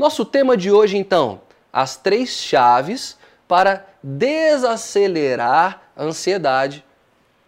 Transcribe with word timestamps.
Nosso 0.00 0.24
tema 0.24 0.56
de 0.56 0.72
hoje, 0.72 0.96
então, 0.96 1.42
as 1.70 1.94
três 1.94 2.30
chaves 2.30 3.18
para 3.46 3.86
desacelerar 4.02 5.82
a 5.94 6.04
ansiedade 6.04 6.82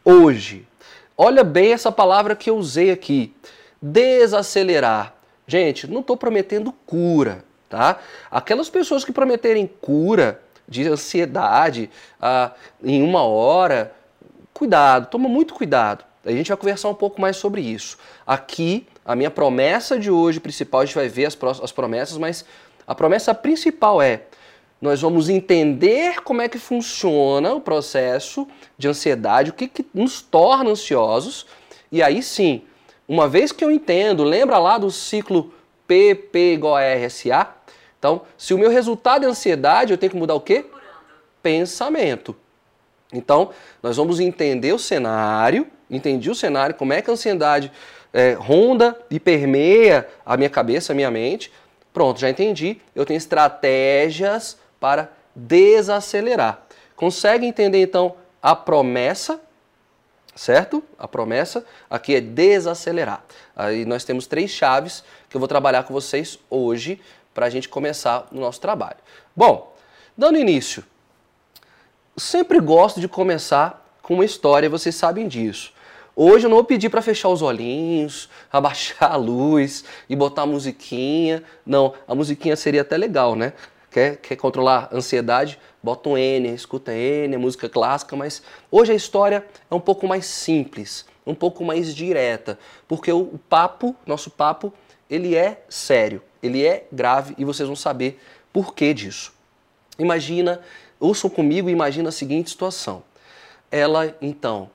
hoje. 0.04 0.68
Olha 1.16 1.44
bem 1.44 1.72
essa 1.72 1.90
palavra 1.90 2.36
que 2.36 2.50
eu 2.50 2.58
usei 2.58 2.90
aqui, 2.90 3.34
desacelerar. 3.80 5.14
Gente, 5.46 5.86
não 5.86 6.00
estou 6.00 6.14
prometendo 6.14 6.74
cura, 6.84 7.42
tá? 7.70 7.98
Aquelas 8.30 8.68
pessoas 8.68 9.02
que 9.02 9.12
prometerem 9.12 9.66
cura 9.66 10.42
de 10.68 10.86
ansiedade 10.86 11.88
ah, 12.20 12.52
em 12.84 13.02
uma 13.02 13.22
hora, 13.22 13.94
cuidado, 14.52 15.06
toma 15.06 15.26
muito 15.26 15.54
cuidado. 15.54 16.04
A 16.22 16.30
gente 16.30 16.48
vai 16.48 16.56
conversar 16.58 16.90
um 16.90 16.94
pouco 16.94 17.18
mais 17.18 17.38
sobre 17.38 17.62
isso. 17.62 17.96
Aqui, 18.26 18.86
a 19.04 19.16
minha 19.16 19.30
promessa 19.30 19.98
de 19.98 20.10
hoje 20.10 20.40
principal, 20.40 20.80
a 20.80 20.84
gente 20.84 20.94
vai 20.94 21.08
ver 21.08 21.26
as, 21.26 21.36
as 21.62 21.72
promessas, 21.72 22.16
mas 22.18 22.44
a 22.86 22.94
promessa 22.94 23.34
principal 23.34 24.00
é 24.00 24.22
nós 24.80 25.00
vamos 25.00 25.28
entender 25.28 26.22
como 26.22 26.42
é 26.42 26.48
que 26.48 26.58
funciona 26.58 27.54
o 27.54 27.60
processo 27.60 28.48
de 28.76 28.88
ansiedade, 28.88 29.50
o 29.50 29.52
que, 29.52 29.68
que 29.68 29.86
nos 29.94 30.20
torna 30.20 30.70
ansiosos, 30.70 31.46
e 31.90 32.02
aí 32.02 32.20
sim, 32.20 32.62
uma 33.06 33.28
vez 33.28 33.52
que 33.52 33.64
eu 33.64 33.70
entendo, 33.70 34.24
lembra 34.24 34.58
lá 34.58 34.78
do 34.78 34.90
ciclo 34.90 35.54
PP 35.86 36.54
igual 36.54 36.76
a 36.76 36.94
RSA? 36.94 37.48
Então, 37.96 38.22
se 38.36 38.52
o 38.52 38.58
meu 38.58 38.70
resultado 38.70 39.24
é 39.24 39.28
ansiedade, 39.28 39.92
eu 39.92 39.98
tenho 39.98 40.10
que 40.10 40.18
mudar 40.18 40.34
o 40.34 40.40
quê? 40.40 40.66
Pensamento. 41.40 42.34
Então, 43.12 43.50
nós 43.80 43.96
vamos 43.96 44.18
entender 44.18 44.72
o 44.72 44.78
cenário, 44.78 45.68
entendi 45.88 46.28
o 46.28 46.34
cenário, 46.34 46.74
como 46.74 46.92
é 46.92 47.00
que 47.00 47.10
a 47.10 47.12
ansiedade 47.12 47.70
é, 48.12 48.32
ronda 48.32 48.98
e 49.10 49.18
permeia 49.18 50.08
a 50.24 50.36
minha 50.36 50.50
cabeça, 50.50 50.92
a 50.92 50.96
minha 50.96 51.10
mente. 51.10 51.52
Pronto, 51.92 52.20
já 52.20 52.28
entendi. 52.28 52.78
Eu 52.94 53.04
tenho 53.04 53.18
estratégias 53.18 54.58
para 54.78 55.10
desacelerar. 55.34 56.62
Consegue 56.96 57.46
entender 57.46 57.82
então 57.82 58.16
a 58.42 58.54
promessa, 58.54 59.40
certo? 60.34 60.82
A 60.98 61.06
promessa 61.06 61.64
aqui 61.88 62.14
é 62.14 62.20
desacelerar. 62.20 63.24
Aí 63.56 63.84
nós 63.84 64.04
temos 64.04 64.26
três 64.26 64.50
chaves 64.50 65.04
que 65.28 65.36
eu 65.36 65.38
vou 65.38 65.48
trabalhar 65.48 65.84
com 65.84 65.94
vocês 65.94 66.38
hoje 66.50 67.00
para 67.32 67.46
a 67.46 67.50
gente 67.50 67.68
começar 67.68 68.28
o 68.30 68.38
nosso 68.38 68.60
trabalho. 68.60 68.98
Bom, 69.34 69.74
dando 70.16 70.38
início, 70.38 70.84
sempre 72.16 72.60
gosto 72.60 73.00
de 73.00 73.08
começar 73.08 73.82
com 74.02 74.14
uma 74.14 74.24
história, 74.24 74.68
vocês 74.68 74.94
sabem 74.94 75.28
disso. 75.28 75.72
Hoje 76.14 76.44
eu 76.44 76.50
não 76.50 76.58
vou 76.58 76.64
pedir 76.64 76.90
para 76.90 77.00
fechar 77.00 77.30
os 77.30 77.40
olhinhos, 77.40 78.28
abaixar 78.52 79.12
a 79.12 79.16
luz 79.16 79.82
e 80.10 80.14
botar 80.14 80.42
a 80.42 80.46
musiquinha. 80.46 81.42
Não, 81.64 81.94
a 82.06 82.14
musiquinha 82.14 82.54
seria 82.54 82.82
até 82.82 82.98
legal, 82.98 83.34
né? 83.34 83.54
Quer, 83.90 84.16
quer 84.18 84.36
controlar 84.36 84.88
a 84.92 84.96
ansiedade? 84.96 85.58
Bota 85.82 86.10
um 86.10 86.18
N, 86.18 86.48
escuta 86.54 86.92
N, 86.92 87.36
música 87.38 87.66
clássica, 87.68 88.14
mas 88.14 88.42
hoje 88.70 88.92
a 88.92 88.94
história 88.94 89.44
é 89.70 89.74
um 89.74 89.80
pouco 89.80 90.06
mais 90.06 90.26
simples, 90.26 91.06
um 91.26 91.34
pouco 91.34 91.64
mais 91.64 91.94
direta, 91.94 92.58
porque 92.86 93.10
o, 93.10 93.38
papo, 93.48 93.96
nosso 94.06 94.30
papo, 94.30 94.72
ele 95.08 95.34
é 95.34 95.62
sério, 95.68 96.22
ele 96.42 96.64
é 96.64 96.86
grave 96.92 97.34
e 97.38 97.44
vocês 97.44 97.66
vão 97.66 97.76
saber 97.76 98.20
por 98.52 98.74
que 98.74 98.92
disso. 98.92 99.32
Imagina, 99.98 100.60
ouçam 101.00 101.28
comigo 101.28 101.70
imagina 101.70 102.10
a 102.10 102.12
seguinte 102.12 102.50
situação. 102.50 103.02
Ela, 103.70 104.14
então, 104.20 104.70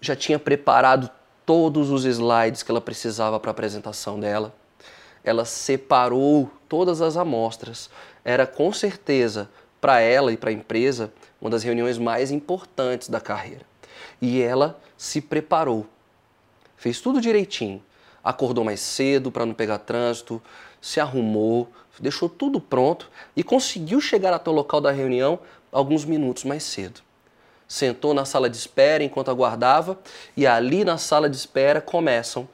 já 0.00 0.16
tinha 0.16 0.38
preparado 0.38 1.10
todos 1.44 1.90
os 1.90 2.04
slides 2.04 2.62
que 2.62 2.70
ela 2.70 2.80
precisava 2.80 3.38
para 3.38 3.50
a 3.50 3.52
apresentação 3.52 4.18
dela. 4.18 4.54
Ela 5.22 5.44
separou 5.44 6.50
todas 6.68 7.02
as 7.02 7.16
amostras. 7.16 7.90
Era 8.24 8.46
com 8.46 8.72
certeza 8.72 9.50
para 9.80 10.00
ela 10.00 10.32
e 10.32 10.36
para 10.36 10.50
a 10.50 10.52
empresa 10.52 11.12
uma 11.40 11.50
das 11.50 11.62
reuniões 11.62 11.98
mais 11.98 12.30
importantes 12.30 13.08
da 13.08 13.20
carreira. 13.20 13.62
E 14.20 14.40
ela 14.40 14.80
se 14.96 15.20
preparou. 15.20 15.86
Fez 16.76 17.00
tudo 17.00 17.20
direitinho. 17.20 17.82
Acordou 18.22 18.64
mais 18.64 18.80
cedo 18.80 19.30
para 19.30 19.46
não 19.46 19.54
pegar 19.54 19.78
trânsito, 19.78 20.42
se 20.80 21.00
arrumou, 21.00 21.68
deixou 21.98 22.28
tudo 22.28 22.60
pronto 22.60 23.10
e 23.34 23.42
conseguiu 23.42 24.00
chegar 24.00 24.32
até 24.32 24.50
o 24.50 24.54
local 24.54 24.80
da 24.80 24.90
reunião 24.90 25.38
alguns 25.72 26.04
minutos 26.04 26.44
mais 26.44 26.62
cedo 26.62 27.02
sentou 27.70 28.12
na 28.12 28.24
sala 28.24 28.50
de 28.50 28.56
espera 28.56 29.04
enquanto 29.04 29.30
aguardava, 29.30 29.96
e 30.36 30.44
ali 30.44 30.84
na 30.84 30.98
sala 30.98 31.30
de 31.30 31.36
espera 31.36 31.80
começam 31.80 32.48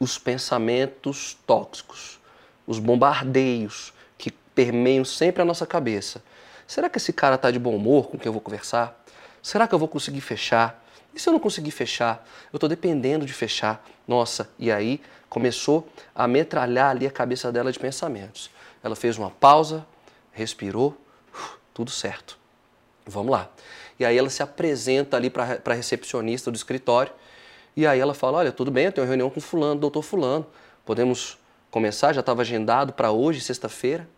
os 0.00 0.16
pensamentos 0.16 1.36
tóxicos, 1.46 2.18
os 2.66 2.78
bombardeios 2.78 3.92
que 4.16 4.30
permeiam 4.30 5.04
sempre 5.04 5.42
a 5.42 5.44
nossa 5.44 5.66
cabeça. 5.66 6.22
Será 6.66 6.88
que 6.88 6.96
esse 6.96 7.12
cara 7.12 7.34
está 7.34 7.50
de 7.50 7.58
bom 7.58 7.76
humor 7.76 8.08
com 8.08 8.16
quem 8.16 8.30
eu 8.30 8.32
vou 8.32 8.40
conversar? 8.40 8.98
Será 9.42 9.68
que 9.68 9.74
eu 9.74 9.78
vou 9.78 9.88
conseguir 9.88 10.22
fechar? 10.22 10.82
E 11.14 11.20
se 11.20 11.28
eu 11.28 11.34
não 11.34 11.40
conseguir 11.40 11.70
fechar? 11.70 12.26
Eu 12.50 12.56
estou 12.56 12.66
dependendo 12.66 13.26
de 13.26 13.34
fechar. 13.34 13.86
Nossa, 14.08 14.48
e 14.58 14.72
aí 14.72 15.02
começou 15.28 15.86
a 16.14 16.26
metralhar 16.26 16.92
ali 16.92 17.06
a 17.06 17.10
cabeça 17.10 17.52
dela 17.52 17.70
de 17.70 17.78
pensamentos. 17.78 18.50
Ela 18.82 18.96
fez 18.96 19.18
uma 19.18 19.30
pausa, 19.30 19.86
respirou, 20.32 20.96
tudo 21.74 21.90
certo. 21.90 22.38
Vamos 23.06 23.30
lá. 23.30 23.50
E 23.98 24.04
aí 24.04 24.16
ela 24.16 24.28
se 24.28 24.42
apresenta 24.42 25.16
ali 25.16 25.30
para 25.30 25.60
a 25.64 25.72
recepcionista 25.72 26.50
do 26.50 26.56
escritório. 26.56 27.12
E 27.76 27.86
aí 27.86 27.98
ela 27.98 28.14
fala: 28.14 28.38
Olha, 28.38 28.52
tudo 28.52 28.70
bem, 28.70 28.86
eu 28.86 28.92
tenho 28.92 29.04
uma 29.04 29.08
reunião 29.08 29.30
com 29.30 29.40
Fulano, 29.40 29.80
doutor 29.80 30.02
Fulano. 30.02 30.46
Podemos 30.84 31.38
começar? 31.70 32.12
Já 32.12 32.20
estava 32.20 32.42
agendado 32.42 32.92
para 32.92 33.10
hoje, 33.10 33.40
sexta-feira. 33.40 34.08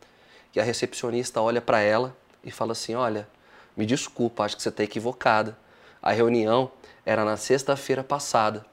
E 0.55 0.61
a 0.61 0.63
recepcionista 0.65 1.41
olha 1.41 1.61
para 1.61 1.81
ela 1.81 2.17
e 2.43 2.51
fala 2.51 2.73
assim: 2.73 2.95
Olha, 2.95 3.29
me 3.77 3.87
desculpa, 3.87 4.45
acho 4.45 4.57
que 4.57 4.63
você 4.63 4.69
está 4.69 4.83
equivocada. 4.83 5.57
A 6.03 6.13
reunião 6.13 6.71
era 7.05 7.25
na 7.25 7.37
sexta-feira 7.37 8.03
passada. 8.03 8.65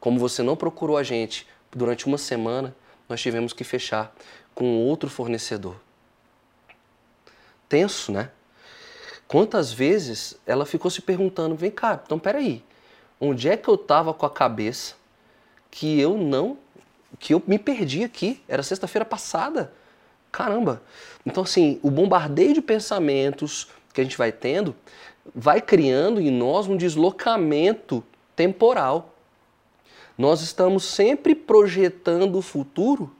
Como 0.00 0.18
você 0.18 0.42
não 0.42 0.56
procurou 0.56 0.96
a 0.96 1.02
gente 1.02 1.46
durante 1.70 2.06
uma 2.06 2.18
semana, 2.18 2.74
nós 3.08 3.20
tivemos 3.20 3.52
que 3.52 3.64
fechar 3.64 4.14
com 4.54 4.78
outro 4.78 5.08
fornecedor. 5.10 5.76
Tenso, 7.68 8.12
né? 8.12 8.30
Quantas 9.28 9.72
vezes 9.72 10.36
ela 10.46 10.64
ficou 10.64 10.90
se 10.90 11.02
perguntando: 11.02 11.54
vem 11.54 11.70
cá, 11.70 12.00
então 12.04 12.18
peraí, 12.18 12.62
onde 13.20 13.48
é 13.48 13.56
que 13.56 13.68
eu 13.68 13.74
estava 13.74 14.14
com 14.14 14.26
a 14.26 14.30
cabeça 14.30 14.94
que 15.70 16.00
eu 16.00 16.16
não. 16.16 16.56
que 17.18 17.34
eu 17.34 17.42
me 17.46 17.58
perdi 17.58 18.04
aqui? 18.04 18.42
Era 18.48 18.62
sexta-feira 18.62 19.04
passada. 19.04 19.72
Caramba! 20.30 20.82
Então, 21.24 21.42
assim, 21.42 21.80
o 21.82 21.90
bombardeio 21.90 22.54
de 22.54 22.60
pensamentos 22.60 23.68
que 23.92 24.00
a 24.00 24.04
gente 24.04 24.18
vai 24.18 24.30
tendo 24.30 24.76
vai 25.34 25.60
criando 25.60 26.20
em 26.20 26.30
nós 26.30 26.68
um 26.68 26.76
deslocamento 26.76 28.04
temporal. 28.36 29.14
Nós 30.16 30.40
estamos 30.40 30.84
sempre 30.84 31.34
projetando 31.34 32.36
o 32.36 32.42
futuro, 32.42 33.14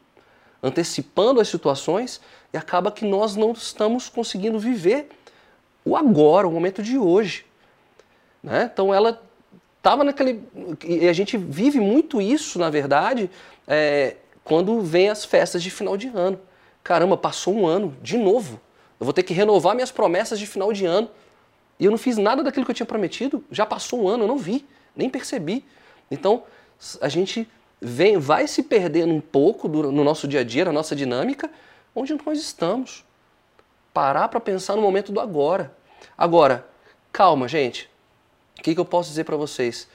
antecipando 0.63 1.41
as 1.41 1.49
situações 1.49 2.21
e 2.53 2.57
acaba 2.57 2.93
que 2.93 3.05
nós 3.05 3.37
não 3.37 3.53
estamos 3.53 4.09
conseguindo 4.09 4.59
viver 4.59 5.09
o 5.87 5.97
agora, 5.97 6.49
o 6.49 6.51
momento 6.51 6.83
de 6.83 6.99
hoje. 6.99 7.47
Né? 8.43 8.69
Então 8.71 8.93
ela 8.93 9.23
estava 9.79 10.03
naquele. 10.03 10.43
E 10.85 11.09
a 11.09 11.13
gente 11.13 11.37
vive 11.37 11.79
muito 11.79 12.21
isso, 12.21 12.59
na 12.59 12.69
verdade, 12.69 13.31
é, 13.69 14.17
quando 14.43 14.81
vem 14.81 15.09
as 15.09 15.25
festas 15.25 15.63
de 15.63 15.71
final 15.71 15.97
de 15.97 16.09
ano. 16.09 16.41
Caramba, 16.83 17.17
passou 17.17 17.55
um 17.55 17.67
ano, 17.67 17.97
de 18.03 18.19
novo. 18.19 18.61
Eu 18.99 19.05
vou 19.05 19.13
ter 19.13 19.23
que 19.23 19.33
renovar 19.33 19.75
minhas 19.75 19.93
promessas 19.93 20.41
de 20.41 20.47
final 20.47 20.73
de 20.73 20.85
ano. 20.85 21.09
E 21.79 21.85
eu 21.85 21.91
não 21.91 21.99
fiz 21.99 22.17
nada 22.17 22.43
daquilo 22.43 22.65
que 22.65 22.71
eu 22.73 22.75
tinha 22.75 22.87
prometido. 22.87 23.45
Já 23.51 23.65
passou 23.65 24.03
um 24.03 24.09
ano, 24.09 24.25
eu 24.25 24.29
não 24.29 24.39
vi, 24.39 24.67
nem 24.95 25.09
percebi. 25.09 25.65
Então, 26.11 26.43
a 27.01 27.09
gente 27.09 27.49
vem, 27.81 28.19
vai 28.19 28.49
se 28.49 28.63
perdendo 28.63 29.13
um 29.13 29.21
pouco 29.21 29.69
no 29.69 30.03
nosso 30.03 30.27
dia 30.27 30.41
a 30.41 30.45
dia, 30.45 30.65
na 30.65 30.73
nossa 30.73 30.97
dinâmica, 30.97 31.51
onde 31.95 32.15
nós 32.15 32.41
estamos 32.41 33.06
parar 33.97 34.29
para 34.29 34.39
pensar 34.39 34.77
no 34.77 34.83
momento 34.83 35.11
do 35.11 35.19
agora. 35.19 35.73
Agora, 36.19 36.67
calma, 37.11 37.49
gente. 37.49 37.89
O 38.59 38.63
que, 38.63 38.75
que 38.75 38.81
eu 38.81 38.85
posso 38.85 39.09
dizer 39.09 39.25
para 39.25 39.39
vocês? 39.39 39.89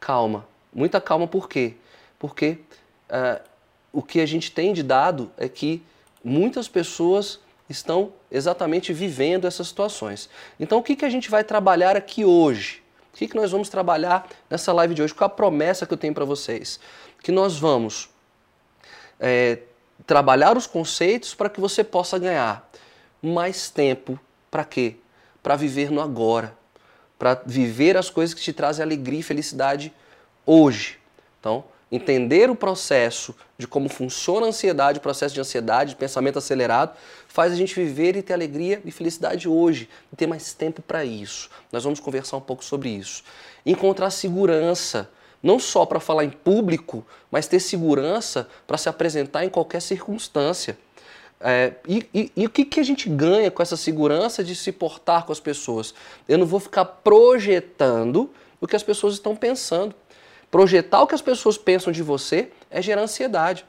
Calma, 0.00 0.46
muita 0.72 1.02
calma, 1.02 1.28
por 1.28 1.50
quê? 1.50 1.74
Porque 2.18 2.60
uh, 3.10 3.42
o 3.92 4.02
que 4.02 4.20
a 4.20 4.26
gente 4.26 4.50
tem 4.50 4.72
de 4.72 4.82
dado 4.82 5.30
é 5.36 5.50
que 5.50 5.82
muitas 6.24 6.66
pessoas 6.66 7.40
estão 7.68 8.14
exatamente 8.30 8.90
vivendo 8.90 9.46
essas 9.46 9.68
situações. 9.68 10.30
Então, 10.58 10.78
o 10.78 10.82
que, 10.82 10.96
que 10.96 11.04
a 11.04 11.10
gente 11.10 11.28
vai 11.28 11.44
trabalhar 11.44 11.94
aqui 11.94 12.24
hoje? 12.24 12.82
O 13.12 13.18
que, 13.18 13.28
que 13.28 13.36
nós 13.36 13.50
vamos 13.50 13.68
trabalhar 13.68 14.26
nessa 14.48 14.72
live 14.72 14.94
de 14.94 15.02
hoje? 15.02 15.12
Qual 15.12 15.26
a 15.26 15.30
promessa 15.30 15.84
que 15.84 15.92
eu 15.92 15.98
tenho 15.98 16.14
para 16.14 16.24
vocês? 16.24 16.80
Que 17.22 17.30
nós 17.30 17.58
vamos 17.58 18.08
é, 19.20 19.58
trabalhar 20.06 20.56
os 20.56 20.66
conceitos 20.66 21.34
para 21.34 21.50
que 21.50 21.60
você 21.60 21.84
possa 21.84 22.18
ganhar 22.18 22.71
mais 23.22 23.70
tempo 23.70 24.18
para 24.50 24.64
quê? 24.64 24.96
Para 25.42 25.56
viver 25.56 25.90
no 25.90 26.00
agora, 26.00 26.54
para 27.18 27.40
viver 27.46 27.96
as 27.96 28.10
coisas 28.10 28.34
que 28.34 28.40
te 28.40 28.52
trazem 28.52 28.82
alegria 28.82 29.20
e 29.20 29.22
felicidade 29.22 29.92
hoje. 30.44 30.98
Então, 31.38 31.64
entender 31.90 32.50
o 32.50 32.56
processo 32.56 33.34
de 33.58 33.66
como 33.66 33.88
funciona 33.88 34.46
a 34.46 34.48
ansiedade, 34.48 34.98
o 34.98 35.02
processo 35.02 35.34
de 35.34 35.40
ansiedade, 35.40 35.90
de 35.90 35.96
pensamento 35.96 36.38
acelerado, 36.38 36.96
faz 37.28 37.52
a 37.52 37.56
gente 37.56 37.74
viver 37.74 38.16
e 38.16 38.22
ter 38.22 38.32
alegria 38.32 38.80
e 38.84 38.90
felicidade 38.90 39.48
hoje, 39.48 39.88
e 40.12 40.16
ter 40.16 40.26
mais 40.26 40.52
tempo 40.54 40.80
para 40.82 41.04
isso. 41.04 41.50
Nós 41.70 41.84
vamos 41.84 42.00
conversar 42.00 42.36
um 42.36 42.40
pouco 42.40 42.64
sobre 42.64 42.88
isso. 42.88 43.22
Encontrar 43.64 44.10
segurança, 44.10 45.10
não 45.42 45.58
só 45.58 45.84
para 45.84 46.00
falar 46.00 46.24
em 46.24 46.30
público, 46.30 47.06
mas 47.30 47.46
ter 47.46 47.60
segurança 47.60 48.48
para 48.66 48.78
se 48.78 48.88
apresentar 48.88 49.44
em 49.44 49.50
qualquer 49.50 49.80
circunstância. 49.80 50.78
É, 51.44 51.72
e, 51.88 52.06
e, 52.14 52.32
e, 52.36 52.46
o 52.46 52.50
que, 52.50 52.64
que 52.64 52.78
a 52.78 52.84
gente 52.84 53.08
ganha 53.08 53.50
com 53.50 53.60
essa 53.62 53.76
segurança 53.76 54.44
de 54.44 54.54
se 54.54 54.70
portar 54.70 55.26
com 55.26 55.32
as 55.32 55.40
pessoas? 55.40 55.92
Eu 56.28 56.38
não 56.38 56.46
vou 56.46 56.60
ficar 56.60 56.84
projetando 56.84 58.30
o 58.60 58.66
que 58.66 58.76
as 58.76 58.82
pessoas 58.82 59.14
estão 59.14 59.34
pensando. 59.34 59.94
Projetar 60.50 61.02
o 61.02 61.06
que 61.06 61.14
as 61.14 61.22
pessoas 61.22 61.58
pensam 61.58 61.92
de 61.92 62.02
você 62.02 62.50
é 62.70 62.80
gerar 62.80 63.02
ansiedade. 63.02 63.64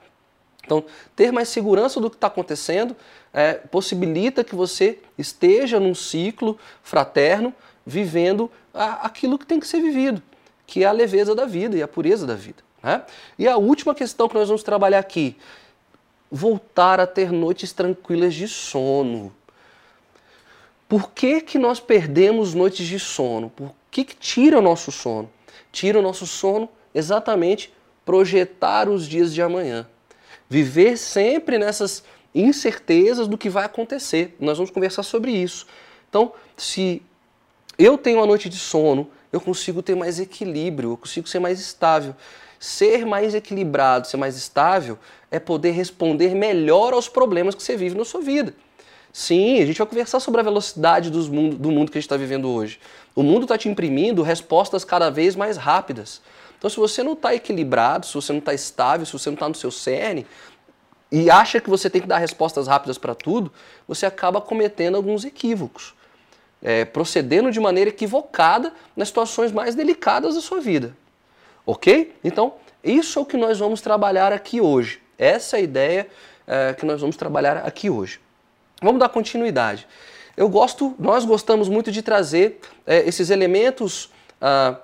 Então, 0.64 0.86
ter 1.16 1.32
mais 1.32 1.50
segurança 1.50 2.00
do 2.00 2.10
que 2.10 2.16
está 2.16 2.28
acontecendo 2.28 2.96
é, 3.34 3.54
possibilita 3.54 4.44
que 4.44 4.56
você 4.56 5.00
esteja 5.18 5.80
num 5.80 5.96
ciclo 5.96 6.58
fraterno, 6.84 7.54
vivendo 7.86 8.52
a, 8.74 9.06
aquilo 9.06 9.38
que 9.38 9.46
tem 9.46 9.60
que 9.60 9.68
ser 9.68 9.82
vivido, 9.82 10.22
que 10.68 10.84
é 10.84 10.88
a 10.88 10.92
leveza 10.92 11.34
da 11.34 11.46
vida 11.46 11.76
e 11.76 11.82
a 11.82 11.88
pureza 11.88 12.28
da 12.28 12.36
vida. 12.36 12.64
Né? 12.82 13.02
E 13.40 13.48
a 13.48 13.58
última 13.58 13.96
questão 13.96 14.30
que 14.30 14.36
nós 14.36 14.48
vamos 14.48 14.64
trabalhar 14.64 15.00
aqui 15.00 15.36
voltar 16.36 17.00
a 17.00 17.06
ter 17.06 17.32
noites 17.32 17.72
tranquilas 17.72 18.34
de 18.34 18.48
sono. 18.48 19.32
Por 20.90 21.12
que, 21.12 21.40
que 21.42 21.60
nós 21.60 21.80
perdemos 21.80 22.56
noites 22.56 22.88
de 22.88 22.98
sono? 22.98 23.52
Por 23.52 23.72
que, 23.92 24.04
que 24.04 24.16
tira 24.16 24.58
o 24.58 24.62
nosso 24.62 24.92
sono? 24.92 25.30
Tira 25.72 26.00
o 26.00 26.02
nosso 26.02 26.26
sono 26.26 26.68
exatamente 26.94 27.72
projetar 28.04 28.90
os 28.90 29.08
dias 29.08 29.32
de 29.32 29.44
amanhã. 29.44 29.88
Viver 30.50 30.98
sempre 30.98 31.60
nessas 31.60 32.04
incertezas 32.34 33.28
do 33.28 33.38
que 33.38 33.48
vai 33.48 33.66
acontecer. 33.66 34.36
Nós 34.40 34.58
vamos 34.58 34.72
conversar 34.72 35.04
sobre 35.04 35.32
isso. 35.32 35.68
Então, 36.10 36.34
se 36.58 37.04
eu 37.78 37.96
tenho 37.96 38.18
uma 38.18 38.26
noite 38.26 38.50
de 38.50 38.58
sono, 38.58 39.08
eu 39.32 39.40
consigo 39.40 39.84
ter 39.84 39.96
mais 39.96 40.20
equilíbrio, 40.20 40.92
eu 40.94 40.98
consigo 40.98 41.28
ser 41.28 41.38
mais 41.38 41.60
estável. 41.60 42.16
Ser 42.64 43.06
mais 43.06 43.36
equilibrado, 43.36 44.08
ser 44.08 44.16
mais 44.16 44.38
estável, 44.38 44.98
é 45.30 45.38
poder 45.38 45.72
responder 45.72 46.34
melhor 46.34 46.94
aos 46.94 47.10
problemas 47.10 47.54
que 47.54 47.62
você 47.62 47.76
vive 47.76 47.98
na 47.98 48.06
sua 48.06 48.22
vida. 48.22 48.56
Sim, 49.12 49.62
a 49.62 49.66
gente 49.66 49.78
vai 49.80 49.86
conversar 49.86 50.22
sobre 50.22 50.40
a 50.40 50.44
velocidade 50.46 51.10
do 51.10 51.22
mundo, 51.30 51.58
do 51.58 51.70
mundo 51.70 51.92
que 51.92 51.98
a 51.98 52.00
gente 52.00 52.06
está 52.06 52.16
vivendo 52.16 52.48
hoje. 52.48 52.80
O 53.14 53.22
mundo 53.22 53.42
está 53.44 53.58
te 53.58 53.68
imprimindo 53.68 54.22
respostas 54.22 54.86
cada 54.86 55.12
vez 55.12 55.36
mais 55.36 55.58
rápidas. 55.58 56.22
Então, 56.58 56.70
se 56.70 56.78
você 56.78 57.04
não 57.04 57.12
está 57.12 57.36
equilibrado, 57.36 58.06
se 58.06 58.14
você 58.14 58.32
não 58.32 58.40
está 58.40 58.54
estável, 58.54 59.06
se 59.06 59.12
você 59.12 59.30
não 59.30 59.36
está 59.36 59.50
no 59.50 59.56
seu 59.56 59.70
cerne 59.70 60.26
e 61.12 61.30
acha 61.30 61.60
que 61.60 61.70
você 61.70 61.90
tem 61.90 62.00
que 62.00 62.08
dar 62.08 62.20
respostas 62.20 62.66
rápidas 62.66 62.98
para 62.98 63.14
tudo, 63.14 63.52
você 63.86 64.06
acaba 64.06 64.40
cometendo 64.40 64.96
alguns 64.96 65.26
equívocos, 65.26 65.94
é, 66.62 66.86
procedendo 66.86 67.52
de 67.52 67.60
maneira 67.60 67.90
equivocada 67.90 68.72
nas 68.96 69.10
situações 69.10 69.52
mais 69.52 69.76
delicadas 69.76 70.36
da 70.36 70.40
sua 70.40 70.62
vida. 70.62 70.96
Ok? 71.66 72.16
Então, 72.24 72.56
isso 72.84 73.20
é 73.20 73.22
o 73.22 73.26
que 73.26 73.38
nós 73.38 73.60
vamos 73.60 73.82
trabalhar 73.82 74.34
aqui 74.34 74.60
hoje. 74.60 75.02
Essa 75.18 75.58
é 75.58 75.60
a 75.60 75.64
ideia 75.64 76.08
é, 76.46 76.74
que 76.74 76.86
nós 76.86 77.02
vamos 77.02 77.16
trabalhar 77.16 77.58
aqui 77.58 77.90
hoje. 77.90 78.20
Vamos 78.82 79.00
dar 79.00 79.10
continuidade. 79.10 79.88
Eu 80.36 80.50
gosto, 80.50 80.96
nós 81.00 81.26
gostamos 81.26 81.70
muito 81.70 81.92
de 81.92 82.02
trazer 82.02 82.60
é, 82.86 83.08
esses 83.08 83.30
elementos 83.30 84.12
ah, 84.42 84.78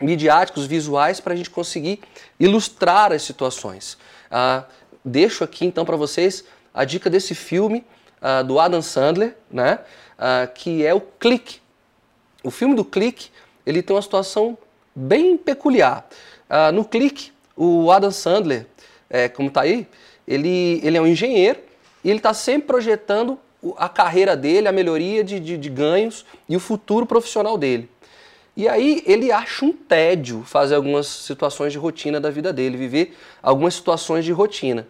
midiáticos, 0.00 0.66
visuais, 0.66 1.18
para 1.20 1.32
a 1.32 1.36
gente 1.36 1.50
conseguir 1.50 2.00
ilustrar 2.38 3.12
as 3.12 3.22
situações. 3.22 3.96
Ah, 4.30 4.64
deixo 5.04 5.42
aqui 5.42 5.64
então 5.64 5.84
para 5.84 5.96
vocês 5.96 6.44
a 6.74 6.84
dica 6.84 7.08
desse 7.08 7.34
filme 7.34 7.84
ah, 8.20 8.42
do 8.42 8.60
Adam 8.60 8.82
Sandler, 8.82 9.36
né, 9.50 9.80
ah, 10.18 10.46
que 10.46 10.84
é 10.84 10.94
o 10.94 11.00
Clique. 11.00 11.60
O 12.44 12.50
filme 12.50 12.74
do 12.74 12.84
Clique 12.84 13.30
ele 13.64 13.82
tem 13.82 13.96
uma 13.96 14.02
situação 14.02 14.56
bem 14.96 15.36
peculiar. 15.36 16.08
Uh, 16.48 16.72
no 16.72 16.84
clique, 16.84 17.30
o 17.54 17.90
Adam 17.90 18.10
Sandler, 18.10 18.66
é, 19.10 19.28
como 19.28 19.48
está 19.48 19.60
aí, 19.60 19.86
ele, 20.26 20.80
ele 20.82 20.96
é 20.96 21.00
um 21.00 21.06
engenheiro 21.06 21.58
e 22.02 22.08
ele 22.08 22.18
está 22.18 22.32
sempre 22.32 22.66
projetando 22.66 23.38
a 23.76 23.88
carreira 23.88 24.36
dele, 24.36 24.68
a 24.68 24.72
melhoria 24.72 25.22
de, 25.22 25.38
de, 25.38 25.58
de, 25.58 25.70
ganhos 25.70 26.24
e 26.48 26.56
o 26.56 26.60
futuro 26.60 27.04
profissional 27.04 27.58
dele. 27.58 27.88
E 28.56 28.68
aí 28.68 29.02
ele 29.06 29.30
acha 29.30 29.64
um 29.64 29.72
tédio 29.72 30.42
fazer 30.44 30.76
algumas 30.76 31.06
situações 31.06 31.72
de 31.72 31.78
rotina 31.78 32.18
da 32.18 32.30
vida 32.30 32.52
dele, 32.52 32.76
viver 32.76 33.16
algumas 33.42 33.74
situações 33.74 34.24
de 34.24 34.32
rotina. 34.32 34.86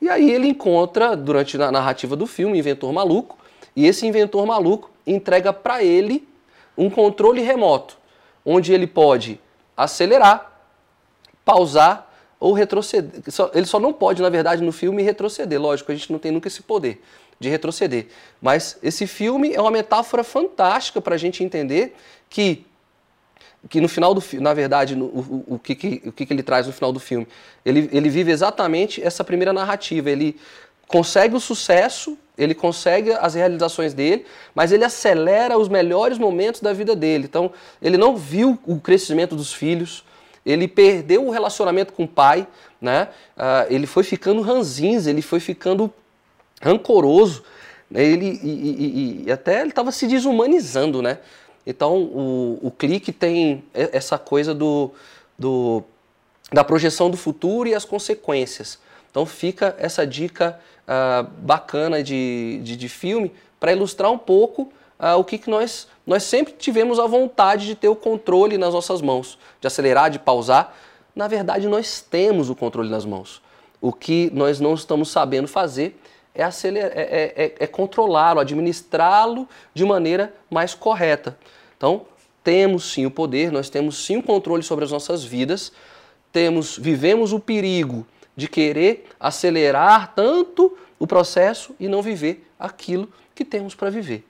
E 0.00 0.08
aí 0.08 0.30
ele 0.30 0.48
encontra, 0.48 1.14
durante 1.14 1.60
a 1.60 1.70
narrativa 1.70 2.16
do 2.16 2.26
filme, 2.26 2.58
inventor 2.58 2.92
maluco, 2.92 3.36
e 3.76 3.86
esse 3.86 4.06
inventor 4.06 4.46
maluco 4.46 4.90
entrega 5.06 5.52
para 5.52 5.84
ele 5.84 6.26
um 6.76 6.88
controle 6.88 7.42
remoto, 7.42 7.98
onde 8.44 8.72
ele 8.72 8.86
pode 8.86 9.38
acelerar, 9.84 10.60
pausar 11.44 12.10
ou 12.38 12.52
retroceder. 12.52 13.22
Ele 13.52 13.66
só 13.66 13.78
não 13.78 13.92
pode, 13.92 14.22
na 14.22 14.28
verdade, 14.28 14.62
no 14.62 14.72
filme 14.72 15.02
retroceder. 15.02 15.60
Lógico, 15.60 15.92
a 15.92 15.94
gente 15.94 16.10
não 16.10 16.18
tem 16.18 16.32
nunca 16.32 16.48
esse 16.48 16.62
poder 16.62 17.02
de 17.38 17.48
retroceder. 17.48 18.06
Mas 18.40 18.78
esse 18.82 19.06
filme 19.06 19.52
é 19.54 19.60
uma 19.60 19.70
metáfora 19.70 20.24
fantástica 20.24 21.00
para 21.00 21.14
a 21.14 21.18
gente 21.18 21.42
entender 21.42 21.94
que 22.28 22.66
que 23.68 23.80
no 23.80 23.88
final 23.88 24.14
do 24.14 24.22
filme, 24.22 24.42
na 24.42 24.54
verdade, 24.54 24.96
no, 24.96 25.04
o, 25.06 25.44
o, 25.48 25.58
que, 25.58 25.74
que, 25.74 26.02
o 26.06 26.12
que, 26.12 26.24
que 26.24 26.32
ele 26.32 26.42
traz 26.42 26.66
no 26.66 26.72
final 26.72 26.92
do 26.92 26.98
filme? 26.98 27.28
Ele, 27.64 27.90
ele 27.92 28.08
vive 28.08 28.30
exatamente 28.30 29.02
essa 29.02 29.22
primeira 29.22 29.52
narrativa. 29.52 30.08
Ele 30.08 30.40
consegue 30.88 31.34
o 31.34 31.40
sucesso, 31.40 32.16
ele 32.42 32.54
consegue 32.54 33.12
as 33.12 33.34
realizações 33.34 33.92
dele, 33.92 34.24
mas 34.54 34.72
ele 34.72 34.84
acelera 34.84 35.58
os 35.58 35.68
melhores 35.68 36.18
momentos 36.18 36.60
da 36.60 36.72
vida 36.72 36.96
dele. 36.96 37.24
Então, 37.24 37.52
ele 37.82 37.96
não 37.96 38.16
viu 38.16 38.58
o 38.66 38.80
crescimento 38.80 39.36
dos 39.36 39.52
filhos, 39.52 40.04
ele 40.44 40.66
perdeu 40.66 41.26
o 41.26 41.30
relacionamento 41.30 41.92
com 41.92 42.04
o 42.04 42.08
pai, 42.08 42.46
né? 42.80 43.08
Uh, 43.36 43.72
ele 43.72 43.86
foi 43.86 44.02
ficando 44.02 44.40
ranzinza, 44.40 45.10
ele 45.10 45.20
foi 45.20 45.38
ficando 45.38 45.92
rancoroso, 46.62 47.44
né? 47.90 48.02
ele, 48.02 48.40
e, 48.42 48.48
e, 48.48 49.24
e 49.26 49.32
até 49.32 49.60
ele 49.60 49.68
estava 49.68 49.92
se 49.92 50.06
desumanizando, 50.06 51.02
né? 51.02 51.18
Então, 51.66 51.96
o, 51.98 52.58
o 52.62 52.70
clique 52.70 53.12
tem 53.12 53.62
essa 53.74 54.16
coisa 54.16 54.54
do, 54.54 54.90
do, 55.38 55.84
da 56.50 56.64
projeção 56.64 57.10
do 57.10 57.18
futuro 57.18 57.68
e 57.68 57.74
as 57.74 57.84
consequências. 57.84 58.78
Então 59.10 59.26
fica 59.26 59.74
essa 59.78 60.06
dica 60.06 60.58
uh, 60.86 61.28
bacana 61.38 62.02
de, 62.02 62.60
de, 62.62 62.76
de 62.76 62.88
filme 62.88 63.32
para 63.58 63.72
ilustrar 63.72 64.10
um 64.10 64.18
pouco 64.18 64.72
uh, 64.98 65.18
o 65.18 65.24
que, 65.24 65.38
que 65.38 65.50
nós, 65.50 65.88
nós 66.06 66.22
sempre 66.22 66.54
tivemos 66.54 66.98
a 66.98 67.06
vontade 67.06 67.66
de 67.66 67.74
ter 67.74 67.88
o 67.88 67.96
controle 67.96 68.58
nas 68.58 68.74
nossas 68.74 69.00
mãos, 69.00 69.38
de 69.60 69.66
acelerar, 69.66 70.10
de 70.10 70.18
pausar. 70.18 70.74
Na 71.14 71.28
verdade, 71.28 71.68
nós 71.68 72.00
temos 72.00 72.50
o 72.50 72.56
controle 72.56 72.88
nas 72.88 73.04
mãos. 73.04 73.42
O 73.80 73.92
que 73.92 74.30
nós 74.34 74.60
não 74.60 74.74
estamos 74.74 75.10
sabendo 75.10 75.48
fazer 75.48 75.98
é, 76.34 76.42
acelerar, 76.42 76.92
é, 76.94 77.02
é, 77.02 77.44
é, 77.44 77.54
é 77.60 77.66
controlá-lo, 77.66 78.40
administrá-lo 78.40 79.48
de 79.74 79.84
maneira 79.84 80.32
mais 80.50 80.74
correta. 80.74 81.36
Então, 81.76 82.02
temos 82.42 82.92
sim 82.92 83.06
o 83.06 83.10
poder, 83.10 83.50
nós 83.50 83.68
temos 83.68 84.04
sim 84.04 84.16
o 84.16 84.22
controle 84.22 84.62
sobre 84.62 84.84
as 84.84 84.90
nossas 84.90 85.24
vidas, 85.24 85.72
temos, 86.32 86.78
vivemos 86.78 87.32
o 87.32 87.40
perigo 87.40 88.06
de 88.40 88.48
querer 88.48 89.06
acelerar 89.20 90.14
tanto 90.14 90.74
o 90.98 91.06
processo 91.06 91.76
e 91.78 91.88
não 91.88 92.00
viver 92.00 92.50
aquilo 92.58 93.12
que 93.34 93.44
temos 93.44 93.74
para 93.74 93.90
viver. 93.90 94.26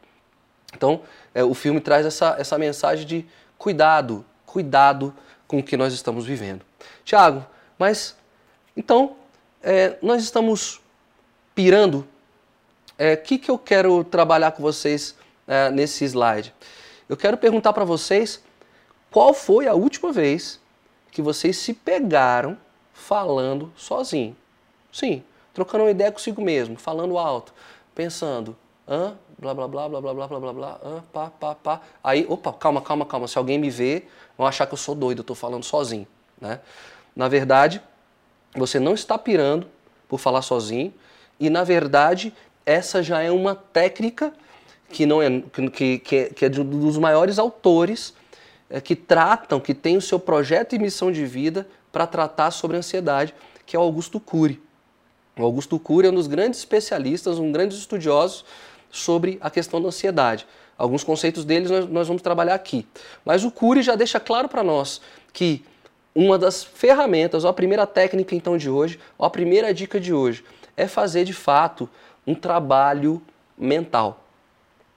Então, 0.75 1.03
é, 1.33 1.45
o 1.45 1.55
filme 1.55 1.81
traz 1.81 2.05
essa, 2.05 2.35
essa 2.37 2.59
mensagem 2.59 3.07
de 3.07 3.25
cuidado, 3.57 4.25
cuidado 4.45 5.15
com 5.47 5.61
o 5.61 5.63
que 5.63 5.77
nós 5.77 5.93
estamos 5.93 6.27
vivendo. 6.27 6.63
Tiago, 7.05 7.47
mas 7.79 8.17
então 8.77 9.15
é, 9.63 9.97
nós 10.03 10.25
estamos 10.25 10.81
pirando. 11.55 11.99
O 11.99 12.07
é, 12.99 13.15
que, 13.15 13.39
que 13.39 13.49
eu 13.49 13.59
quero 13.59 14.03
trabalhar 14.03 14.51
com 14.51 14.63
vocês 14.63 15.15
é, 15.47 15.71
nesse 15.71 16.05
slide? 16.05 16.53
Eu 17.09 17.17
quero 17.17 17.37
perguntar 17.37 17.73
para 17.73 17.85
vocês 17.85 18.43
qual 19.09 19.33
foi 19.33 19.69
a 19.69 19.75
última 19.75 20.13
vez 20.13 20.61
que 21.13 21.23
vocês 21.23 21.57
se 21.57 21.75
pegaram 21.75 22.59
falando 23.11 23.73
sozinho. 23.77 24.37
Sim, 24.93 25.25
trocando 25.53 25.83
uma 25.83 25.91
ideia 25.91 26.13
consigo 26.13 26.41
mesmo, 26.41 26.77
falando 26.77 27.19
alto, 27.19 27.53
pensando, 27.93 28.57
hã, 28.89 29.17
blá 29.37 29.53
blá 29.53 29.67
blá 29.67 29.89
blá 29.89 30.01
blá 30.01 30.15
blá 30.15 30.29
blá 30.29 30.39
blá 30.39 30.53
blá, 30.53 30.81
hã, 30.85 31.03
pá, 31.13 31.29
pá, 31.29 31.57
pá. 31.57 31.81
Aí, 32.05 32.25
opa, 32.29 32.53
calma, 32.53 32.81
calma, 32.81 33.05
calma. 33.05 33.27
Se 33.27 33.37
alguém 33.37 33.59
me 33.59 33.69
vê, 33.69 34.05
vão 34.39 34.47
achar 34.47 34.65
que 34.65 34.75
eu 34.75 34.79
sou 34.79 34.95
doido, 34.95 35.19
eu 35.19 35.23
estou 35.23 35.35
falando 35.35 35.65
sozinho. 35.65 36.07
Né? 36.41 36.61
Na 37.17 37.27
verdade, 37.27 37.83
você 38.55 38.79
não 38.79 38.95
está 38.95 39.19
pirando 39.19 39.67
por 40.09 40.21
falar 40.21 40.43
sozinho, 40.43 40.95
e 41.41 41.51
na 41.51 41.65
verdade, 41.65 42.33
essa 42.65 43.03
já 43.03 43.21
é 43.21 43.31
uma 43.33 43.57
técnica 43.57 44.33
que 44.89 45.05
não 45.05 45.21
é 45.21 45.41
que, 45.73 45.99
que, 45.99 46.17
é, 46.17 46.25
que 46.29 46.45
é 46.45 46.49
dos 46.49 46.97
maiores 46.97 47.41
autores 47.41 48.15
é, 48.69 48.81
que 48.81 48.95
tratam, 48.95 49.59
que 49.59 49.75
tem 49.75 49.97
o 49.97 50.01
seu 50.01 50.21
projeto 50.21 50.77
e 50.77 50.79
missão 50.79 51.11
de 51.11 51.27
vida 51.27 51.67
para 51.93 52.07
tratar 52.07 52.51
sobre 52.51 52.77
ansiedade, 52.77 53.35
que 53.67 53.77
é 53.77 53.79
o 53.79 53.83
Augusto 53.83 54.19
Cury. 54.19 54.61
O 55.39 55.45
Augusto 55.45 55.79
Cury 55.79 56.09
é 56.09 56.11
um 56.11 56.15
dos 56.15 56.27
grandes 56.27 56.59
especialistas, 56.61 57.39
um 57.39 57.51
grande 57.51 57.75
estudioso 57.75 58.45
sobre 58.91 59.39
a 59.41 59.51
questão 59.51 59.81
da 59.81 59.89
ansiedade. 59.89 60.47
Alguns 60.77 61.05
conceitos 61.05 61.45
deles 61.45 61.71
nós, 61.71 61.89
nós 61.89 62.09
vamos 62.09 62.23
trabalhar 62.23 62.55
aqui. 62.55 62.87
Mas 63.25 63.45
o 63.45 63.51
Cury 63.51 63.83
já 63.83 63.95
deixa 63.95 64.19
claro 64.19 64.49
para 64.49 64.63
nós 64.63 65.01
que 65.33 65.65
uma 66.15 66.39
das 66.39 66.65
ferramentas, 66.65 67.45
a 67.45 67.53
primeira 67.53 67.87
técnica 67.87 68.35
então 68.35 68.57
de 68.57 68.69
hoje, 68.69 68.99
a 69.19 69.31
primeira 69.31 69.73
dica 69.73 70.01
de 70.01 70.13
hoje, 70.13 70.45
é 70.77 70.89
fazer 70.89 71.25
de 71.25 71.33
fato 71.33 71.89
um 72.27 72.35
trabalho 72.35 73.23
mental. 73.57 74.25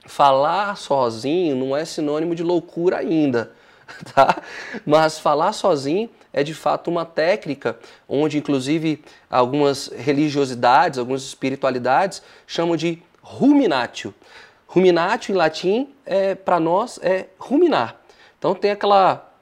Falar 0.06 0.76
sozinho 0.76 1.56
não 1.56 1.76
é 1.76 1.84
sinônimo 1.84 2.34
de 2.34 2.42
loucura 2.42 2.98
ainda, 2.98 3.52
tá? 4.14 4.42
Mas 4.84 5.18
falar 5.18 5.52
sozinho 5.52 6.10
é 6.34 6.42
de 6.42 6.52
fato 6.52 6.90
uma 6.90 7.06
técnica 7.06 7.78
onde 8.06 8.36
inclusive 8.36 9.02
algumas 9.30 9.88
religiosidades, 9.88 10.98
algumas 10.98 11.22
espiritualidades 11.22 12.20
chamam 12.46 12.76
de 12.76 13.02
ruminatio. 13.22 14.12
Ruminatio 14.66 15.32
em 15.32 15.38
latim 15.38 15.88
é 16.04 16.34
para 16.34 16.58
nós 16.60 16.98
é 17.02 17.28
ruminar. 17.38 17.96
Então 18.38 18.54
tem 18.54 18.72
aquela 18.72 19.32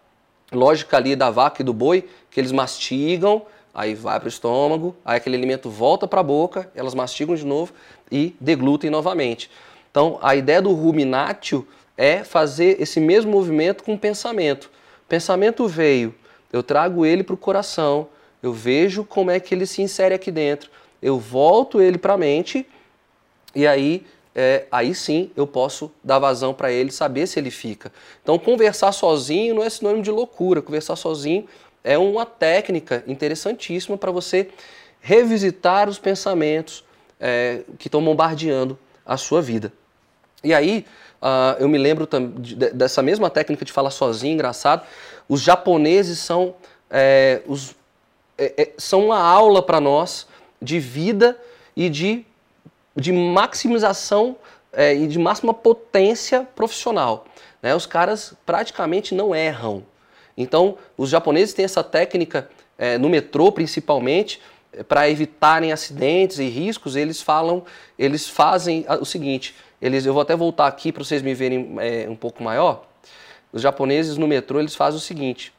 lógica 0.52 0.98
ali 0.98 1.16
da 1.16 1.30
vaca 1.30 1.62
e 1.62 1.64
do 1.64 1.72
boi 1.72 2.08
que 2.30 2.38
eles 2.38 2.52
mastigam, 2.52 3.42
aí 3.74 3.94
vai 3.94 4.20
para 4.20 4.26
o 4.26 4.28
estômago, 4.28 4.94
aí 5.04 5.16
aquele 5.16 5.36
alimento 5.36 5.70
volta 5.70 6.06
para 6.06 6.20
a 6.20 6.22
boca, 6.22 6.70
elas 6.74 6.94
mastigam 6.94 7.34
de 7.34 7.46
novo 7.46 7.72
e 8.10 8.36
deglutem 8.38 8.90
novamente. 8.90 9.50
Então 9.90 10.18
a 10.22 10.36
ideia 10.36 10.60
do 10.60 10.72
ruminatio 10.72 11.66
é 11.96 12.22
fazer 12.22 12.80
esse 12.80 13.00
mesmo 13.00 13.30
movimento 13.30 13.82
com 13.82 13.94
o 13.94 13.98
pensamento. 13.98 14.70
O 15.04 15.08
pensamento 15.08 15.66
veio, 15.66 16.14
eu 16.52 16.62
trago 16.62 17.06
ele 17.06 17.22
para 17.22 17.34
o 17.34 17.38
coração, 17.38 18.08
eu 18.42 18.52
vejo 18.52 19.04
como 19.04 19.30
é 19.30 19.40
que 19.40 19.54
ele 19.54 19.66
se 19.66 19.82
insere 19.82 20.14
aqui 20.14 20.30
dentro, 20.30 20.70
eu 21.00 21.18
volto 21.18 21.80
ele 21.80 21.98
para 21.98 22.14
a 22.14 22.18
mente 22.18 22.66
e 23.54 23.66
aí 23.66 24.04
é, 24.34 24.66
aí 24.70 24.94
sim 24.94 25.30
eu 25.36 25.46
posso 25.46 25.90
dar 26.02 26.18
vazão 26.18 26.54
para 26.54 26.72
ele, 26.72 26.90
saber 26.90 27.26
se 27.26 27.38
ele 27.38 27.50
fica. 27.50 27.92
Então, 28.22 28.38
conversar 28.38 28.92
sozinho 28.92 29.54
não 29.54 29.62
é 29.62 29.68
sinônimo 29.68 30.02
de 30.02 30.10
loucura. 30.10 30.62
Conversar 30.62 30.96
sozinho 30.96 31.46
é 31.84 31.98
uma 31.98 32.24
técnica 32.24 33.04
interessantíssima 33.06 33.98
para 33.98 34.10
você 34.10 34.48
revisitar 35.00 35.88
os 35.88 35.98
pensamentos 35.98 36.84
é, 37.20 37.62
que 37.78 37.88
estão 37.88 38.02
bombardeando 38.02 38.78
a 39.04 39.16
sua 39.16 39.42
vida. 39.42 39.72
E 40.42 40.54
aí, 40.54 40.86
uh, 41.20 41.60
eu 41.60 41.68
me 41.68 41.78
lembro 41.78 42.08
de, 42.38 42.54
dessa 42.54 43.02
mesma 43.02 43.30
técnica 43.30 43.64
de 43.64 43.72
falar 43.72 43.90
sozinho, 43.90 44.34
engraçado. 44.34 44.86
Os 45.28 45.40
japoneses 45.40 46.18
são, 46.18 46.54
é, 46.90 47.42
os, 47.46 47.74
é, 48.36 48.62
é 48.62 48.70
são 48.76 49.06
uma 49.06 49.18
aula 49.18 49.62
para 49.62 49.80
nós 49.80 50.26
de 50.60 50.78
vida 50.78 51.38
e 51.76 51.88
de 51.88 52.24
de 52.94 53.12
maximização 53.12 54.36
é, 54.72 54.94
e 54.94 55.06
de 55.06 55.18
máxima 55.18 55.52
potência 55.52 56.46
profissional. 56.54 57.26
Né? 57.62 57.74
Os 57.74 57.86
caras 57.86 58.34
praticamente 58.44 59.14
não 59.14 59.34
erram. 59.34 59.82
Então, 60.36 60.76
os 60.96 61.10
japoneses 61.10 61.54
têm 61.54 61.64
essa 61.64 61.82
técnica 61.82 62.48
é, 62.78 62.98
no 62.98 63.08
metrô, 63.08 63.52
principalmente, 63.52 64.40
é, 64.72 64.82
para 64.82 65.08
evitarem 65.08 65.72
acidentes 65.72 66.38
e 66.38 66.48
riscos. 66.48 66.96
Eles 66.96 67.20
falam, 67.20 67.64
eles 67.98 68.28
fazem 68.28 68.84
o 69.00 69.04
seguinte. 69.04 69.54
Eles, 69.80 70.06
eu 70.06 70.12
vou 70.12 70.22
até 70.22 70.36
voltar 70.36 70.66
aqui 70.66 70.92
para 70.92 71.04
vocês 71.04 71.22
me 71.22 71.34
verem 71.34 71.76
um 72.08 72.14
pouco 72.14 72.42
maior. 72.42 72.86
Os 73.52 73.60
japoneses 73.60 74.16
no 74.16 74.26
metrô 74.26 74.58
eles 74.58 74.74
fazem 74.74 74.98
o 74.98 75.02
seguinte. 75.02 75.52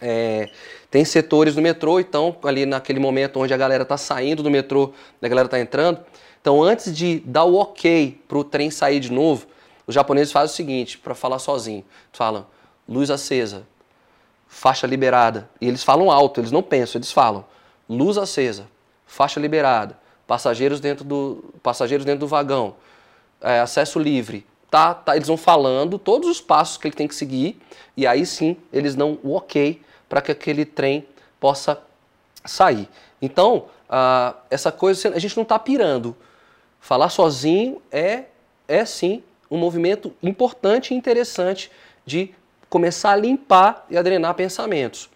É, 0.00 0.48
tem 0.90 1.04
setores 1.04 1.56
no 1.56 1.62
metrô, 1.62 1.98
então 1.98 2.36
ali 2.44 2.64
naquele 2.64 3.00
momento 3.00 3.40
onde 3.40 3.52
a 3.52 3.56
galera 3.56 3.82
está 3.82 3.96
saindo 3.96 4.42
do 4.42 4.50
metrô, 4.50 4.92
a 5.20 5.28
galera 5.28 5.46
está 5.46 5.58
entrando, 5.58 6.00
então, 6.40 6.62
antes 6.62 6.96
de 6.96 7.20
dar 7.20 7.44
o 7.44 7.56
ok 7.56 8.22
para 8.26 8.38
o 8.38 8.44
trem 8.44 8.70
sair 8.70 9.00
de 9.00 9.12
novo, 9.12 9.46
os 9.86 9.94
japoneses 9.94 10.32
fazem 10.32 10.52
o 10.52 10.56
seguinte, 10.56 10.96
para 10.96 11.14
falar 11.14 11.38
sozinho. 11.38 11.84
Falam, 12.12 12.46
luz 12.88 13.10
acesa, 13.10 13.66
faixa 14.46 14.86
liberada. 14.86 15.48
E 15.60 15.68
eles 15.68 15.82
falam 15.82 16.10
alto, 16.10 16.40
eles 16.40 16.50
não 16.50 16.62
pensam, 16.62 16.98
eles 16.98 17.12
falam, 17.12 17.44
luz 17.88 18.16
acesa, 18.16 18.66
faixa 19.06 19.40
liberada, 19.40 19.98
passageiros 20.26 20.80
dentro 20.80 21.04
do, 21.04 21.52
passageiros 21.62 22.04
dentro 22.06 22.20
do 22.20 22.26
vagão, 22.26 22.76
é, 23.40 23.60
acesso 23.60 23.98
livre. 23.98 24.46
Tá, 24.70 24.92
tá, 24.94 25.16
eles 25.16 25.28
vão 25.28 25.36
falando 25.36 25.98
todos 25.98 26.28
os 26.28 26.40
passos 26.40 26.76
que 26.76 26.86
ele 26.86 26.94
tem 26.94 27.08
que 27.08 27.14
seguir 27.14 27.58
e 27.96 28.06
aí 28.06 28.26
sim 28.26 28.54
eles 28.70 28.94
dão 28.94 29.18
o 29.22 29.34
ok 29.34 29.80
para 30.08 30.20
que 30.20 30.30
aquele 30.30 30.64
trem 30.64 31.06
possa 31.40 31.80
sair. 32.44 32.88
Então, 33.20 33.66
uh, 33.88 34.36
essa 34.50 34.70
coisa, 34.70 35.14
a 35.14 35.18
gente 35.18 35.36
não 35.36 35.42
está 35.42 35.58
pirando. 35.58 36.16
Falar 36.80 37.08
sozinho 37.08 37.82
é, 37.90 38.24
é 38.66 38.84
sim 38.84 39.22
um 39.50 39.56
movimento 39.56 40.14
importante 40.22 40.92
e 40.92 40.96
interessante 40.96 41.70
de 42.04 42.34
começar 42.68 43.12
a 43.12 43.16
limpar 43.16 43.86
e 43.88 43.96
a 43.96 44.02
drenar 44.02 44.34
pensamentos. 44.34 45.08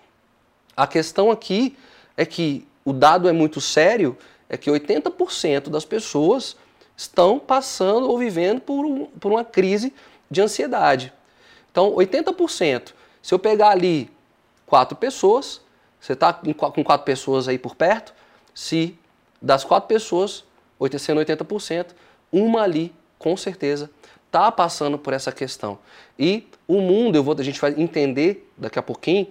A 0.77 0.87
questão 0.87 1.31
aqui 1.31 1.77
é 2.17 2.25
que 2.25 2.67
o 2.85 2.93
dado 2.93 3.29
é 3.29 3.33
muito 3.33 3.61
sério, 3.61 4.17
é 4.49 4.57
que 4.57 4.71
80% 4.71 5.69
das 5.69 5.85
pessoas 5.85 6.57
estão 6.97 7.39
passando 7.39 8.09
ou 8.09 8.19
vivendo 8.19 8.61
por, 8.61 8.85
um, 8.85 9.07
por 9.07 9.33
uma 9.33 9.45
crise 9.45 9.93
de 10.31 10.41
ansiedade. 10.41 11.13
Então, 11.71 11.93
80%. 11.95 12.93
Se 13.23 13.35
eu 13.35 13.39
pegar 13.39 13.71
ali 13.71 14.11
quatro 14.67 14.97
pessoas, 14.97 15.61
você 16.01 16.13
está 16.15 16.33
com 16.33 16.85
quatro 16.85 17.05
pessoas 17.05 17.49
aí 17.49 17.59
por 17.59 17.77
perto, 17.77 18.13
se 18.55 18.99
das 19.41 19.65
quatro 19.65 19.89
pessoas, 19.89 20.45
sendo 20.99 21.21
80%, 21.21 21.89
uma 22.33 22.63
ali, 22.63 22.93
com 23.19 23.37
certeza, 23.37 23.91
está 24.27 24.51
passando 24.51 24.99
por 24.99 25.13
essa 25.13 25.31
questão. 25.31 25.79
E 26.19 26.49
o 26.67 26.81
mundo, 26.81 27.17
eu 27.17 27.23
vou, 27.23 27.37
a 27.39 27.43
gente 27.43 27.61
vai 27.61 27.75
entender 27.77 28.51
daqui 28.57 28.79
a 28.79 28.83
pouquinho 28.83 29.29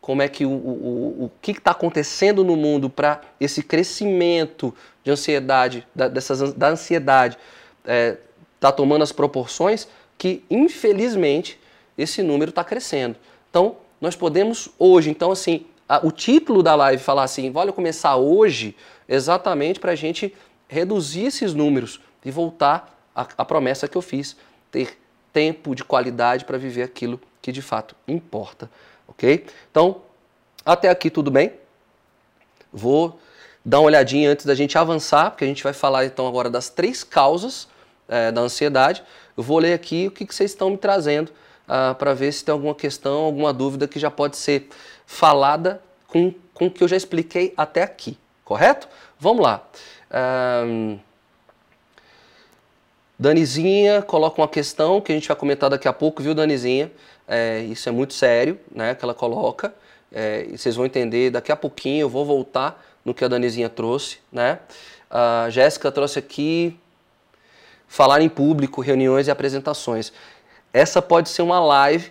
como 0.00 0.22
é 0.22 0.28
que 0.28 0.46
o, 0.46 0.50
o, 0.50 1.24
o 1.24 1.30
que 1.42 1.52
está 1.52 1.72
acontecendo 1.72 2.42
no 2.42 2.56
mundo 2.56 2.88
para 2.88 3.20
esse 3.38 3.62
crescimento 3.62 4.74
de 5.04 5.10
ansiedade, 5.10 5.86
da, 5.94 6.08
dessas, 6.08 6.52
da 6.54 6.68
ansiedade, 6.68 7.36
está 7.82 8.68
é, 8.68 8.72
tomando 8.72 9.02
as 9.02 9.12
proporções 9.12 9.86
que, 10.16 10.42
infelizmente, 10.50 11.58
esse 11.96 12.22
número 12.22 12.50
está 12.50 12.64
crescendo. 12.64 13.16
Então, 13.50 13.76
nós 14.00 14.16
podemos 14.16 14.70
hoje, 14.78 15.10
então 15.10 15.30
assim, 15.30 15.66
a, 15.88 16.06
o 16.06 16.10
título 16.10 16.62
da 16.62 16.74
live 16.74 17.02
falar 17.02 17.24
assim, 17.24 17.52
olha 17.54 17.72
começar 17.72 18.16
hoje, 18.16 18.76
exatamente 19.08 19.80
para 19.80 19.92
a 19.92 19.96
gente 19.96 20.34
reduzir 20.68 21.26
esses 21.26 21.52
números 21.52 22.00
e 22.24 22.30
voltar 22.30 22.96
à, 23.14 23.44
promessa 23.44 23.88
que 23.88 23.96
eu 23.96 24.02
fiz, 24.02 24.36
ter 24.70 24.96
tempo 25.32 25.74
de 25.74 25.84
qualidade 25.84 26.44
para 26.44 26.56
viver 26.56 26.82
aquilo 26.82 27.20
que 27.42 27.50
de 27.50 27.60
fato 27.60 27.96
importa, 28.06 28.70
ok? 29.20 29.44
Então, 29.70 30.00
até 30.64 30.88
aqui 30.88 31.10
tudo 31.10 31.30
bem? 31.30 31.52
Vou 32.72 33.20
dar 33.62 33.80
uma 33.80 33.86
olhadinha 33.86 34.30
antes 34.30 34.46
da 34.46 34.54
gente 34.54 34.78
avançar, 34.78 35.30
porque 35.30 35.44
a 35.44 35.46
gente 35.46 35.62
vai 35.62 35.74
falar 35.74 36.06
então 36.06 36.26
agora 36.26 36.48
das 36.48 36.70
três 36.70 37.04
causas 37.04 37.68
é, 38.08 38.32
da 38.32 38.40
ansiedade. 38.40 39.02
Eu 39.36 39.42
vou 39.42 39.58
ler 39.58 39.74
aqui 39.74 40.06
o 40.06 40.10
que, 40.10 40.24
que 40.24 40.34
vocês 40.34 40.50
estão 40.50 40.70
me 40.70 40.78
trazendo 40.78 41.28
uh, 41.68 41.94
para 41.94 42.14
ver 42.14 42.32
se 42.32 42.44
tem 42.44 42.52
alguma 42.52 42.74
questão, 42.74 43.24
alguma 43.24 43.52
dúvida 43.52 43.86
que 43.86 43.98
já 43.98 44.10
pode 44.10 44.36
ser 44.36 44.68
falada 45.06 45.82
com, 46.06 46.34
com 46.54 46.66
o 46.66 46.70
que 46.70 46.82
eu 46.82 46.88
já 46.88 46.96
expliquei 46.96 47.52
até 47.56 47.82
aqui, 47.82 48.18
correto? 48.44 48.88
Vamos 49.18 49.42
lá. 49.42 49.62
Um, 50.66 50.98
Danizinha 53.20 54.00
coloca 54.00 54.40
uma 54.40 54.48
questão 54.48 54.98
que 54.98 55.12
a 55.12 55.14
gente 55.14 55.28
vai 55.28 55.36
comentar 55.36 55.68
daqui 55.68 55.86
a 55.86 55.92
pouco, 55.92 56.22
viu, 56.22 56.32
Danizinha? 56.32 56.90
É, 57.28 57.60
isso 57.60 57.86
é 57.86 57.92
muito 57.92 58.14
sério, 58.14 58.58
né, 58.74 58.94
que 58.94 59.04
ela 59.04 59.12
coloca. 59.12 59.74
É, 60.10 60.46
e 60.48 60.56
vocês 60.56 60.74
vão 60.74 60.86
entender 60.86 61.28
daqui 61.28 61.52
a 61.52 61.56
pouquinho, 61.56 62.00
eu 62.00 62.08
vou 62.08 62.24
voltar 62.24 62.82
no 63.04 63.12
que 63.12 63.22
a 63.22 63.28
Danizinha 63.28 63.68
trouxe, 63.68 64.20
né? 64.32 64.58
A 65.10 65.48
Jéssica 65.50 65.92
trouxe 65.92 66.18
aqui 66.18 66.80
falar 67.86 68.22
em 68.22 68.28
público, 68.30 68.80
reuniões 68.80 69.28
e 69.28 69.30
apresentações. 69.30 70.14
Essa 70.72 71.02
pode 71.02 71.28
ser 71.28 71.42
uma 71.42 71.60
live 71.60 72.10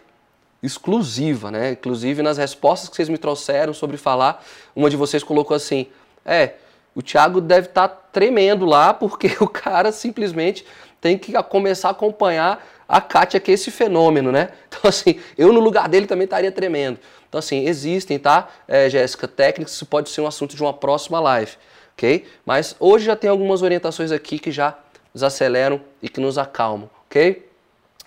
exclusiva, 0.61 1.49
né? 1.49 1.71
Inclusive 1.71 2.21
nas 2.21 2.37
respostas 2.37 2.87
que 2.87 2.95
vocês 2.95 3.09
me 3.09 3.17
trouxeram 3.17 3.73
sobre 3.73 3.97
falar, 3.97 4.45
uma 4.75 4.91
de 4.91 4.95
vocês 4.95 5.23
colocou 5.23 5.57
assim: 5.57 5.87
é, 6.23 6.53
o 6.93 7.01
Thiago 7.01 7.41
deve 7.41 7.67
estar 7.67 7.87
tá 7.87 7.95
tremendo 8.11 8.65
lá, 8.65 8.93
porque 8.93 9.35
o 9.41 9.47
cara 9.47 9.91
simplesmente 9.91 10.65
tem 11.01 11.17
que 11.17 11.31
começar 11.43 11.89
a 11.89 11.91
acompanhar 11.91 12.65
a 12.87 12.99
Kátia, 12.99 13.39
que 13.39 13.51
é 13.51 13.53
esse 13.53 13.71
fenômeno, 13.71 14.31
né? 14.31 14.49
Então, 14.69 14.87
assim, 14.87 15.19
eu 15.37 15.51
no 15.51 15.59
lugar 15.59 15.89
dele 15.89 16.07
também 16.07 16.25
estaria 16.25 16.51
tremendo. 16.51 16.99
Então, 17.27 17.39
assim, 17.39 17.65
existem, 17.65 18.17
tá, 18.17 18.47
é, 18.67 18.89
Jéssica, 18.89 19.27
técnicas, 19.27 19.73
isso 19.73 19.85
pode 19.85 20.09
ser 20.09 20.21
um 20.21 20.27
assunto 20.27 20.55
de 20.55 20.61
uma 20.61 20.73
próxima 20.73 21.19
live, 21.19 21.51
ok? 21.93 22.25
Mas 22.45 22.75
hoje 22.79 23.05
já 23.05 23.15
tem 23.15 23.29
algumas 23.29 23.61
orientações 23.61 24.11
aqui 24.11 24.39
que 24.39 24.51
já 24.51 24.77
nos 25.13 25.23
aceleram 25.23 25.81
e 26.01 26.07
que 26.07 26.19
nos 26.19 26.37
acalmam, 26.37 26.89
ok? 27.05 27.45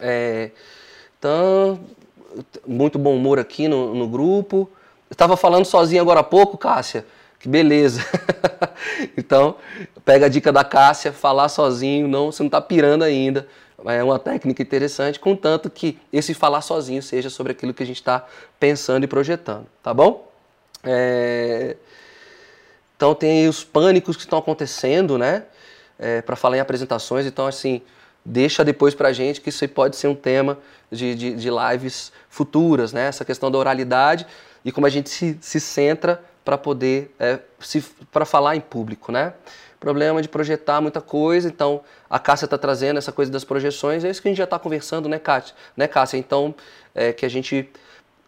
É, 0.00 0.50
então, 1.18 1.78
muito 2.66 2.98
bom 2.98 3.14
humor 3.14 3.38
aqui 3.38 3.68
no, 3.68 3.94
no 3.94 4.08
grupo. 4.08 4.68
Estava 5.10 5.36
falando 5.36 5.64
sozinho 5.64 6.00
agora 6.00 6.20
há 6.20 6.24
pouco, 6.24 6.56
Cássia. 6.56 7.04
Que 7.42 7.48
beleza. 7.48 8.00
então, 9.18 9.56
pega 10.04 10.26
a 10.26 10.28
dica 10.28 10.52
da 10.52 10.62
Cássia, 10.62 11.12
falar 11.12 11.48
sozinho, 11.48 12.06
não, 12.06 12.30
você 12.30 12.40
não 12.40 12.46
está 12.46 12.60
pirando 12.60 13.02
ainda. 13.02 13.48
É 13.84 14.00
uma 14.00 14.16
técnica 14.16 14.62
interessante, 14.62 15.18
contanto 15.18 15.68
que 15.68 15.98
esse 16.12 16.34
falar 16.34 16.60
sozinho 16.60 17.02
seja 17.02 17.28
sobre 17.28 17.50
aquilo 17.50 17.74
que 17.74 17.82
a 17.82 17.86
gente 17.86 17.96
está 17.96 18.24
pensando 18.60 19.02
e 19.02 19.08
projetando, 19.08 19.66
tá 19.82 19.92
bom? 19.92 20.30
É... 20.84 21.76
Então 22.96 23.12
tem 23.12 23.48
os 23.48 23.64
pânicos 23.64 24.14
que 24.14 24.22
estão 24.22 24.38
acontecendo, 24.38 25.18
né? 25.18 25.42
É, 25.98 26.22
para 26.22 26.36
falar 26.36 26.58
em 26.58 26.60
apresentações, 26.60 27.26
então 27.26 27.48
assim, 27.48 27.82
deixa 28.24 28.64
depois 28.64 28.94
para 28.94 29.08
a 29.08 29.12
gente 29.12 29.40
que 29.40 29.48
isso 29.48 29.68
pode 29.68 29.96
ser 29.96 30.06
um 30.06 30.14
tema 30.14 30.58
de, 30.92 31.16
de, 31.16 31.34
de 31.34 31.48
lives 31.50 32.12
futuras, 32.30 32.92
né? 32.92 33.08
Essa 33.08 33.24
questão 33.24 33.50
da 33.50 33.58
oralidade 33.58 34.24
e 34.64 34.70
como 34.70 34.86
a 34.86 34.90
gente 34.90 35.10
se, 35.10 35.36
se 35.40 35.58
centra 35.58 36.22
para 36.44 36.58
poder 36.58 37.14
é, 37.18 37.38
para 38.10 38.24
falar 38.24 38.56
em 38.56 38.60
público, 38.60 39.12
né? 39.12 39.34
Problema 39.78 40.22
de 40.22 40.28
projetar 40.28 40.80
muita 40.80 41.00
coisa, 41.00 41.48
então 41.48 41.82
a 42.08 42.18
Cássia 42.18 42.44
está 42.44 42.56
trazendo 42.56 42.98
essa 42.98 43.10
coisa 43.10 43.32
das 43.32 43.44
projeções, 43.44 44.04
é 44.04 44.10
isso 44.10 44.22
que 44.22 44.28
a 44.28 44.30
gente 44.30 44.38
já 44.38 44.44
está 44.44 44.58
conversando, 44.58 45.08
né, 45.08 45.18
Cássia? 45.18 45.56
Né, 45.76 45.88
Cássia? 45.88 46.16
Então, 46.18 46.54
é, 46.94 47.12
que 47.12 47.26
a 47.26 47.28
gente 47.28 47.68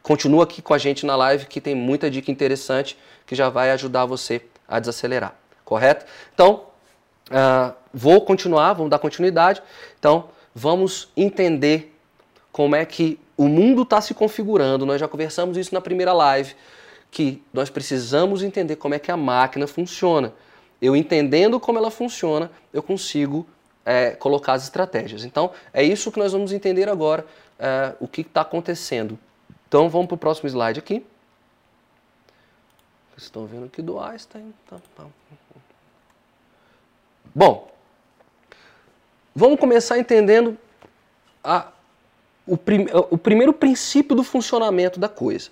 continua 0.03 0.45
aqui 0.45 0.61
com 0.61 0.75
a 0.75 0.79
gente 0.79 1.07
na 1.07 1.15
live, 1.17 1.47
que 1.47 1.61
tem 1.61 1.75
muita 1.75 2.11
dica 2.11 2.31
interessante 2.31 2.99
que 3.27 3.35
já 3.35 3.49
vai 3.49 3.71
ajudar 3.71 4.05
você 4.05 4.43
a 4.69 4.79
desacelerar, 4.79 5.35
correto? 5.65 6.05
Então, 6.35 6.65
uh, 7.31 7.75
vou 7.93 8.21
continuar, 8.21 8.75
vamos 8.75 8.91
dar 8.91 8.99
continuidade. 8.99 9.63
Então, 9.99 10.29
vamos 10.55 11.09
entender 11.17 11.97
como 12.53 12.77
é 12.77 12.85
que 12.85 13.19
o 13.37 13.49
mundo 13.49 13.83
está 13.83 14.01
se 14.01 14.15
configurando. 14.15 14.87
Nós 14.87 15.01
já 15.01 15.09
conversamos 15.09 15.57
isso 15.57 15.75
na 15.75 15.81
primeira 15.81 16.13
live, 16.13 16.55
que 17.15 17.41
nós 17.53 17.71
precisamos 17.71 18.43
entender 18.43 18.75
como 18.75 18.93
é 18.93 18.99
que 18.99 19.09
a 19.09 19.17
máquina 19.17 19.69
funciona. 19.69 20.35
Eu 20.83 20.97
entendendo 20.97 21.61
como 21.61 21.79
ela 21.79 21.89
funciona, 21.89 22.51
eu 22.73 22.83
consigo 22.83 23.47
é, 23.85 24.11
colocar 24.11 24.55
as 24.55 24.65
estratégias. 24.65 25.25
Então, 25.25 25.53
é 25.73 25.81
isso 25.81 26.11
que 26.11 26.19
nós 26.19 26.33
vamos 26.33 26.51
entender 26.51 26.89
agora, 26.89 27.25
é, 27.57 27.95
o 28.01 28.09
que 28.09 28.23
está 28.23 28.41
acontecendo. 28.41 29.17
Então, 29.69 29.89
vamos 29.89 30.09
para 30.09 30.17
o 30.17 30.19
próximo 30.19 30.49
slide 30.49 30.81
aqui. 30.81 31.07
Vocês 33.11 33.27
estão 33.27 33.47
vendo 33.47 33.67
aqui 33.67 33.81
do 33.81 34.01
Einstein. 34.01 34.53
Tá, 34.69 34.79
tá. 34.97 35.05
Bom, 37.33 37.71
vamos 39.33 39.61
começar 39.61 40.01
entendendo 40.01 40.59
a, 41.45 41.69
o, 42.45 42.57
prim, 42.57 42.89
o 43.09 43.17
primeiro 43.17 43.53
princípio 43.53 44.17
do 44.17 44.25
funcionamento 44.25 44.99
da 44.99 45.09
coisa. 45.09 45.51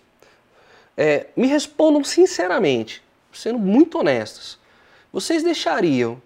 É, 0.97 1.27
me 1.37 1.47
respondam 1.47 2.05
sinceramente, 2.05 3.03
sendo 3.33 3.59
muito 3.59 3.99
honestos. 3.99 4.59
Vocês 5.13 5.43
deixariam 5.43 6.21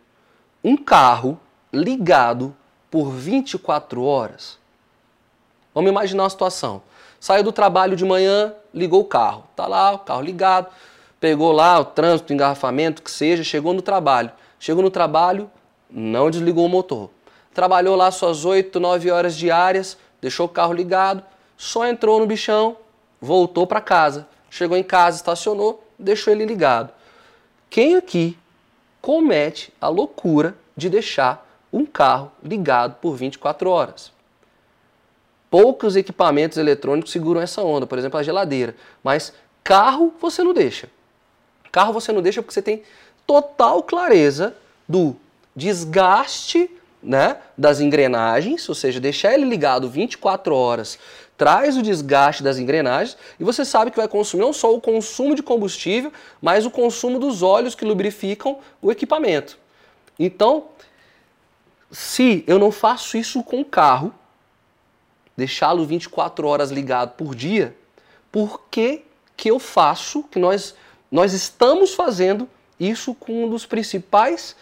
um 0.63 0.77
carro 0.77 1.39
ligado 1.73 2.55
por 2.91 3.11
24 3.11 4.03
horas? 4.03 4.59
Vamos 5.75 5.91
imaginar 5.91 6.25
uma 6.25 6.31
situação. 6.31 6.83
Saiu 7.21 7.43
do 7.43 7.53
trabalho 7.53 7.97
de 7.97 8.05
manhã, 8.05 8.55
ligou 8.73 9.01
o 9.01 9.05
carro. 9.05 9.45
Tá 9.55 9.67
lá, 9.67 9.93
o 9.93 9.99
carro 9.99 10.23
ligado 10.23 10.69
pegou 11.21 11.53
lá 11.53 11.79
o 11.79 11.85
trânsito, 11.85 12.33
engarrafamento, 12.33 13.03
que 13.03 13.11
seja, 13.11 13.43
chegou 13.43 13.73
no 13.73 13.83
trabalho. 13.83 14.31
Chegou 14.59 14.83
no 14.83 14.91
trabalho, 14.91 15.51
não 15.91 16.31
desligou 16.31 16.67
o 16.67 16.69
motor. 16.69 17.11
Trabalhou 17.53 17.97
lá 17.97 18.11
suas 18.11 18.45
8, 18.45 18.79
9 18.79 19.11
horas 19.11 19.37
diárias, 19.37 19.97
deixou 20.21 20.47
o 20.47 20.49
carro 20.49 20.73
ligado, 20.73 21.23
só 21.57 21.87
entrou 21.87 22.21
no 22.21 22.27
bichão, 22.27 22.77
voltou 23.21 23.67
para 23.67 23.81
casa. 23.81 24.27
Chegou 24.57 24.75
em 24.75 24.83
casa, 24.83 25.19
estacionou, 25.19 25.85
deixou 25.99 26.33
ele 26.33 26.47
ligado. 26.47 26.91
Quem 27.69 27.95
aqui 27.95 28.39
comete 29.03 29.71
a 29.79 29.89
loucura 29.89 30.57
de 30.75 30.89
deixar 30.89 31.47
um 31.71 31.85
carro 31.85 32.33
ligado 32.43 32.95
por 32.95 33.15
24 33.17 33.69
horas? 33.69 34.11
Poucos 35.51 35.95
equipamentos 35.95 36.57
eletrônicos 36.57 37.13
seguram 37.13 37.39
essa 37.39 37.61
onda, 37.61 37.87
por 37.87 37.99
exemplo, 37.99 38.19
a 38.19 38.23
geladeira, 38.23 38.75
mas 39.05 39.35
carro 39.63 40.15
você 40.19 40.43
não 40.43 40.55
deixa. 40.55 40.89
Carro 41.71 41.93
você 41.93 42.11
não 42.11 42.23
deixa 42.23 42.41
porque 42.41 42.55
você 42.55 42.63
tem 42.63 42.83
total 43.27 43.83
clareza 43.83 44.57
do 44.89 45.15
desgaste 45.55 46.71
né, 47.03 47.37
das 47.59 47.79
engrenagens, 47.79 48.67
ou 48.71 48.75
seja, 48.75 48.99
deixar 48.99 49.35
ele 49.35 49.45
ligado 49.45 49.91
24 49.91 50.55
horas 50.55 50.99
traz 51.37 51.77
o 51.77 51.83
desgaste 51.83 52.43
das 52.43 52.59
engrenagens 52.59 53.17
e 53.39 53.45
você 53.45 53.65
sabe 53.65 53.91
que 53.91 53.97
vai 53.97 54.09
consumir 54.09 54.43
não 54.43 54.53
só 54.53 54.75
o 54.75 54.81
consumo 54.81 55.35
de 55.35 55.43
combustível, 55.43 56.13
mas 56.41 56.65
o 56.65 56.71
consumo 56.71 57.19
dos 57.19 57.43
óleos 57.43 57.75
que 57.75 57.85
lubrificam 57.85 58.59
o 58.81 58.91
equipamento. 58.91 59.59
Então, 60.19 60.69
se 61.91 62.43
eu 62.47 62.59
não 62.59 62.73
faço 62.73 63.17
isso 63.17 63.43
com 63.43 63.61
o 63.61 63.65
carro, 63.65 64.13
deixá-lo 65.37 65.85
24 65.85 66.47
horas 66.47 66.71
ligado 66.71 67.13
por 67.17 67.35
dia, 67.35 67.77
por 68.33 68.63
que, 68.71 69.05
que 69.37 69.51
eu 69.51 69.59
faço, 69.59 70.23
que 70.25 70.39
nós 70.39 70.75
nós 71.11 71.33
estamos 71.33 71.95
fazendo 71.95 72.49
isso 72.79 73.15
com 73.15 73.45
um 73.45 73.49
dos 73.49 73.65
principais 73.65 74.57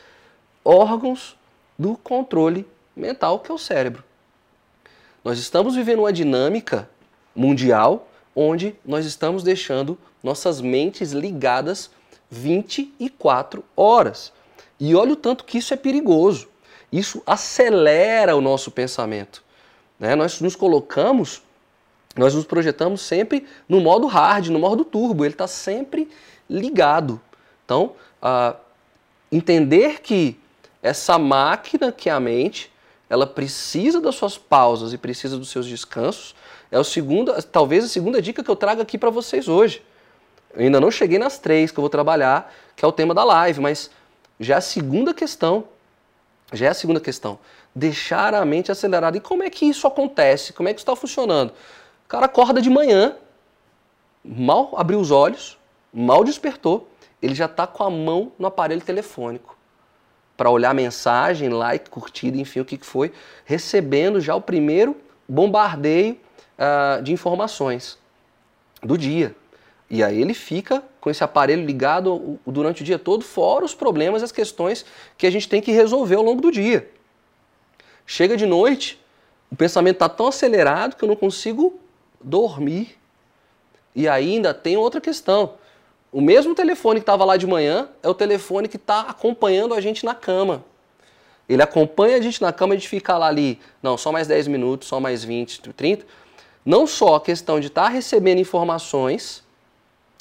órgãos 0.64 1.36
do 1.78 1.96
controle 1.96 2.66
mental, 2.94 3.40
que 3.40 3.50
é 3.50 3.54
o 3.54 3.58
cérebro. 3.58 4.04
Nós 5.24 5.38
estamos 5.38 5.74
vivendo 5.74 6.00
uma 6.00 6.12
dinâmica 6.12 6.88
mundial 7.34 8.06
onde 8.36 8.76
nós 8.84 9.06
estamos 9.06 9.42
deixando 9.42 9.98
nossas 10.22 10.60
mentes 10.60 11.12
ligadas 11.12 11.90
24 12.30 13.64
horas. 13.74 14.32
E 14.78 14.94
olha 14.94 15.14
o 15.14 15.16
tanto 15.16 15.44
que 15.44 15.58
isso 15.58 15.72
é 15.72 15.76
perigoso. 15.78 16.48
Isso 16.92 17.22
acelera 17.26 18.36
o 18.36 18.40
nosso 18.40 18.70
pensamento. 18.70 19.42
Né? 19.98 20.14
Nós 20.14 20.40
nos 20.40 20.54
colocamos, 20.54 21.42
nós 22.14 22.34
nos 22.34 22.44
projetamos 22.44 23.00
sempre 23.00 23.46
no 23.66 23.80
modo 23.80 24.06
hard, 24.06 24.48
no 24.48 24.58
modo 24.58 24.84
turbo. 24.84 25.24
Ele 25.24 25.32
está 25.32 25.46
sempre 25.46 26.08
ligado. 26.50 27.20
Então, 27.64 27.92
uh, 28.22 28.56
entender 29.32 30.02
que 30.02 30.38
essa 30.82 31.18
máquina 31.18 31.90
que 31.90 32.10
é 32.10 32.12
a 32.12 32.20
mente, 32.20 32.70
ela 33.14 33.26
precisa 33.28 34.00
das 34.00 34.16
suas 34.16 34.36
pausas 34.36 34.92
e 34.92 34.98
precisa 34.98 35.38
dos 35.38 35.48
seus 35.48 35.66
descansos, 35.66 36.34
é 36.70 36.78
o 36.78 36.82
segundo, 36.82 37.32
talvez 37.44 37.84
a 37.84 37.88
segunda 37.88 38.20
dica 38.20 38.42
que 38.42 38.50
eu 38.50 38.56
trago 38.56 38.82
aqui 38.82 38.98
para 38.98 39.08
vocês 39.08 39.46
hoje. 39.46 39.82
Eu 40.52 40.62
ainda 40.62 40.80
não 40.80 40.90
cheguei 40.90 41.16
nas 41.16 41.38
três 41.38 41.70
que 41.70 41.78
eu 41.78 41.82
vou 41.82 41.88
trabalhar, 41.88 42.52
que 42.74 42.84
é 42.84 42.88
o 42.88 42.92
tema 42.92 43.14
da 43.14 43.22
live, 43.22 43.60
mas 43.60 43.88
já 44.40 44.54
é 44.54 44.58
a 44.58 44.60
segunda 44.60 45.14
questão. 45.14 45.64
Já 46.52 46.66
é 46.66 46.68
a 46.70 46.74
segunda 46.74 47.00
questão. 47.00 47.38
Deixar 47.72 48.34
a 48.34 48.44
mente 48.44 48.72
acelerada. 48.72 49.16
E 49.16 49.20
como 49.20 49.44
é 49.44 49.50
que 49.50 49.64
isso 49.64 49.86
acontece? 49.86 50.52
Como 50.52 50.68
é 50.68 50.72
que 50.72 50.80
isso 50.80 50.84
está 50.84 50.96
funcionando? 50.96 51.50
O 52.04 52.08
cara 52.08 52.26
acorda 52.26 52.60
de 52.60 52.68
manhã, 52.68 53.16
mal 54.24 54.72
abriu 54.76 54.98
os 54.98 55.12
olhos, 55.12 55.56
mal 55.92 56.24
despertou, 56.24 56.88
ele 57.22 57.34
já 57.34 57.46
está 57.46 57.64
com 57.64 57.84
a 57.84 57.90
mão 57.90 58.32
no 58.38 58.46
aparelho 58.48 58.82
telefônico 58.82 59.53
para 60.36 60.50
olhar 60.50 60.74
mensagem, 60.74 61.48
like, 61.48 61.88
curtida, 61.90 62.36
enfim, 62.36 62.60
o 62.60 62.64
que, 62.64 62.76
que 62.76 62.86
foi, 62.86 63.12
recebendo 63.44 64.20
já 64.20 64.34
o 64.34 64.40
primeiro 64.40 64.96
bombardeio 65.28 66.18
uh, 66.58 67.02
de 67.02 67.12
informações 67.12 67.98
do 68.82 68.98
dia. 68.98 69.34
E 69.88 70.02
aí 70.02 70.20
ele 70.20 70.34
fica 70.34 70.82
com 71.00 71.10
esse 71.10 71.22
aparelho 71.22 71.64
ligado 71.64 72.38
durante 72.46 72.82
o 72.82 72.84
dia 72.84 72.98
todo, 72.98 73.22
fora 73.22 73.64
os 73.64 73.74
problemas 73.74 74.22
e 74.22 74.24
as 74.24 74.32
questões 74.32 74.84
que 75.16 75.26
a 75.26 75.30
gente 75.30 75.48
tem 75.48 75.60
que 75.60 75.70
resolver 75.70 76.16
ao 76.16 76.22
longo 76.22 76.40
do 76.40 76.50
dia. 76.50 76.90
Chega 78.06 78.36
de 78.36 78.46
noite, 78.46 79.00
o 79.50 79.56
pensamento 79.56 79.96
está 79.96 80.08
tão 80.08 80.26
acelerado 80.26 80.96
que 80.96 81.04
eu 81.04 81.08
não 81.08 81.16
consigo 81.16 81.78
dormir. 82.20 82.98
E 83.94 84.08
ainda 84.08 84.52
tem 84.52 84.76
outra 84.76 85.00
questão. 85.00 85.54
O 86.14 86.20
mesmo 86.20 86.54
telefone 86.54 87.00
que 87.00 87.02
estava 87.02 87.24
lá 87.24 87.36
de 87.36 87.44
manhã 87.44 87.88
é 88.00 88.08
o 88.08 88.14
telefone 88.14 88.68
que 88.68 88.76
está 88.76 89.00
acompanhando 89.00 89.74
a 89.74 89.80
gente 89.80 90.04
na 90.04 90.14
cama. 90.14 90.64
Ele 91.48 91.60
acompanha 91.60 92.16
a 92.16 92.20
gente 92.20 92.40
na 92.40 92.52
cama, 92.52 92.72
a 92.74 92.76
gente 92.76 92.88
fica 92.88 93.18
lá 93.18 93.26
ali, 93.26 93.58
não, 93.82 93.98
só 93.98 94.12
mais 94.12 94.28
10 94.28 94.46
minutos, 94.46 94.86
só 94.86 95.00
mais 95.00 95.24
20, 95.24 95.60
30. 95.72 96.06
Não 96.64 96.86
só 96.86 97.16
a 97.16 97.20
questão 97.20 97.58
de 97.58 97.66
estar 97.66 97.86
tá 97.86 97.88
recebendo 97.88 98.38
informações, 98.38 99.42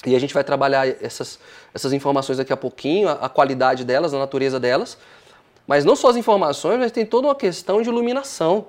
e 0.04 0.16
a 0.16 0.18
gente 0.18 0.34
vai 0.34 0.42
trabalhar 0.42 0.84
essas, 1.00 1.38
essas 1.72 1.92
informações 1.92 2.38
daqui 2.38 2.52
a 2.52 2.56
pouquinho, 2.56 3.08
a, 3.08 3.12
a 3.12 3.28
qualidade 3.28 3.84
delas, 3.84 4.12
a 4.12 4.18
natureza 4.18 4.58
delas, 4.58 4.98
mas 5.64 5.84
não 5.84 5.94
só 5.94 6.08
as 6.08 6.16
informações, 6.16 6.76
mas 6.76 6.90
tem 6.90 7.06
toda 7.06 7.28
uma 7.28 7.36
questão 7.36 7.80
de 7.80 7.88
iluminação, 7.88 8.66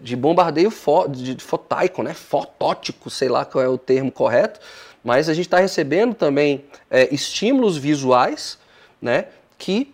de 0.00 0.16
bombardeio 0.16 0.70
fo, 0.70 1.06
de, 1.08 1.34
de 1.34 1.44
fotaico, 1.44 2.02
né? 2.02 2.14
fotótico, 2.14 3.10
sei 3.10 3.28
lá 3.28 3.44
qual 3.44 3.62
é 3.62 3.68
o 3.68 3.76
termo 3.76 4.10
correto, 4.10 4.60
mas 5.02 5.28
a 5.28 5.34
gente 5.34 5.46
está 5.46 5.58
recebendo 5.58 6.14
também 6.14 6.64
é, 6.90 7.12
estímulos 7.12 7.76
visuais 7.76 8.58
né, 9.00 9.26
que 9.58 9.92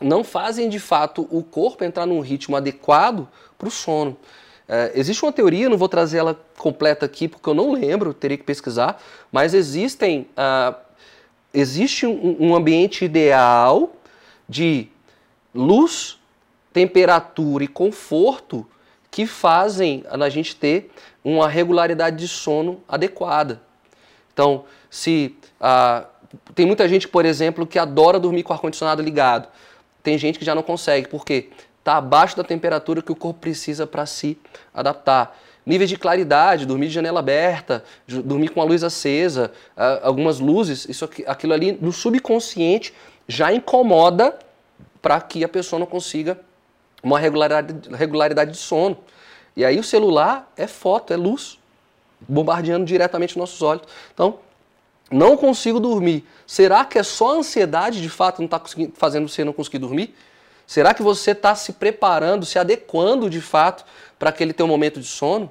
não 0.00 0.22
fazem 0.22 0.68
de 0.68 0.78
fato 0.78 1.26
o 1.30 1.42
corpo 1.42 1.84
entrar 1.84 2.06
num 2.06 2.20
ritmo 2.20 2.56
adequado 2.56 3.28
para 3.56 3.68
o 3.68 3.70
sono. 3.70 4.16
É, 4.68 4.92
existe 4.94 5.22
uma 5.22 5.32
teoria, 5.32 5.68
não 5.68 5.78
vou 5.78 5.88
trazer 5.88 6.18
ela 6.18 6.38
completa 6.58 7.06
aqui 7.06 7.28
porque 7.28 7.48
eu 7.48 7.54
não 7.54 7.72
lembro, 7.72 8.12
teria 8.14 8.36
que 8.36 8.44
pesquisar, 8.44 9.02
mas 9.30 9.54
existem, 9.54 10.26
uh, 10.32 10.74
existe 11.52 12.06
um, 12.06 12.36
um 12.40 12.54
ambiente 12.54 13.04
ideal 13.04 13.92
de 14.48 14.88
luz, 15.54 16.18
temperatura 16.72 17.64
e 17.64 17.68
conforto 17.68 18.66
que 19.10 19.26
fazem 19.26 20.04
a 20.08 20.28
gente 20.28 20.56
ter 20.56 20.90
uma 21.22 21.48
regularidade 21.48 22.16
de 22.16 22.26
sono 22.26 22.82
adequada. 22.88 23.62
Então, 24.34 24.64
se 24.90 25.34
uh, 25.60 26.06
tem 26.54 26.66
muita 26.66 26.86
gente, 26.86 27.08
por 27.08 27.24
exemplo, 27.24 27.66
que 27.66 27.78
adora 27.78 28.20
dormir 28.20 28.42
com 28.42 28.52
o 28.52 28.54
ar-condicionado 28.54 29.00
ligado. 29.00 29.48
Tem 30.02 30.18
gente 30.18 30.38
que 30.38 30.44
já 30.44 30.54
não 30.54 30.62
consegue, 30.62 31.08
porque 31.08 31.48
está 31.78 31.96
abaixo 31.96 32.36
da 32.36 32.44
temperatura 32.44 33.00
que 33.00 33.12
o 33.12 33.16
corpo 33.16 33.40
precisa 33.40 33.86
para 33.86 34.04
se 34.04 34.38
adaptar. 34.74 35.38
Níveis 35.64 35.88
de 35.88 35.96
claridade, 35.96 36.66
dormir 36.66 36.88
de 36.88 36.94
janela 36.94 37.20
aberta, 37.20 37.82
dormir 38.06 38.48
com 38.48 38.60
a 38.60 38.64
luz 38.64 38.84
acesa, 38.84 39.50
algumas 40.02 40.38
luzes, 40.38 40.86
isso 40.86 41.08
aquilo 41.26 41.54
ali 41.54 41.72
no 41.72 41.90
subconsciente 41.90 42.92
já 43.26 43.50
incomoda 43.50 44.38
para 45.00 45.18
que 45.22 45.42
a 45.42 45.48
pessoa 45.48 45.80
não 45.80 45.86
consiga 45.86 46.38
uma 47.02 47.18
regularidade, 47.18 47.88
regularidade 47.94 48.50
de 48.50 48.58
sono. 48.58 48.98
E 49.56 49.64
aí 49.64 49.78
o 49.78 49.84
celular 49.84 50.50
é 50.56 50.66
foto, 50.66 51.14
é 51.14 51.16
luz, 51.16 51.58
bombardeando 52.28 52.84
diretamente 52.84 53.38
nossos 53.38 53.60
olhos. 53.62 53.84
Então, 54.12 54.38
não 55.10 55.36
consigo 55.36 55.78
dormir. 55.78 56.26
Será 56.46 56.84
que 56.84 56.98
é 56.98 57.02
só 57.02 57.34
a 57.34 57.38
ansiedade 57.38 58.00
de 58.00 58.08
fato 58.08 58.38
não 58.38 58.46
está 58.46 58.60
fazendo 58.94 59.28
você 59.28 59.44
não 59.44 59.52
conseguir 59.52 59.78
dormir? 59.78 60.14
Será 60.66 60.94
que 60.94 61.02
você 61.02 61.32
está 61.32 61.54
se 61.54 61.74
preparando, 61.74 62.46
se 62.46 62.58
adequando 62.58 63.28
de 63.28 63.40
fato 63.40 63.84
para 64.18 64.30
aquele 64.30 64.52
teu 64.52 64.66
momento 64.66 65.00
de 65.00 65.06
sono? 65.06 65.50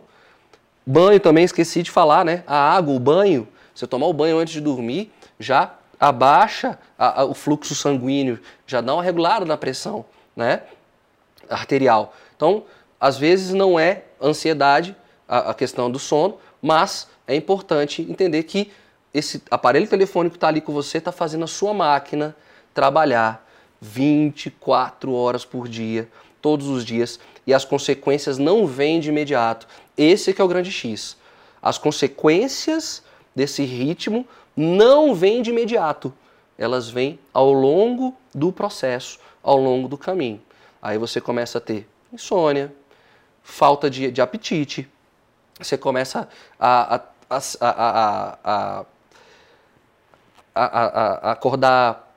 Banho 0.86 1.20
também, 1.20 1.46
esqueci 1.46 1.84
de 1.84 1.92
falar, 1.92 2.26
né? 2.26 2.44
A 2.48 2.76
água, 2.76 2.94
o 2.94 3.00
banho, 3.00 3.48
você 3.74 3.88
tomar 3.88 4.08
o 4.08 4.14
banho 4.14 4.38
antes 4.38 4.54
de 4.54 4.62
dormir, 4.62 5.12
já 5.40 5.76
abaixa 6.00 6.78
a, 6.98 7.22
a, 7.22 7.26
o 7.26 7.34
fluxo 7.34 7.74
sanguíneo, 7.74 8.40
já 8.68 8.82
dá 8.82 8.94
uma 8.94 9.04
regulada 9.04 9.46
na 9.46 9.56
pressão, 9.56 10.04
né? 10.36 10.64
Arterial. 11.50 12.14
Então, 12.36 12.64
às 13.00 13.18
vezes 13.18 13.54
não 13.54 13.80
é 13.80 14.04
ansiedade 14.22 14.96
a, 15.28 15.52
a 15.52 15.54
questão 15.54 15.90
do 15.90 16.00
sono, 16.00 16.38
mas 16.64 17.10
é 17.28 17.36
importante 17.36 18.02
entender 18.02 18.44
que 18.44 18.72
esse 19.14 19.44
aparelho 19.52 19.88
telefônico 19.88 20.38
está 20.38 20.48
ali 20.48 20.62
com 20.62 20.72
você 20.72 20.98
está 20.98 21.12
fazendo 21.12 21.44
a 21.44 21.48
sua 21.48 21.74
máquina 21.74 22.36
trabalhar 22.74 23.46
24 23.82 25.14
horas 25.14 25.44
por 25.44 25.68
dia, 25.68 26.10
todos 26.42 26.68
os 26.68 26.86
dias, 26.86 27.20
e 27.46 27.54
as 27.54 27.66
consequências 27.66 28.38
não 28.38 28.66
vêm 28.66 29.02
de 29.02 29.10
imediato. 29.10 29.68
Esse 29.98 30.34
que 30.34 30.42
é 30.42 30.44
o 30.44 30.48
grande 30.48 30.72
X. 30.72 31.18
As 31.62 31.78
consequências 31.78 33.04
desse 33.36 33.64
ritmo 33.64 34.26
não 34.56 35.14
vêm 35.14 35.42
de 35.42 35.50
imediato. 35.50 36.14
Elas 36.58 36.90
vêm 36.90 37.20
ao 37.34 37.52
longo 37.52 38.16
do 38.34 38.54
processo, 38.54 39.20
ao 39.42 39.58
longo 39.58 39.90
do 39.90 39.98
caminho. 39.98 40.42
Aí 40.82 40.98
você 40.98 41.20
começa 41.20 41.58
a 41.58 41.62
ter 41.62 41.88
insônia, 42.12 42.74
falta 43.42 43.90
de, 43.90 44.10
de 44.10 44.22
apetite, 44.22 44.90
você 45.60 45.78
começa 45.78 46.28
a, 46.60 47.02
a, 47.30 47.42
a, 47.60 48.86
a 50.56 51.32
acordar. 51.32 52.12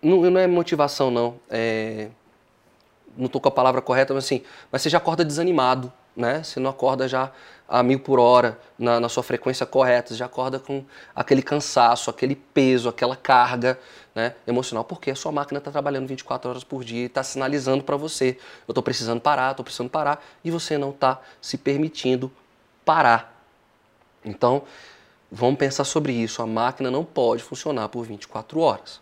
Não, 0.00 0.22
não 0.30 0.40
é 0.40 0.46
motivação, 0.46 1.10
não. 1.10 1.36
É, 1.50 2.08
não 3.16 3.26
estou 3.26 3.40
com 3.40 3.48
a 3.48 3.52
palavra 3.52 3.80
correta, 3.80 4.14
mas 4.14 4.24
assim, 4.24 4.42
mas 4.70 4.82
você 4.82 4.88
já 4.88 4.98
acorda 4.98 5.24
desanimado, 5.24 5.92
né? 6.16 6.42
Você 6.42 6.58
não 6.58 6.70
acorda 6.70 7.06
já 7.06 7.30
a 7.68 7.82
mil 7.82 8.00
por 8.00 8.18
hora 8.18 8.58
na, 8.78 9.00
na 9.00 9.08
sua 9.08 9.22
frequência 9.22 9.64
correta, 9.64 10.08
você 10.08 10.16
já 10.16 10.26
acorda 10.26 10.58
com 10.58 10.84
aquele 11.14 11.40
cansaço, 11.40 12.10
aquele 12.10 12.36
peso, 12.36 12.88
aquela 12.88 13.16
carga 13.16 13.78
né, 14.14 14.34
emocional, 14.46 14.84
porque 14.84 15.10
a 15.10 15.14
sua 15.14 15.32
máquina 15.32 15.58
está 15.58 15.70
trabalhando 15.70 16.06
24 16.06 16.50
horas 16.50 16.64
por 16.64 16.84
dia 16.84 17.04
e 17.04 17.06
está 17.06 17.22
sinalizando 17.22 17.82
para 17.82 17.96
você: 17.96 18.38
eu 18.68 18.72
estou 18.72 18.82
precisando 18.82 19.20
parar, 19.20 19.52
estou 19.52 19.64
precisando 19.64 19.88
parar, 19.88 20.22
e 20.44 20.50
você 20.50 20.76
não 20.76 20.90
está 20.90 21.20
se 21.40 21.56
permitindo 21.56 22.30
parar. 22.84 23.44
Então, 24.24 24.64
Vamos 25.34 25.58
pensar 25.58 25.84
sobre 25.84 26.12
isso. 26.12 26.42
A 26.42 26.46
máquina 26.46 26.90
não 26.90 27.06
pode 27.06 27.42
funcionar 27.42 27.88
por 27.88 28.04
24 28.04 28.60
horas. 28.60 29.00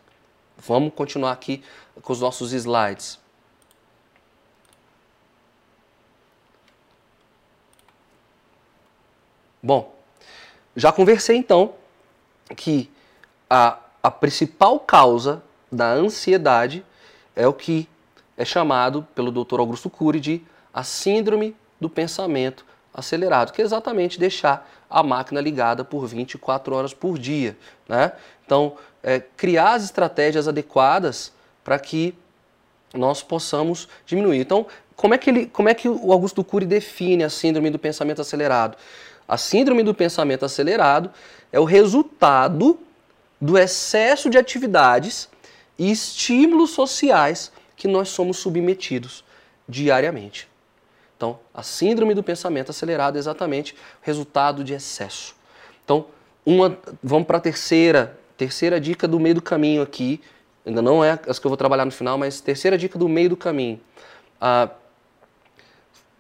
Vamos 0.56 0.94
continuar 0.94 1.32
aqui 1.32 1.60
com 2.00 2.12
os 2.12 2.20
nossos 2.20 2.52
slides. 2.52 3.18
Bom, 9.60 9.92
já 10.76 10.92
conversei 10.92 11.36
então 11.36 11.74
que 12.56 12.88
a, 13.48 13.80
a 14.00 14.10
principal 14.10 14.78
causa 14.78 15.42
da 15.70 15.90
ansiedade 15.90 16.86
é 17.34 17.48
o 17.48 17.52
que 17.52 17.88
é 18.36 18.44
chamado 18.44 19.02
pelo 19.16 19.32
Dr. 19.32 19.58
Augusto 19.58 19.90
Cury 19.90 20.20
de 20.20 20.46
a 20.72 20.84
síndrome 20.84 21.56
do 21.80 21.90
pensamento 21.90 22.64
acelerado, 22.92 23.52
que 23.52 23.62
é 23.62 23.64
exatamente 23.64 24.18
deixar 24.18 24.68
a 24.88 25.02
máquina 25.02 25.40
ligada 25.40 25.84
por 25.84 26.06
24 26.06 26.74
horas 26.74 26.92
por 26.92 27.18
dia. 27.18 27.56
Né? 27.88 28.12
Então, 28.44 28.76
é, 29.02 29.20
criar 29.36 29.74
as 29.74 29.84
estratégias 29.84 30.48
adequadas 30.48 31.32
para 31.62 31.78
que 31.78 32.14
nós 32.92 33.22
possamos 33.22 33.88
diminuir. 34.04 34.40
Então, 34.40 34.66
como 34.96 35.14
é, 35.14 35.18
que 35.18 35.30
ele, 35.30 35.46
como 35.46 35.68
é 35.68 35.74
que 35.74 35.88
o 35.88 36.12
Augusto 36.12 36.42
Cury 36.44 36.66
define 36.66 37.24
a 37.24 37.30
síndrome 37.30 37.70
do 37.70 37.78
pensamento 37.78 38.20
acelerado? 38.20 38.76
A 39.26 39.38
síndrome 39.38 39.82
do 39.82 39.94
pensamento 39.94 40.44
acelerado 40.44 41.10
é 41.52 41.60
o 41.60 41.64
resultado 41.64 42.78
do 43.40 43.56
excesso 43.56 44.28
de 44.28 44.36
atividades 44.36 45.28
e 45.78 45.90
estímulos 45.90 46.70
sociais 46.70 47.52
que 47.76 47.88
nós 47.88 48.10
somos 48.10 48.38
submetidos 48.38 49.24
diariamente. 49.66 50.49
Então, 51.20 51.38
a 51.52 51.62
síndrome 51.62 52.14
do 52.14 52.22
pensamento 52.22 52.70
acelerado 52.70 53.16
é 53.16 53.18
exatamente 53.18 53.76
resultado 54.00 54.64
de 54.64 54.72
excesso. 54.72 55.36
Então, 55.84 56.06
uma, 56.46 56.78
vamos 57.02 57.26
para 57.26 57.36
a 57.36 57.40
terceira, 57.42 58.18
terceira 58.38 58.80
dica 58.80 59.06
do 59.06 59.20
meio 59.20 59.34
do 59.34 59.42
caminho 59.42 59.82
aqui. 59.82 60.18
Ainda 60.64 60.80
não 60.80 61.04
é 61.04 61.18
as 61.28 61.38
que 61.38 61.46
eu 61.46 61.50
vou 61.50 61.58
trabalhar 61.58 61.84
no 61.84 61.90
final, 61.90 62.16
mas 62.16 62.40
terceira 62.40 62.78
dica 62.78 62.98
do 62.98 63.06
meio 63.06 63.28
do 63.28 63.36
caminho. 63.36 63.78
Ah, 64.40 64.70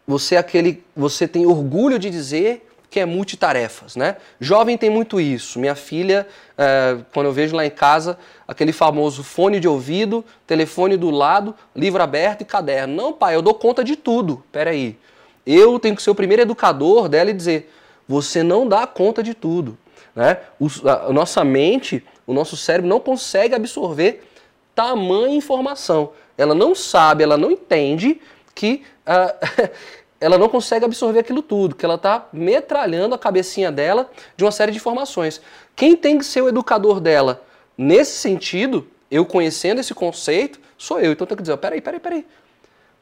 você 0.06 0.34
é 0.34 0.38
aquele, 0.38 0.84
você 0.94 1.26
tem 1.26 1.46
orgulho 1.46 1.98
de 1.98 2.10
dizer 2.10 2.69
que 2.90 2.98
é 2.98 3.06
multitarefas, 3.06 3.94
né? 3.94 4.16
Jovem 4.40 4.76
tem 4.76 4.90
muito 4.90 5.20
isso. 5.20 5.60
Minha 5.60 5.76
filha, 5.76 6.26
é, 6.58 6.98
quando 7.14 7.26
eu 7.26 7.32
vejo 7.32 7.54
lá 7.54 7.64
em 7.64 7.70
casa, 7.70 8.18
aquele 8.48 8.72
famoso 8.72 9.22
fone 9.22 9.60
de 9.60 9.68
ouvido, 9.68 10.24
telefone 10.44 10.96
do 10.96 11.08
lado, 11.08 11.54
livro 11.74 12.02
aberto 12.02 12.42
e 12.42 12.44
caderno. 12.44 12.94
Não, 12.94 13.12
pai, 13.12 13.36
eu 13.36 13.42
dou 13.42 13.54
conta 13.54 13.84
de 13.84 13.94
tudo. 13.94 14.42
Peraí. 14.50 14.98
Eu 15.46 15.78
tenho 15.78 15.94
que 15.94 16.02
ser 16.02 16.10
o 16.10 16.14
primeiro 16.16 16.42
educador 16.42 17.08
dela 17.08 17.30
e 17.30 17.32
dizer, 17.32 17.72
você 18.08 18.42
não 18.42 18.66
dá 18.66 18.88
conta 18.88 19.22
de 19.22 19.34
tudo. 19.34 19.78
Né? 20.14 20.38
O, 20.58 20.66
a, 20.88 21.06
a 21.06 21.12
nossa 21.12 21.44
mente, 21.44 22.04
o 22.26 22.32
nosso 22.32 22.56
cérebro 22.56 22.88
não 22.88 22.98
consegue 22.98 23.54
absorver 23.54 24.28
tamanha 24.74 25.36
informação. 25.36 26.10
Ela 26.36 26.54
não 26.54 26.74
sabe, 26.74 27.22
ela 27.22 27.36
não 27.36 27.52
entende 27.52 28.20
que 28.52 28.82
uh, 29.06 29.70
ela 30.20 30.36
não 30.36 30.48
consegue 30.50 30.84
absorver 30.84 31.20
aquilo 31.20 31.42
tudo, 31.42 31.74
que 31.74 31.84
ela 31.84 31.94
está 31.94 32.28
metralhando 32.30 33.14
a 33.14 33.18
cabecinha 33.18 33.72
dela 33.72 34.10
de 34.36 34.44
uma 34.44 34.52
série 34.52 34.70
de 34.70 34.76
informações. 34.76 35.40
Quem 35.74 35.96
tem 35.96 36.18
que 36.18 36.24
ser 36.26 36.42
o 36.42 36.48
educador 36.48 37.00
dela 37.00 37.42
nesse 37.76 38.18
sentido, 38.18 38.86
eu 39.10 39.24
conhecendo 39.24 39.80
esse 39.80 39.94
conceito, 39.94 40.60
sou 40.76 41.00
eu. 41.00 41.12
Então 41.12 41.26
tem 41.26 41.36
que 41.36 41.42
dizer, 41.42 41.56
peraí, 41.56 41.80
peraí, 41.80 41.98
peraí. 41.98 42.26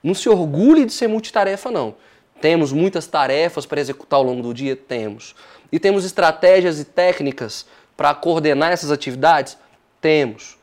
Não 0.01 0.15
se 0.15 0.29
orgulhe 0.29 0.87
de 0.87 0.93
ser 0.93 1.09
multitarefa, 1.09 1.73
não. 1.73 1.97
Temos 2.41 2.73
muitas 2.73 3.09
tarefas 3.09 3.67
para 3.67 3.81
executar 3.81 4.19
ao 4.19 4.23
longo 4.23 4.41
do 4.41 4.55
dia? 4.55 4.77
Temos. 4.77 5.35
E 5.73 5.81
temos 5.81 6.05
estratégias 6.05 6.79
e 6.79 6.85
técnicas 6.85 7.67
para 7.97 8.15
coordenar 8.15 8.71
essas 8.71 8.93
atividades? 8.93 9.59
Temos. 10.01 10.57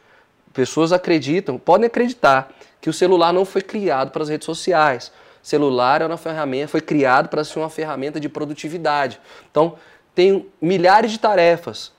Pessoas 0.53 0.93
acreditam, 0.93 1.57
podem 1.57 1.87
acreditar, 1.87 2.49
que 2.79 2.89
o 2.89 2.93
celular 2.93 3.33
não 3.33 3.43
foi 3.43 3.61
criado 3.61 4.11
para 4.11 4.23
as 4.23 4.29
redes 4.29 4.45
sociais 4.45 5.11
celular 5.47 6.01
é 6.01 6.05
uma 6.05 6.17
ferramenta, 6.17 6.69
foi 6.69 6.81
criado 6.81 7.29
para 7.29 7.43
ser 7.43 7.59
uma 7.59 7.69
ferramenta 7.69 8.19
de 8.19 8.27
produtividade. 8.27 9.19
Então, 9.51 9.75
tem 10.15 10.47
milhares 10.61 11.11
de 11.11 11.19
tarefas. 11.19 11.91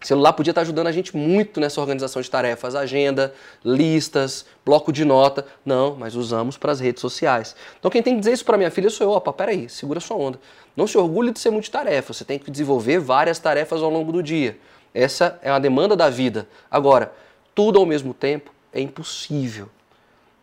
O 0.00 0.06
celular 0.06 0.32
podia 0.32 0.52
estar 0.52 0.60
ajudando 0.60 0.86
a 0.86 0.92
gente 0.92 1.16
muito 1.16 1.58
nessa 1.58 1.80
organização 1.80 2.22
de 2.22 2.30
tarefas, 2.30 2.76
agenda, 2.76 3.34
listas, 3.64 4.46
bloco 4.64 4.92
de 4.92 5.04
nota. 5.04 5.44
Não, 5.66 5.96
mas 5.96 6.14
usamos 6.14 6.56
para 6.56 6.70
as 6.70 6.78
redes 6.78 7.00
sociais. 7.00 7.56
Então 7.78 7.90
quem 7.90 8.00
tem 8.00 8.14
que 8.14 8.20
dizer 8.20 8.32
isso 8.32 8.44
para 8.44 8.56
minha 8.56 8.70
filha 8.70 8.88
sou 8.90 9.08
eu. 9.08 9.10
Opa, 9.10 9.32
peraí, 9.32 9.68
segura 9.68 9.98
sua 9.98 10.16
onda. 10.16 10.40
Não 10.76 10.86
se 10.86 10.96
orgulhe 10.96 11.32
de 11.32 11.40
ser 11.40 11.50
multitarefa, 11.50 12.12
você 12.12 12.24
tem 12.24 12.38
que 12.38 12.48
desenvolver 12.48 13.00
várias 13.00 13.40
tarefas 13.40 13.82
ao 13.82 13.90
longo 13.90 14.12
do 14.12 14.22
dia. 14.22 14.56
Essa 14.94 15.38
é 15.42 15.50
uma 15.50 15.58
demanda 15.58 15.96
da 15.96 16.08
vida. 16.08 16.48
Agora, 16.70 17.12
tudo 17.52 17.80
ao 17.80 17.84
mesmo 17.84 18.14
tempo 18.14 18.52
é 18.72 18.80
impossível. 18.80 19.68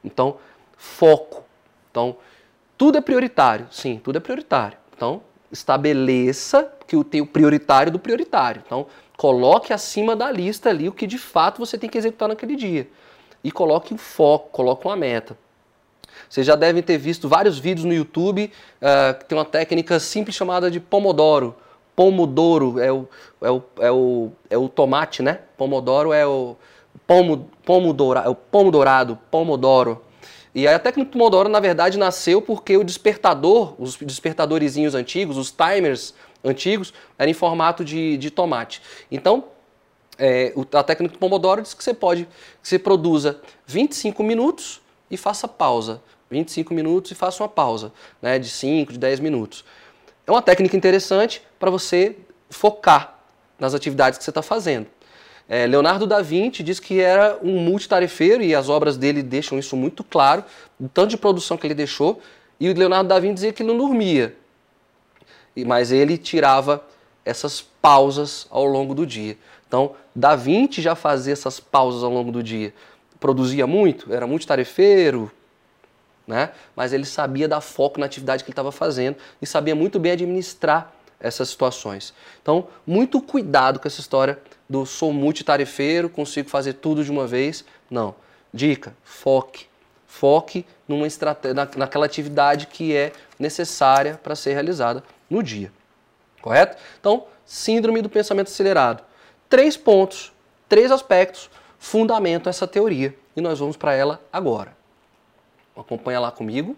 Então, 0.03 0.38
foco. 0.77 1.45
Então, 1.89 2.17
Tudo 2.77 2.97
é 2.97 3.01
prioritário? 3.01 3.67
Sim, 3.71 3.99
tudo 4.03 4.17
é 4.17 4.19
prioritário. 4.19 4.77
Então, 4.95 5.21
estabeleça 5.51 6.71
que 6.88 7.01
tem 7.05 7.21
o 7.21 7.27
prioritário 7.27 7.91
do 7.91 7.99
prioritário. 7.99 8.61
Então, 8.65 8.88
coloque 9.17 9.73
acima 9.73 10.15
da 10.15 10.31
lista 10.31 10.69
ali 10.69 10.88
o 10.88 10.91
que 10.91 11.07
de 11.07 11.17
fato 11.17 11.59
você 11.59 11.77
tem 11.77 11.89
que 11.89 11.97
executar 11.97 12.27
naquele 12.27 12.55
dia. 12.55 12.88
E 13.43 13.51
coloque 13.51 13.93
um 13.93 13.97
foco, 13.97 14.49
coloque 14.49 14.85
uma 14.85 14.95
meta. 14.95 15.38
Vocês 16.29 16.45
já 16.45 16.55
devem 16.55 16.81
ter 16.81 16.97
visto 16.97 17.27
vários 17.29 17.59
vídeos 17.59 17.85
no 17.85 17.93
YouTube 17.93 18.51
uh, 18.81 19.19
que 19.19 19.25
tem 19.25 19.38
uma 19.38 19.45
técnica 19.45 19.99
simples 19.99 20.35
chamada 20.35 20.71
de 20.71 20.79
Pomodoro. 20.79 21.55
Pomodoro 21.95 22.79
é 22.79 22.91
o, 22.91 23.07
é 23.41 23.51
o, 23.51 23.63
é 23.79 23.91
o, 23.91 24.31
é 24.49 24.57
o 24.57 24.67
tomate, 24.67 25.21
né? 25.21 25.39
Pomodoro 25.57 26.11
é 26.11 26.25
o 26.25 26.55
pomo, 27.07 27.49
pomo, 27.63 27.93
doura, 27.93 28.21
é 28.21 28.29
o 28.29 28.35
pomo 28.35 28.71
dourado, 28.71 29.17
Pomodoro. 29.29 30.01
E 30.55 30.65
a 30.65 30.79
técnica 30.79 31.09
do 31.09 31.11
Pomodoro, 31.11 31.49
na 31.49 31.59
verdade, 31.59 31.97
nasceu 31.97 32.41
porque 32.41 32.77
o 32.77 32.83
despertador, 32.83 33.75
os 33.77 33.97
despertadorzinhos 33.97 34.95
antigos, 34.95 35.37
os 35.37 35.51
timers 35.51 36.13
antigos, 36.41 36.93
eram 37.19 37.29
em 37.29 37.33
formato 37.33 37.83
de, 37.83 38.15
de 38.15 38.31
tomate. 38.31 38.81
Então, 39.11 39.43
é, 40.17 40.53
a 40.71 40.81
técnica 40.81 41.13
do 41.13 41.19
Pomodoro 41.19 41.61
diz 41.61 41.73
que 41.73 41.83
você 41.83 41.93
pode, 41.93 42.23
que 42.63 42.69
você 42.69 42.79
produza 42.79 43.41
25 43.67 44.23
minutos 44.23 44.81
e 45.11 45.17
faça 45.17 45.45
pausa. 45.45 46.01
25 46.31 46.73
minutos 46.73 47.11
e 47.11 47.15
faça 47.15 47.43
uma 47.43 47.49
pausa, 47.49 47.91
né, 48.21 48.39
de 48.39 48.49
5, 48.49 48.93
de 48.93 48.97
10 48.97 49.19
minutos. 49.19 49.65
É 50.25 50.31
uma 50.31 50.41
técnica 50.41 50.75
interessante 50.75 51.41
para 51.59 51.69
você 51.69 52.15
focar 52.49 53.19
nas 53.59 53.73
atividades 53.73 54.17
que 54.17 54.23
você 54.23 54.31
está 54.31 54.41
fazendo. 54.41 54.87
É, 55.47 55.67
Leonardo 55.67 56.08
da 56.08 56.21
Vinci 56.21 56.63
diz 56.63 56.79
que 56.79 56.99
era 56.99 57.38
um 57.41 57.60
multitarefeiro 57.60 58.41
e 58.43 58.55
as 58.55 58.67
obras 58.67 58.97
dele 58.97 59.21
deixam 59.21 59.60
isso 59.60 59.77
muito 59.77 60.03
claro, 60.03 60.43
o 60.79 60.89
tanto 60.89 61.12
de 61.12 61.17
produção 61.17 61.58
que 61.58 61.67
ele 61.67 61.75
deixou. 61.75 62.19
E 62.60 62.69
o 62.69 62.73
Leonardo 62.73 63.10
da 63.10 63.19
Vinci 63.19 63.36
dizia 63.36 63.53
que 63.53 63.63
não 63.63 63.77
dormia, 63.77 64.36
mas 65.65 65.91
ele 65.91 66.17
tirava 66.17 66.84
essas 67.23 67.62
pausas 67.62 68.47
ao 68.49 68.65
longo 68.65 68.95
do 68.95 69.05
dia. 69.05 69.38
Então, 69.67 69.95
Da 70.15 70.36
Vinci 70.36 70.81
já 70.81 70.95
fazia 70.95 71.34
essas 71.34 71.60
pausas 71.60 72.03
ao 72.03 72.12
longo 72.12 72.31
do 72.31 72.41
dia. 72.41 72.73
Produzia 73.19 73.67
muito, 73.67 74.13
era 74.13 74.25
multitarefeiro, 74.25 75.31
né? 76.25 76.51
mas 76.75 76.93
ele 76.93 77.05
sabia 77.05 77.47
dar 77.47 77.62
foco 77.62 77.99
na 77.99 78.05
atividade 78.05 78.43
que 78.43 78.49
ele 78.49 78.53
estava 78.53 78.71
fazendo 78.71 79.17
e 79.41 79.45
sabia 79.45 79.75
muito 79.75 79.99
bem 79.99 80.13
administrar 80.13 80.93
essas 81.19 81.49
situações. 81.49 82.13
Então, 82.41 82.67
muito 82.86 83.21
cuidado 83.21 83.79
com 83.79 83.88
essa 83.88 83.99
história 83.99 84.39
do 84.67 84.86
sou 84.86 85.13
multitarefeiro, 85.13 86.10
consigo 86.10 86.49
fazer 86.49 86.73
tudo 86.73 87.04
de 87.04 87.12
uma 87.12 87.28
vez. 87.28 87.63
Não. 87.89 88.15
Dica: 88.54 88.95
foque. 89.04 89.67
Foque 90.08 90.65
numa 90.88 91.06
na, 91.54 91.67
naquela 91.75 92.06
atividade 92.06 92.67
que 92.67 92.95
é 92.95 93.12
necessária 93.38 94.19
para 94.23 94.36
ser 94.36 94.54
realizada 94.54 95.04
no 95.30 95.43
dia. 95.43 95.71
Correto? 96.41 96.82
Então, 96.99 97.25
síndrome 97.45 98.01
do 98.01 98.10
pensamento 98.10 98.47
acelerado. 98.47 99.04
Três 99.49 99.75
pontos, 99.75 100.32
três 100.69 100.89
aspectos 100.91 101.49
fundamentam 101.78 102.49
essa 102.49 102.65
teoria 102.65 103.13
e 103.36 103.41
nós 103.41 103.60
vamos 103.60 103.75
para 103.75 103.93
ela 103.93 104.21
agora. 104.32 104.75
Acompanha 105.75 106.19
lá 106.19 106.32
comigo. 106.32 106.78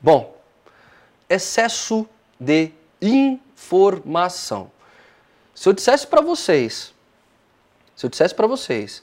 Bom, 0.00 0.39
excesso 1.30 2.06
de 2.38 2.72
informação. 3.00 4.70
Se 5.54 5.68
eu 5.68 5.72
dissesse 5.72 6.06
para 6.06 6.20
vocês, 6.20 6.92
se 7.94 8.04
eu 8.04 8.10
dissesse 8.10 8.34
para 8.34 8.46
vocês 8.46 9.02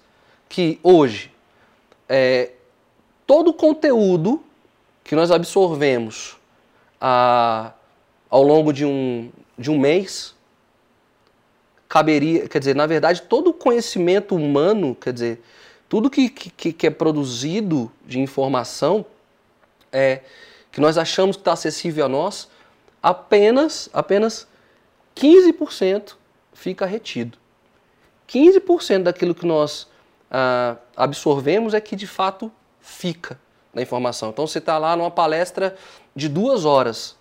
que 0.49 0.79
hoje 0.83 1.31
é, 2.09 2.51
todo 3.25 3.49
o 3.49 3.53
conteúdo 3.53 4.43
que 5.03 5.15
nós 5.15 5.31
absorvemos 5.31 6.37
a, 6.99 7.71
ao 8.29 8.43
longo 8.43 8.73
de 8.73 8.85
um, 8.85 9.31
de 9.57 9.71
um 9.71 9.79
mês 9.79 10.35
caberia, 11.87 12.47
quer 12.49 12.59
dizer, 12.59 12.75
na 12.75 12.85
verdade, 12.85 13.21
todo 13.21 13.51
o 13.51 13.53
conhecimento 13.53 14.35
humano, 14.35 14.93
quer 14.95 15.13
dizer, 15.13 15.41
tudo 15.87 16.09
que, 16.09 16.29
que, 16.29 16.73
que 16.73 16.87
é 16.87 16.89
produzido 16.89 17.89
de 18.05 18.19
informação 18.19 19.05
é 19.91 20.21
que 20.77 20.81
nós 20.81 20.95
achamos 20.95 21.35
que 21.35 21.41
está 21.41 21.53
acessível 21.53 22.05
a 22.05 22.07
nós, 22.07 22.47
apenas, 23.01 23.89
apenas 23.91 24.47
15% 25.15 26.13
fica 26.53 26.85
retido. 26.85 27.35
15% 28.29 29.01
daquilo 29.01 29.33
que 29.33 29.43
nós 29.43 29.87
ah, 30.29 30.75
absorvemos 30.95 31.73
é 31.73 31.81
que 31.81 31.95
de 31.95 32.05
fato 32.05 32.51
fica 32.79 33.39
na 33.73 33.81
informação. 33.81 34.29
Então 34.29 34.45
você 34.45 34.59
está 34.59 34.77
lá 34.77 34.95
numa 34.95 35.09
palestra 35.09 35.75
de 36.15 36.29
duas 36.29 36.63
horas 36.63 37.15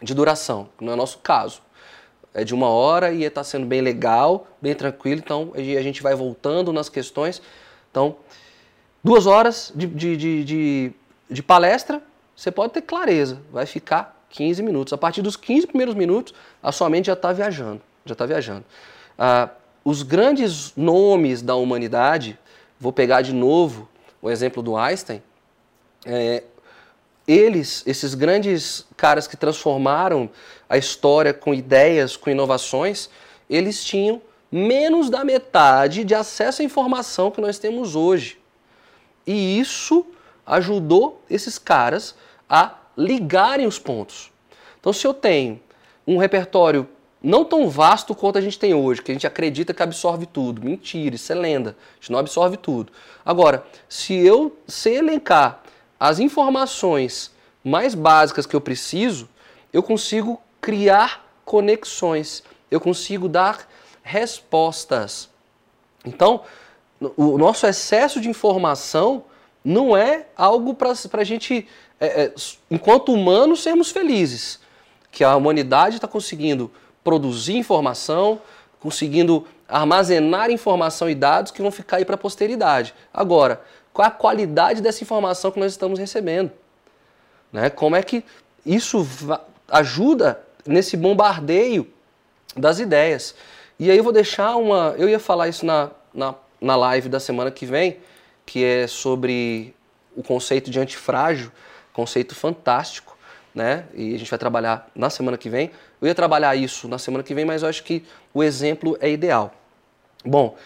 de 0.00 0.14
duração, 0.14 0.70
não 0.80 0.94
é 0.94 0.96
nosso 0.96 1.18
caso 1.18 1.60
é 2.32 2.44
de 2.44 2.54
uma 2.54 2.70
hora 2.70 3.12
e 3.12 3.24
está 3.24 3.44
sendo 3.44 3.66
bem 3.66 3.82
legal, 3.82 4.46
bem 4.58 4.74
tranquilo. 4.74 5.20
Então 5.22 5.52
a 5.54 5.82
gente 5.82 6.02
vai 6.02 6.14
voltando 6.14 6.72
nas 6.72 6.88
questões. 6.88 7.42
Então, 7.90 8.16
duas 9.04 9.26
horas 9.26 9.70
de, 9.74 9.86
de, 9.86 10.44
de, 10.44 10.92
de 11.28 11.42
palestra, 11.42 12.00
você 12.40 12.50
pode 12.50 12.72
ter 12.72 12.80
clareza, 12.80 13.42
vai 13.52 13.66
ficar 13.66 14.24
15 14.30 14.62
minutos. 14.62 14.94
A 14.94 14.96
partir 14.96 15.20
dos 15.20 15.36
15 15.36 15.66
primeiros 15.66 15.94
minutos, 15.94 16.32
a 16.62 16.72
sua 16.72 16.88
mente 16.88 17.08
já 17.08 17.12
está 17.12 17.34
viajando. 17.34 17.82
Já 18.06 18.14
está 18.14 18.24
viajando. 18.24 18.64
Ah, 19.18 19.50
os 19.84 20.02
grandes 20.02 20.72
nomes 20.74 21.42
da 21.42 21.54
humanidade, 21.54 22.38
vou 22.78 22.94
pegar 22.94 23.20
de 23.20 23.34
novo 23.34 23.86
o 24.22 24.30
exemplo 24.30 24.62
do 24.62 24.74
Einstein, 24.74 25.22
é, 26.06 26.42
eles, 27.28 27.82
esses 27.86 28.14
grandes 28.14 28.86
caras 28.96 29.26
que 29.26 29.36
transformaram 29.36 30.30
a 30.66 30.78
história 30.78 31.34
com 31.34 31.52
ideias, 31.52 32.16
com 32.16 32.30
inovações, 32.30 33.10
eles 33.50 33.84
tinham 33.84 34.22
menos 34.50 35.10
da 35.10 35.24
metade 35.24 36.04
de 36.04 36.14
acesso 36.14 36.62
à 36.62 36.64
informação 36.64 37.30
que 37.30 37.42
nós 37.42 37.58
temos 37.58 37.94
hoje. 37.94 38.40
E 39.26 39.60
isso 39.60 40.06
ajudou 40.46 41.22
esses 41.28 41.58
caras 41.58 42.14
a 42.50 42.74
ligarem 42.96 43.66
os 43.66 43.78
pontos. 43.78 44.32
Então, 44.80 44.92
se 44.92 45.06
eu 45.06 45.14
tenho 45.14 45.60
um 46.06 46.16
repertório 46.16 46.88
não 47.22 47.44
tão 47.44 47.68
vasto 47.68 48.14
quanto 48.14 48.38
a 48.38 48.40
gente 48.40 48.58
tem 48.58 48.74
hoje, 48.74 49.02
que 49.02 49.12
a 49.12 49.14
gente 49.14 49.26
acredita 49.26 49.72
que 49.72 49.82
absorve 49.82 50.26
tudo, 50.26 50.64
mentira, 50.64 51.14
isso 51.14 51.30
é 51.30 51.34
lenda, 51.34 51.76
a 51.92 51.94
gente 52.00 52.10
não 52.10 52.18
absorve 52.18 52.56
tudo. 52.56 52.90
Agora, 53.24 53.64
se 53.88 54.14
eu 54.14 54.56
sei 54.66 54.96
elencar 54.96 55.62
as 55.98 56.18
informações 56.18 57.30
mais 57.62 57.94
básicas 57.94 58.46
que 58.46 58.56
eu 58.56 58.60
preciso, 58.60 59.28
eu 59.72 59.82
consigo 59.82 60.42
criar 60.60 61.26
conexões, 61.44 62.42
eu 62.70 62.80
consigo 62.80 63.28
dar 63.28 63.68
respostas. 64.02 65.28
Então, 66.04 66.42
o 67.16 67.36
nosso 67.36 67.66
excesso 67.66 68.20
de 68.20 68.30
informação 68.30 69.24
não 69.62 69.94
é 69.94 70.26
algo 70.36 70.74
para 70.74 70.92
a 70.92 71.24
gente, 71.24 71.68
é, 72.00 72.24
é, 72.24 72.34
enquanto 72.70 73.12
humanos, 73.12 73.62
sermos 73.62 73.90
felizes. 73.90 74.58
Que 75.12 75.22
a 75.22 75.36
humanidade 75.36 75.96
está 75.96 76.08
conseguindo 76.08 76.70
produzir 77.04 77.56
informação, 77.56 78.40
conseguindo 78.80 79.46
armazenar 79.68 80.50
informação 80.50 81.08
e 81.10 81.14
dados 81.14 81.52
que 81.52 81.62
vão 81.62 81.70
ficar 81.70 81.98
aí 81.98 82.04
para 82.04 82.14
a 82.14 82.18
posteridade. 82.18 82.94
Agora, 83.12 83.60
qual 83.92 84.08
a 84.08 84.10
qualidade 84.10 84.80
dessa 84.80 85.02
informação 85.02 85.50
que 85.50 85.60
nós 85.60 85.72
estamos 85.72 85.98
recebendo. 85.98 86.50
Né? 87.52 87.68
Como 87.70 87.96
é 87.96 88.02
que 88.02 88.24
isso 88.64 89.06
ajuda 89.68 90.40
nesse 90.66 90.96
bombardeio 90.96 91.86
das 92.56 92.78
ideias. 92.78 93.34
E 93.78 93.90
aí 93.90 93.96
eu 93.96 94.04
vou 94.04 94.12
deixar 94.12 94.56
uma. 94.56 94.94
Eu 94.98 95.08
ia 95.08 95.18
falar 95.18 95.48
isso 95.48 95.64
na, 95.64 95.90
na, 96.12 96.34
na 96.60 96.76
live 96.76 97.08
da 97.08 97.20
semana 97.20 97.50
que 97.50 97.64
vem, 97.64 97.98
que 98.44 98.64
é 98.64 98.86
sobre 98.86 99.74
o 100.16 100.22
conceito 100.22 100.70
de 100.70 100.78
antifrágil, 100.78 101.50
conceito 101.92 102.34
fantástico, 102.34 103.16
né? 103.54 103.86
E 103.94 104.14
a 104.14 104.18
gente 104.18 104.30
vai 104.30 104.38
trabalhar 104.38 104.88
na 104.94 105.10
semana 105.10 105.36
que 105.36 105.48
vem. 105.48 105.70
Eu 106.00 106.08
ia 106.08 106.14
trabalhar 106.14 106.54
isso 106.56 106.88
na 106.88 106.98
semana 106.98 107.22
que 107.22 107.34
vem, 107.34 107.44
mas 107.44 107.62
eu 107.62 107.68
acho 107.68 107.82
que 107.82 108.04
o 108.32 108.42
exemplo 108.42 108.96
é 109.00 109.10
ideal. 109.10 109.52
Bom, 110.24 110.56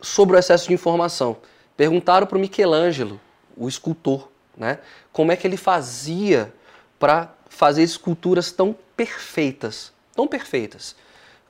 sobre 0.00 0.36
o 0.36 0.38
excesso 0.38 0.68
de 0.68 0.74
informação. 0.74 1.36
Perguntaram 1.76 2.26
para 2.26 2.36
o 2.36 2.40
Michelangelo, 2.40 3.20
o 3.56 3.68
escultor, 3.68 4.28
né, 4.56 4.78
como 5.12 5.30
é 5.30 5.36
que 5.36 5.46
ele 5.46 5.56
fazia 5.56 6.52
para 6.98 7.32
fazer 7.48 7.82
esculturas 7.82 8.50
tão 8.50 8.76
perfeitas, 8.96 9.92
tão 10.14 10.26
perfeitas. 10.26 10.96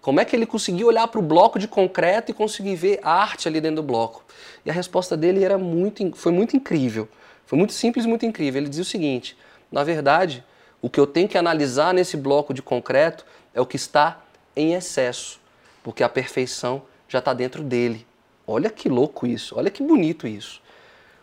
Como 0.01 0.21
é 0.21 0.25
que 0.25 0.35
ele 0.35 0.47
conseguia 0.47 0.87
olhar 0.87 1.07
para 1.09 1.19
o 1.19 1.23
bloco 1.23 1.59
de 1.59 1.67
concreto 1.67 2.31
e 2.31 2.35
conseguir 2.35 2.77
ver 2.77 3.01
arte 3.03 3.49
ali 3.49 3.61
dentro 3.61 3.77
do 3.77 3.83
bloco? 3.83 4.25
E 4.65 4.71
a 4.71 4.73
resposta 4.73 5.17
dele 5.17 5.43
era 5.43 5.59
muito, 5.59 6.15
foi 6.15 6.33
muito 6.33 6.57
incrível. 6.57 7.09
Foi 7.49 7.59
muito 7.59 7.73
simples 7.73 8.05
muito 8.05 8.27
incrível. 8.27 8.61
Ele 8.61 8.69
dizia 8.69 8.83
o 8.83 8.87
seguinte: 8.87 9.35
na 9.73 9.83
verdade, 9.83 10.45
o 10.83 10.91
que 10.91 11.01
eu 11.01 11.07
tenho 11.07 11.27
que 11.27 11.39
analisar 11.39 11.95
nesse 11.95 12.15
bloco 12.15 12.53
de 12.53 12.61
concreto 12.61 13.25
é 13.55 13.61
o 13.61 13.65
que 13.65 13.77
está 13.77 14.21
em 14.55 14.75
excesso, 14.75 15.41
porque 15.83 16.05
a 16.05 16.11
perfeição 16.11 16.83
já 17.09 17.21
está 17.21 17.33
dentro 17.33 17.63
dele. 17.63 18.07
Olha 18.47 18.69
que 18.69 18.87
louco 18.87 19.27
isso, 19.27 19.57
olha 19.57 19.71
que 19.71 19.83
bonito 19.83 20.27
isso. 20.27 20.61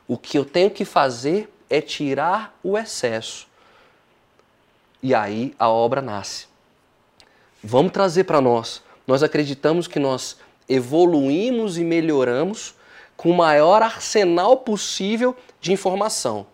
O 0.08 0.18
que 0.18 0.36
eu 0.36 0.44
tenho 0.44 0.72
que 0.72 0.84
fazer 0.84 1.48
é 1.70 1.80
tirar 1.80 2.58
o 2.64 2.76
excesso. 2.76 3.48
E 5.04 5.14
aí 5.14 5.54
a 5.60 5.70
obra 5.70 6.02
nasce. 6.02 6.48
Vamos 7.64 7.92
trazer 7.92 8.24
para 8.24 8.42
nós. 8.42 8.82
Nós 9.06 9.22
acreditamos 9.22 9.88
que 9.88 10.00
nós 10.00 10.38
evoluímos 10.68 11.78
e 11.78 11.84
melhoramos 11.84 12.74
com 13.16 13.30
o 13.30 13.36
maior 13.36 13.82
arsenal 13.82 14.58
possível 14.58 15.36
de 15.60 15.72
informação. 15.72 16.48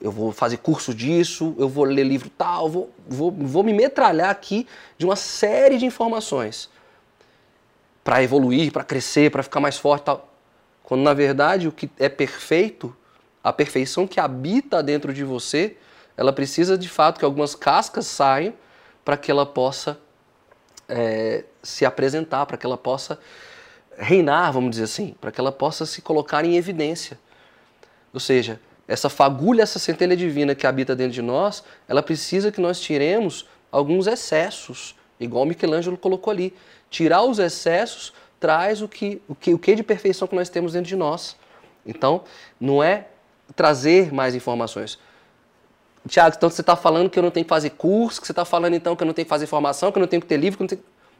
Eu 0.00 0.10
vou 0.10 0.32
fazer 0.32 0.56
curso 0.56 0.94
disso, 0.94 1.54
eu 1.58 1.68
vou 1.68 1.84
ler 1.84 2.04
livro 2.04 2.30
tal, 2.30 2.68
vou, 2.68 2.90
vou, 3.06 3.30
vou 3.30 3.62
me 3.62 3.72
metralhar 3.72 4.30
aqui 4.30 4.66
de 4.96 5.04
uma 5.04 5.16
série 5.16 5.76
de 5.76 5.84
informações 5.84 6.70
para 8.02 8.22
evoluir, 8.22 8.72
para 8.72 8.82
crescer, 8.82 9.30
para 9.30 9.42
ficar 9.42 9.60
mais 9.60 9.76
forte 9.76 10.04
tal. 10.04 10.28
Quando 10.82 11.02
na 11.02 11.12
verdade 11.12 11.68
o 11.68 11.72
que 11.72 11.90
é 11.98 12.08
perfeito, 12.08 12.96
a 13.44 13.52
perfeição 13.52 14.06
que 14.06 14.18
habita 14.18 14.82
dentro 14.82 15.12
de 15.12 15.22
você, 15.22 15.76
ela 16.16 16.32
precisa 16.32 16.76
de 16.76 16.88
fato 16.88 17.18
que 17.18 17.24
algumas 17.24 17.54
cascas 17.54 18.06
saiam 18.06 18.54
para 19.04 19.16
que 19.16 19.30
ela 19.30 19.46
possa 19.46 19.98
é, 20.88 21.44
se 21.62 21.84
apresentar, 21.84 22.46
para 22.46 22.56
que 22.56 22.66
ela 22.66 22.76
possa 22.76 23.18
reinar, 24.00 24.52
vamos 24.52 24.70
dizer 24.70 24.84
assim, 24.84 25.14
para 25.20 25.30
que 25.30 25.40
ela 25.40 25.52
possa 25.52 25.84
se 25.84 26.00
colocar 26.00 26.44
em 26.44 26.56
evidência. 26.56 27.18
Ou 28.12 28.18
seja, 28.18 28.58
essa 28.88 29.08
fagulha, 29.08 29.62
essa 29.62 29.78
centelha 29.78 30.16
divina 30.16 30.54
que 30.54 30.66
habita 30.66 30.96
dentro 30.96 31.12
de 31.12 31.22
nós, 31.22 31.62
ela 31.86 32.02
precisa 32.02 32.50
que 32.50 32.60
nós 32.60 32.80
tiremos 32.80 33.46
alguns 33.70 34.06
excessos, 34.06 34.96
igual 35.20 35.44
Michelangelo 35.44 35.96
colocou 35.96 36.30
ali. 36.32 36.54
Tirar 36.88 37.22
os 37.22 37.38
excessos 37.38 38.12
traz 38.40 38.80
o 38.82 38.88
que, 38.88 39.20
o 39.28 39.34
que, 39.34 39.54
o 39.54 39.58
que 39.58 39.74
de 39.76 39.82
perfeição 39.82 40.26
que 40.26 40.34
nós 40.34 40.48
temos 40.48 40.72
dentro 40.72 40.88
de 40.88 40.96
nós. 40.96 41.36
Então, 41.86 42.24
não 42.58 42.82
é 42.82 43.06
trazer 43.54 44.12
mais 44.12 44.34
informações. 44.34 44.98
Tiago, 46.08 46.34
então 46.36 46.48
você 46.48 46.62
está 46.62 46.74
falando 46.74 47.10
que 47.10 47.18
eu 47.18 47.22
não 47.22 47.30
tenho 47.30 47.44
que 47.44 47.50
fazer 47.50 47.70
curso, 47.70 48.20
que 48.20 48.26
você 48.26 48.32
está 48.32 48.44
falando 48.44 48.74
então 48.74 48.96
que 48.96 49.02
eu 49.02 49.06
não 49.06 49.12
tenho 49.12 49.26
que 49.26 49.30
fazer 49.30 49.46
formação, 49.46 49.92
que 49.92 49.98
eu 49.98 50.00
não 50.00 50.08
tenho 50.08 50.22
que 50.22 50.26
ter 50.26 50.38
livro, 50.38 50.66
que 50.66 50.74
eu 50.74 50.78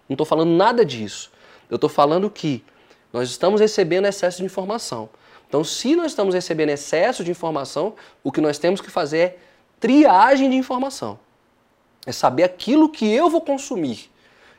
não 0.09 0.14
estou 0.14 0.27
falando 0.27 0.51
nada 0.51 0.85
disso. 0.85 1.31
Eu 1.71 1.77
estou 1.77 1.89
falando 1.89 2.29
que 2.29 2.65
nós 3.13 3.31
estamos 3.31 3.61
recebendo 3.61 4.07
excesso 4.07 4.39
de 4.39 4.45
informação. 4.45 5.09
Então, 5.49 5.65
se 5.65 5.97
nós 5.97 6.13
estamos 6.13 6.35
recebendo 6.35 6.71
excesso 6.71 7.25
de 7.25 7.31
informação, 7.31 7.95
o 8.23 8.31
que 8.31 8.41
nós 8.41 8.59
temos 8.59 8.81
que 8.81 8.91
fazer 8.91 9.19
é 9.19 9.39
triagem 9.81 10.49
de 10.51 10.57
informação. 10.57 11.19
É 12.07 12.13
saber 12.13 12.45
aquilo 12.45 12.89
que 12.89 13.11
eu 13.13 13.29
vou 13.29 13.41
consumir. 13.41 14.11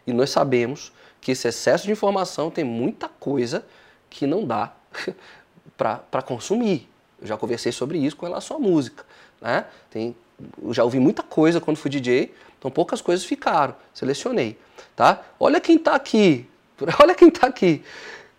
E 0.05 0.11
nós 0.11 0.29
sabemos 0.29 0.91
que 1.21 1.31
esse 1.31 1.47
excesso 1.47 1.85
de 1.85 1.91
informação 1.91 2.49
tem 2.49 2.63
muita 2.63 3.07
coisa 3.07 3.65
que 4.09 4.27
não 4.27 4.45
dá 4.45 4.73
para 5.77 6.21
consumir. 6.21 6.89
Eu 7.21 7.27
já 7.27 7.37
conversei 7.37 7.71
sobre 7.71 7.97
isso 7.99 8.17
com 8.17 8.25
relação 8.25 8.57
à 8.57 8.59
música. 8.59 9.05
Né? 9.39 9.65
Tem, 9.89 10.15
eu 10.61 10.73
já 10.73 10.83
ouvi 10.83 10.99
muita 10.99 11.23
coisa 11.23 11.61
quando 11.61 11.77
fui 11.77 11.89
DJ, 11.89 12.33
então 12.57 12.69
poucas 12.69 13.01
coisas 13.01 13.25
ficaram. 13.25 13.75
Selecionei. 13.93 14.57
Tá? 14.95 15.23
Olha 15.39 15.61
quem 15.61 15.77
está 15.77 15.95
aqui. 15.95 16.49
Olha 17.01 17.15
quem 17.15 17.27
está 17.27 17.47
aqui. 17.47 17.83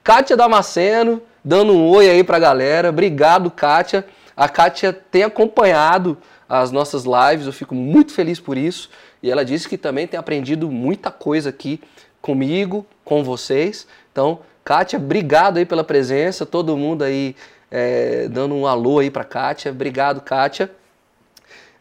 Kátia 0.03 0.37
Damasceno, 0.37 1.23
dando 1.45 1.73
um 1.73 1.89
oi 1.89 2.11
aí 2.11 2.25
para 2.25 2.37
a 2.37 2.41
galera. 2.41 2.89
Obrigado, 2.89 3.51
Kátia. 3.51 4.05
A 4.37 4.49
Kátia 4.49 4.93
tem 4.93 5.23
acompanhado 5.23 6.19
as 6.49 6.71
nossas 6.71 7.05
lives, 7.05 7.47
eu 7.47 7.53
fico 7.53 7.75
muito 7.75 8.13
feliz 8.13 8.39
por 8.41 8.57
isso. 8.57 8.91
E 9.23 9.31
ela 9.31 9.45
disse 9.45 9.69
que 9.69 9.79
também 9.79 10.07
tem 10.07 10.19
aprendido 10.19 10.71
muita 10.71 11.11
coisa 11.11 11.51
aqui 11.51 11.81
comigo, 12.21 12.85
com 13.05 13.23
vocês. 13.23 13.87
Então, 14.11 14.41
Kátia, 14.65 14.99
obrigado 14.99 15.59
aí 15.59 15.65
pela 15.65 15.85
presença, 15.85 16.45
todo 16.45 16.77
mundo 16.77 17.03
aí 17.03 17.35
é, 17.71 18.29
dando 18.29 18.55
um 18.55 18.67
alô 18.67 18.99
aí 18.99 19.11
para 19.11 19.25
Kátia. 19.25 19.71
Obrigado, 19.71 20.21
Kátia. 20.21 20.71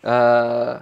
Uh, 0.04 0.82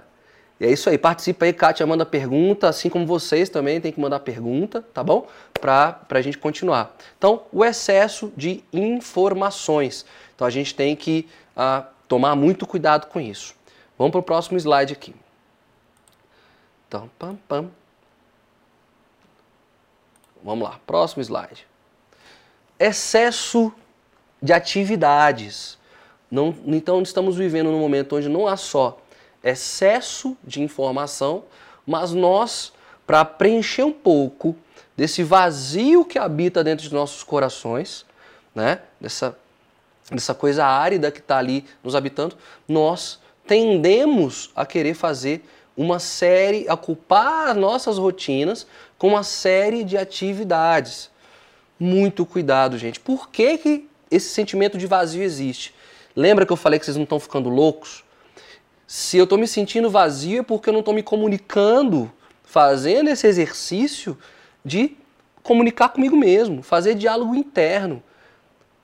e 0.60 0.66
é 0.66 0.70
isso 0.70 0.90
aí, 0.90 0.98
participa 0.98 1.46
aí, 1.46 1.54
Kátia 1.54 1.86
manda 1.86 2.04
pergunta, 2.04 2.68
assim 2.68 2.90
como 2.90 3.06
vocês 3.06 3.48
também 3.48 3.80
tem 3.80 3.90
que 3.90 3.98
mandar 3.98 4.20
pergunta, 4.20 4.82
tá 4.92 5.02
bom? 5.02 5.26
Para 5.58 5.98
a 6.10 6.20
gente 6.20 6.36
continuar. 6.36 6.94
Então, 7.16 7.44
o 7.50 7.64
excesso 7.64 8.30
de 8.36 8.62
informações. 8.70 10.04
Então, 10.34 10.46
a 10.46 10.50
gente 10.50 10.74
tem 10.74 10.94
que 10.94 11.26
uh, 11.56 11.86
tomar 12.06 12.36
muito 12.36 12.66
cuidado 12.66 13.06
com 13.06 13.18
isso. 13.18 13.54
Vamos 13.96 14.10
para 14.10 14.20
o 14.20 14.22
próximo 14.22 14.58
slide 14.58 14.92
aqui. 14.92 15.14
Então, 16.86 17.10
pam, 17.18 17.38
pam. 17.48 17.70
Vamos 20.44 20.68
lá, 20.68 20.78
próximo 20.86 21.22
slide. 21.22 21.66
Excesso 22.78 23.72
de 24.42 24.52
atividades. 24.52 25.78
Não, 26.30 26.54
então, 26.66 27.00
estamos 27.00 27.36
vivendo 27.36 27.70
num 27.70 27.80
momento 27.80 28.16
onde 28.16 28.28
não 28.28 28.46
há 28.46 28.58
só 28.58 28.99
excesso 29.42 30.36
de 30.44 30.62
informação, 30.62 31.44
mas 31.86 32.12
nós, 32.12 32.72
para 33.06 33.24
preencher 33.24 33.82
um 33.82 33.92
pouco 33.92 34.56
desse 34.96 35.22
vazio 35.22 36.04
que 36.04 36.18
habita 36.18 36.62
dentro 36.62 36.86
de 36.86 36.94
nossos 36.94 37.22
corações, 37.22 38.04
né? 38.54 38.80
dessa, 39.00 39.36
dessa 40.10 40.34
coisa 40.34 40.64
árida 40.64 41.10
que 41.10 41.20
está 41.20 41.38
ali 41.38 41.64
nos 41.82 41.94
habitando, 41.94 42.36
nós 42.68 43.18
tendemos 43.46 44.50
a 44.54 44.66
querer 44.66 44.94
fazer 44.94 45.42
uma 45.76 45.98
série, 45.98 46.68
a 46.68 46.76
culpar 46.76 47.54
nossas 47.54 47.96
rotinas 47.96 48.66
com 48.98 49.08
uma 49.08 49.22
série 49.22 49.82
de 49.82 49.96
atividades. 49.96 51.10
Muito 51.78 52.26
cuidado, 52.26 52.76
gente. 52.76 53.00
Por 53.00 53.30
que, 53.30 53.56
que 53.56 53.88
esse 54.10 54.28
sentimento 54.28 54.76
de 54.76 54.86
vazio 54.86 55.22
existe? 55.22 55.74
Lembra 56.14 56.44
que 56.44 56.52
eu 56.52 56.56
falei 56.56 56.78
que 56.78 56.84
vocês 56.84 56.96
não 56.96 57.04
estão 57.04 57.18
ficando 57.18 57.48
loucos? 57.48 58.04
Se 58.92 59.16
eu 59.16 59.22
estou 59.22 59.38
me 59.38 59.46
sentindo 59.46 59.88
vazio 59.88 60.40
é 60.40 60.42
porque 60.42 60.68
eu 60.68 60.72
não 60.72 60.80
estou 60.80 60.92
me 60.92 61.00
comunicando, 61.00 62.10
fazendo 62.42 63.08
esse 63.08 63.24
exercício 63.24 64.18
de 64.64 64.96
comunicar 65.44 65.90
comigo 65.90 66.16
mesmo, 66.16 66.60
fazer 66.60 66.96
diálogo 66.96 67.36
interno, 67.36 68.02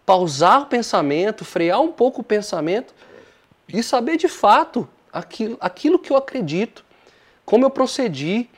pausar 0.07 0.63
o 0.63 0.67
pensamento, 0.67 1.45
frear 1.45 1.81
um 1.81 1.91
pouco 1.91 2.21
o 2.21 2.25
pensamento 2.25 2.95
e 3.69 3.83
saber 3.83 4.17
de 4.17 4.29
fato 4.29 4.89
aquilo, 5.13 5.57
aquilo 5.61 5.99
que 5.99 6.13
eu 6.13 6.17
acredito, 6.17 6.85
como 7.45 7.65
eu 7.65 7.71
procedi, 7.71 8.49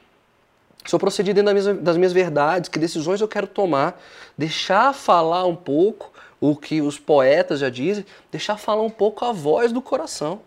se 0.85 0.95
eu 0.95 0.99
procedi 0.99 1.33
dentro 1.33 1.55
das 1.55 1.65
minhas, 1.65 1.83
das 1.83 1.97
minhas 1.97 2.13
verdades, 2.13 2.69
que 2.69 2.79
decisões 2.79 3.23
eu 3.23 3.29
quero 3.29 3.47
tomar, 3.47 3.99
deixar 4.37 4.93
falar 4.93 5.47
um 5.47 5.57
pouco 5.57 6.13
o 6.39 6.55
que 6.55 6.83
os 6.83 6.99
poetas 6.99 7.61
já 7.61 7.71
dizem, 7.71 8.05
deixar 8.31 8.59
falar 8.59 8.83
um 8.83 8.91
pouco 8.91 9.25
a 9.25 9.33
voz 9.33 9.73
do 9.73 9.81
coração. 9.81 10.43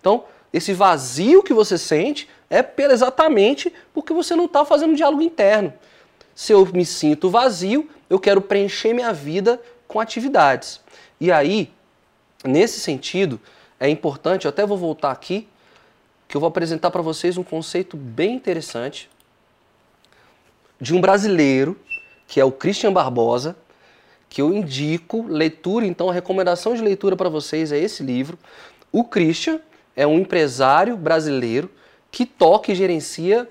Então, 0.00 0.24
esse 0.52 0.72
vazio 0.72 1.42
que 1.42 1.54
você 1.54 1.78
sente 1.78 2.28
é 2.48 2.64
exatamente 2.90 3.72
porque 3.94 4.12
você 4.12 4.34
não 4.34 4.46
está 4.46 4.64
fazendo 4.64 4.90
um 4.90 4.96
diálogo 4.96 5.22
interno. 5.22 5.72
Se 6.34 6.52
eu 6.52 6.66
me 6.66 6.84
sinto 6.84 7.30
vazio, 7.30 7.88
eu 8.08 8.18
quero 8.18 8.40
preencher 8.40 8.92
minha 8.92 9.12
vida 9.12 9.60
com 9.86 10.00
atividades. 10.00 10.80
E 11.20 11.30
aí, 11.30 11.72
nesse 12.44 12.80
sentido, 12.80 13.38
é 13.78 13.88
importante, 13.88 14.46
eu 14.46 14.48
até 14.48 14.66
vou 14.66 14.76
voltar 14.76 15.10
aqui, 15.10 15.46
que 16.26 16.36
eu 16.36 16.40
vou 16.40 16.48
apresentar 16.48 16.90
para 16.90 17.02
vocês 17.02 17.36
um 17.36 17.42
conceito 17.42 17.96
bem 17.96 18.34
interessante 18.34 19.10
de 20.80 20.94
um 20.94 21.00
brasileiro, 21.00 21.78
que 22.26 22.40
é 22.40 22.44
o 22.44 22.52
Christian 22.52 22.92
Barbosa, 22.92 23.56
que 24.28 24.40
eu 24.40 24.52
indico 24.52 25.26
leitura, 25.26 25.84
então 25.84 26.08
a 26.08 26.12
recomendação 26.12 26.74
de 26.74 26.82
leitura 26.82 27.16
para 27.16 27.28
vocês 27.28 27.72
é 27.72 27.78
esse 27.78 28.02
livro. 28.02 28.38
O 28.92 29.04
Christian, 29.04 29.60
é 30.00 30.06
um 30.06 30.18
empresário 30.18 30.96
brasileiro 30.96 31.70
que 32.10 32.24
toca 32.24 32.72
e 32.72 32.74
gerencia 32.74 33.46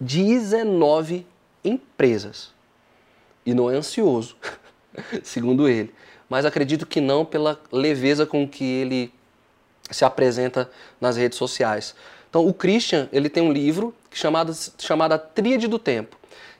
19 0.00 1.24
empresas. 1.64 2.50
E 3.46 3.54
não 3.54 3.70
é 3.70 3.76
ansioso, 3.76 4.34
segundo 5.22 5.68
ele. 5.68 5.94
Mas 6.28 6.44
acredito 6.44 6.86
que 6.86 7.00
não 7.00 7.24
pela 7.24 7.60
leveza 7.70 8.26
com 8.26 8.48
que 8.48 8.64
ele 8.64 9.14
se 9.92 10.04
apresenta 10.04 10.68
nas 11.00 11.16
redes 11.16 11.38
sociais. 11.38 11.94
Então, 12.28 12.48
o 12.48 12.52
Christian, 12.52 13.08
ele 13.12 13.28
tem 13.28 13.40
um 13.40 13.52
livro 13.52 13.94
chamado 14.10 14.52
chamada 14.80 15.16
Tríade 15.16 15.68
do 15.68 15.78
Tempo. 15.78 16.16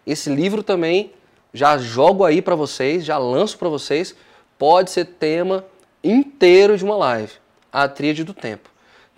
Esse 0.07 0.33
livro 0.33 0.63
também 0.63 1.13
já 1.53 1.77
jogo 1.79 2.25
aí 2.25 2.41
para 2.41 2.55
vocês, 2.55 3.05
já 3.05 3.19
lanço 3.19 3.59
para 3.59 3.69
vocês, 3.69 4.15
pode 4.57 4.93
ser 4.93 5.05
tema 5.05 5.65
inteiro 6.05 6.79
de 6.79 6.85
uma 6.85 6.97
live, 6.97 7.33
a 7.73 7.89
Tríade 7.89 8.23
do 8.23 8.33
Tempo. 8.33 8.72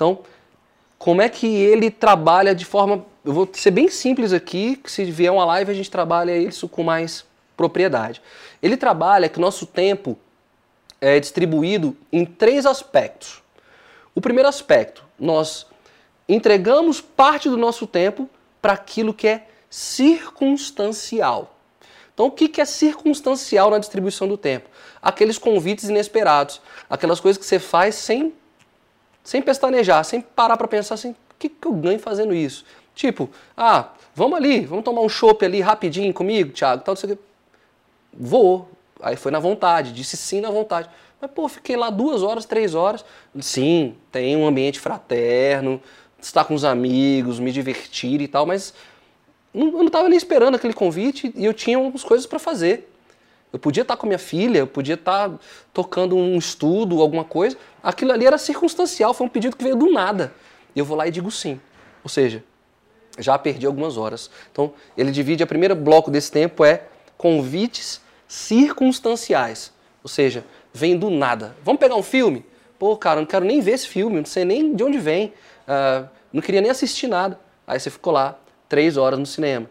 Então, 0.05 0.18
como 0.98 1.22
é 1.22 1.30
que 1.30 1.46
ele 1.46 1.90
trabalha 1.90 2.55
de 2.55 2.66
forma. 2.66 3.07
Eu 3.24 3.32
vou 3.32 3.48
ser 3.55 3.70
bem 3.70 3.88
simples 3.88 4.34
aqui, 4.34 4.76
que 4.76 4.92
se 4.92 5.02
vier 5.05 5.32
uma 5.32 5.46
live 5.46 5.70
a 5.70 5.74
gente 5.74 5.90
trabalha 5.90 6.36
isso 6.36 6.68
com 6.68 6.82
mais 6.82 7.24
propriedade. 7.57 8.20
Ele 8.62 8.76
trabalha 8.76 9.30
que 9.30 9.40
nosso 9.40 9.64
tempo 9.64 10.18
é 11.00 11.18
distribuído 11.18 11.96
em 12.12 12.26
três 12.26 12.66
aspectos. 12.66 13.42
O 14.14 14.20
primeiro 14.20 14.46
aspecto, 14.46 15.02
nós 15.18 15.66
entregamos 16.28 17.00
parte 17.00 17.48
do 17.48 17.57
nosso 17.57 17.86
tempo 17.86 18.28
para 18.61 18.74
aquilo 18.74 19.14
que 19.14 19.26
é 19.26 19.46
circunstancial. 19.70 21.57
Então, 22.12 22.26
o 22.26 22.30
que 22.30 22.61
é 22.61 22.64
circunstancial 22.66 23.70
na 23.70 23.78
distribuição 23.78 24.28
do 24.28 24.36
tempo? 24.36 24.68
Aqueles 25.00 25.38
convites 25.38 25.88
inesperados, 25.88 26.61
aquelas 26.90 27.20
coisas 27.20 27.38
que 27.38 27.46
você 27.46 27.59
faz 27.59 27.94
sem, 27.94 28.34
sem 29.25 29.41
pestanejar, 29.41 30.05
sem 30.05 30.20
parar 30.20 30.57
para 30.57 30.68
pensar 30.68 30.95
assim, 30.95 31.11
o 31.11 31.16
que, 31.39 31.49
que 31.49 31.66
eu 31.66 31.72
ganho 31.72 31.99
fazendo 31.99 32.35
isso? 32.35 32.64
Tipo, 32.95 33.29
ah, 33.57 33.89
vamos 34.14 34.37
ali, 34.37 34.61
vamos 34.61 34.85
tomar 34.85 35.01
um 35.01 35.09
chopp 35.09 35.45
ali 35.45 35.61
rapidinho 35.61 36.12
comigo, 36.12 36.53
Thiago, 36.53 36.85
tal, 36.85 36.95
você... 36.95 37.18
Vou. 38.12 38.68
Aí 39.03 39.16
foi 39.16 39.33
na 39.33 39.41
vontade, 39.41 39.93
disse 39.93 40.16
sim 40.16 40.41
na 40.41 40.51
vontade. 40.51 40.89
Mas, 41.20 41.31
pô, 41.33 41.49
fiquei 41.49 41.75
lá 41.75 41.91
duas 41.91 42.22
horas, 42.22 42.45
três 42.45 42.75
horas. 42.75 43.05
Sim, 43.41 43.97
tem 44.12 44.37
um 44.37 44.47
ambiente 44.47 44.79
fraterno, 44.79 45.83
estar 46.20 46.45
com 46.45 46.55
os 46.55 46.64
amigos, 46.64 47.41
me 47.41 47.51
divertir 47.51 48.20
e 48.20 48.29
tal, 48.29 48.47
mas 48.47 48.72
eu 49.53 49.64
não 49.64 49.87
estava 49.87 50.09
nem 50.09 50.16
esperando 50.16 50.55
aquele 50.55 50.75
convite 50.75 51.33
e 51.35 51.45
eu 51.45 51.53
tinha 51.53 51.77
algumas 51.77 52.05
coisas 52.05 52.27
para 52.27 52.39
fazer. 52.39 52.93
Eu 53.55 53.59
podia 53.61 53.82
estar 53.82 53.96
com 53.96 54.05
minha 54.05 54.18
filha, 54.18 54.59
eu 54.59 54.66
podia 54.66 54.96
estar 54.96 55.30
tocando 55.72 56.16
um 56.16 56.36
estudo, 56.36 57.00
alguma 57.00 57.22
coisa. 57.22 57.57
Aquilo 57.80 58.11
ali 58.11 58.26
era 58.26 58.36
circunstancial, 58.36 59.14
foi 59.14 59.28
um 59.28 59.30
pedido 59.30 59.57
que 59.57 59.62
veio 59.62 59.76
do 59.76 59.92
nada. 59.92 60.34
E 60.74 60.78
eu 60.80 60.84
vou 60.84 60.96
lá 60.96 61.07
e 61.07 61.11
digo 61.12 61.30
sim. 61.30 61.61
Ou 62.02 62.11
seja, 62.11 62.42
já 63.16 63.38
perdi 63.38 63.64
algumas 63.64 63.96
horas. 63.96 64.28
Então, 64.50 64.74
ele 64.98 65.12
divide, 65.12 65.44
o 65.44 65.46
primeiro 65.46 65.76
bloco 65.76 66.11
desse 66.11 66.32
tempo 66.32 66.64
é 66.64 66.82
convites 67.16 68.00
circunstanciais. 68.26 69.72
Ou 70.02 70.09
seja, 70.09 70.44
vem 70.72 70.98
do 70.98 71.09
nada. 71.09 71.55
Vamos 71.62 71.78
pegar 71.78 71.94
um 71.94 72.02
filme? 72.02 72.44
Pô, 72.76 72.96
cara, 72.96 73.20
não 73.20 73.26
quero 73.26 73.44
nem 73.44 73.61
ver 73.61 73.74
esse 73.74 73.86
filme, 73.86 74.16
não 74.16 74.24
sei 74.24 74.44
nem 74.44 74.74
de 74.74 74.82
onde 74.82 74.98
vem. 74.98 75.32
Uh, 75.68 76.09
não 76.32 76.42
queria 76.42 76.61
nem 76.61 76.72
assistir 76.72 77.07
nada. 77.07 77.38
Aí 77.64 77.78
você 77.78 77.88
ficou 77.88 78.12
lá, 78.12 78.36
três 78.68 78.96
horas 78.96 79.16
no 79.16 79.26
cinema. 79.26 79.70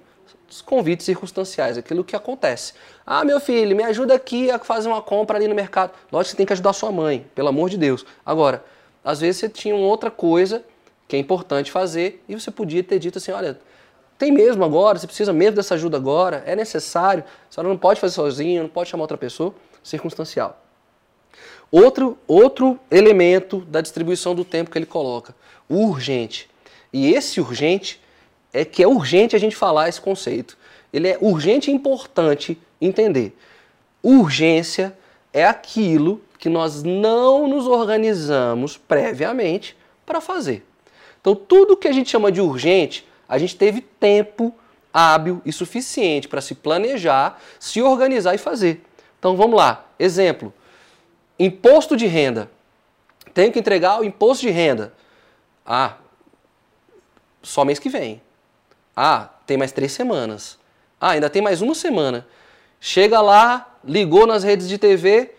Os 0.50 0.62
convites 0.62 1.06
circunstanciais, 1.06 1.78
aquilo 1.78 2.02
que 2.02 2.16
acontece. 2.16 2.74
Ah, 3.06 3.26
meu 3.26 3.40
filho, 3.40 3.76
me 3.76 3.84
ajuda 3.84 4.14
aqui 4.14 4.50
a 4.50 4.58
fazer 4.60 4.88
uma 4.88 5.02
compra 5.02 5.38
ali 5.38 5.48
no 5.48 5.56
mercado. 5.56 5.92
Lógico 6.12 6.28
que 6.28 6.32
você 6.32 6.38
tem 6.38 6.46
que 6.46 6.54
ajudar 6.54 6.72
sua 6.74 6.92
mãe, 6.92 7.26
pelo 7.36 7.50
amor 7.50 7.70
de 7.70 7.78
Deus. 7.78 8.06
Agora, 8.26 8.64
às 9.04 9.20
vezes 9.20 9.42
você 9.42 9.50
tinha 9.50 9.76
outra 9.76 10.10
coisa 10.10 10.64
que 11.08 11.16
é 11.16 11.20
importante 11.20 11.70
fazer 11.70 12.24
e 12.28 12.34
você 12.34 12.50
podia 12.50 12.82
ter 12.82 13.00
dito 13.00 13.18
assim, 13.18 13.32
olha, 13.32 13.60
tem 14.18 14.32
mesmo 14.32 14.64
agora, 14.64 14.98
você 14.98 15.06
precisa 15.06 15.34
mesmo 15.34 15.58
dessa 15.58 15.76
ajuda 15.76 15.98
agora, 15.98 16.44
é 16.46 16.56
necessário, 16.56 17.26
a 17.50 17.54
senhora 17.54 17.68
não 17.68 17.78
pode 17.78 18.00
fazer 18.00 18.16
sozinho, 18.16 18.64
não 18.64 18.70
pode 18.70 18.90
chamar 18.90 19.04
outra 19.04 19.18
pessoa, 19.18 19.54
circunstancial. 19.84 20.62
Outro, 21.70 22.18
outro 22.26 22.80
elemento 22.90 23.60
da 23.62 23.82
distribuição 23.82 24.34
do 24.34 24.46
tempo 24.46 24.72
que 24.72 24.78
ele 24.78 24.86
coloca, 24.86 25.36
urgente. 25.68 26.50
E 26.94 27.12
esse 27.14 27.42
urgente 27.42 28.00
é 28.54 28.64
que 28.64 28.82
é 28.82 28.88
urgente 28.88 29.36
a 29.36 29.40
gente 29.40 29.56
falar 29.56 29.90
esse 29.90 30.00
conceito. 30.00 30.58
Ele 30.94 31.08
é 31.08 31.18
urgente 31.20 31.72
e 31.72 31.74
importante 31.74 32.58
entender. 32.86 33.36
Urgência 34.02 34.98
é 35.32 35.46
aquilo 35.46 36.22
que 36.38 36.50
nós 36.50 36.84
não 36.84 37.48
nos 37.48 37.68
organizamos 37.68 38.78
previamente 38.78 39.78
para 40.06 40.20
fazer. 40.20 40.66
Então, 41.22 41.36
tudo 41.36 41.78
que 41.78 41.88
a 41.88 41.92
gente 41.92 42.10
chama 42.10 42.32
de 42.32 42.42
urgente, 42.42 43.08
a 43.28 43.38
gente 43.38 43.56
teve 43.56 43.80
tempo 43.82 44.54
hábil 44.94 45.42
e 45.46 45.54
suficiente 45.54 46.28
para 46.28 46.42
se 46.42 46.54
planejar, 46.54 47.42
se 47.60 47.82
organizar 47.82 48.36
e 48.36 48.38
fazer. 48.38 48.84
Então, 49.18 49.38
vamos 49.38 49.56
lá. 49.56 49.86
Exemplo: 49.98 50.54
imposto 51.40 51.96
de 51.96 52.06
renda. 52.06 52.52
Tenho 53.34 53.52
que 53.52 53.60
entregar 53.60 54.00
o 54.00 54.04
imposto 54.04 54.46
de 54.46 54.52
renda. 54.52 54.94
Ah, 55.66 55.96
só 57.42 57.64
mês 57.64 57.80
que 57.80 57.90
vem. 57.90 58.22
Ah, 58.96 59.30
tem 59.48 59.58
mais 59.58 59.72
três 59.72 59.92
semanas. 59.92 60.60
Ah, 61.00 61.12
ainda 61.12 61.30
tem 61.30 61.42
mais 61.42 61.62
uma 61.62 61.74
semana. 61.74 62.28
Chega 62.86 63.22
lá, 63.22 63.78
ligou 63.82 64.28
nas 64.28 64.44
redes 64.44 64.68
de 64.68 64.78
TV, 64.78 65.36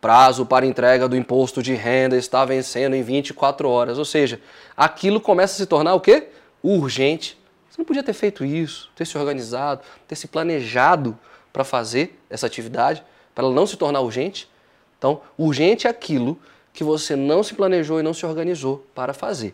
prazo 0.00 0.46
para 0.46 0.64
entrega 0.64 1.08
do 1.08 1.16
imposto 1.16 1.60
de 1.60 1.74
renda 1.74 2.16
está 2.16 2.44
vencendo 2.44 2.94
em 2.94 3.02
24 3.02 3.68
horas. 3.68 3.98
Ou 3.98 4.04
seja, 4.04 4.40
aquilo 4.76 5.20
começa 5.20 5.54
a 5.54 5.56
se 5.56 5.66
tornar 5.66 5.94
o 5.94 6.00
quê? 6.00 6.28
Urgente. 6.62 7.36
Você 7.68 7.80
não 7.80 7.84
podia 7.84 8.04
ter 8.04 8.12
feito 8.12 8.44
isso, 8.44 8.92
ter 8.94 9.04
se 9.04 9.18
organizado, 9.18 9.82
ter 10.06 10.14
se 10.14 10.28
planejado 10.28 11.18
para 11.52 11.64
fazer 11.64 12.16
essa 12.30 12.46
atividade, 12.46 13.02
para 13.34 13.44
ela 13.44 13.52
não 13.52 13.66
se 13.66 13.76
tornar 13.76 14.00
urgente. 14.00 14.48
Então, 14.96 15.20
urgente 15.36 15.88
é 15.88 15.90
aquilo 15.90 16.38
que 16.72 16.84
você 16.84 17.16
não 17.16 17.42
se 17.42 17.54
planejou 17.54 17.98
e 17.98 18.04
não 18.04 18.14
se 18.14 18.24
organizou 18.24 18.86
para 18.94 19.12
fazer. 19.12 19.52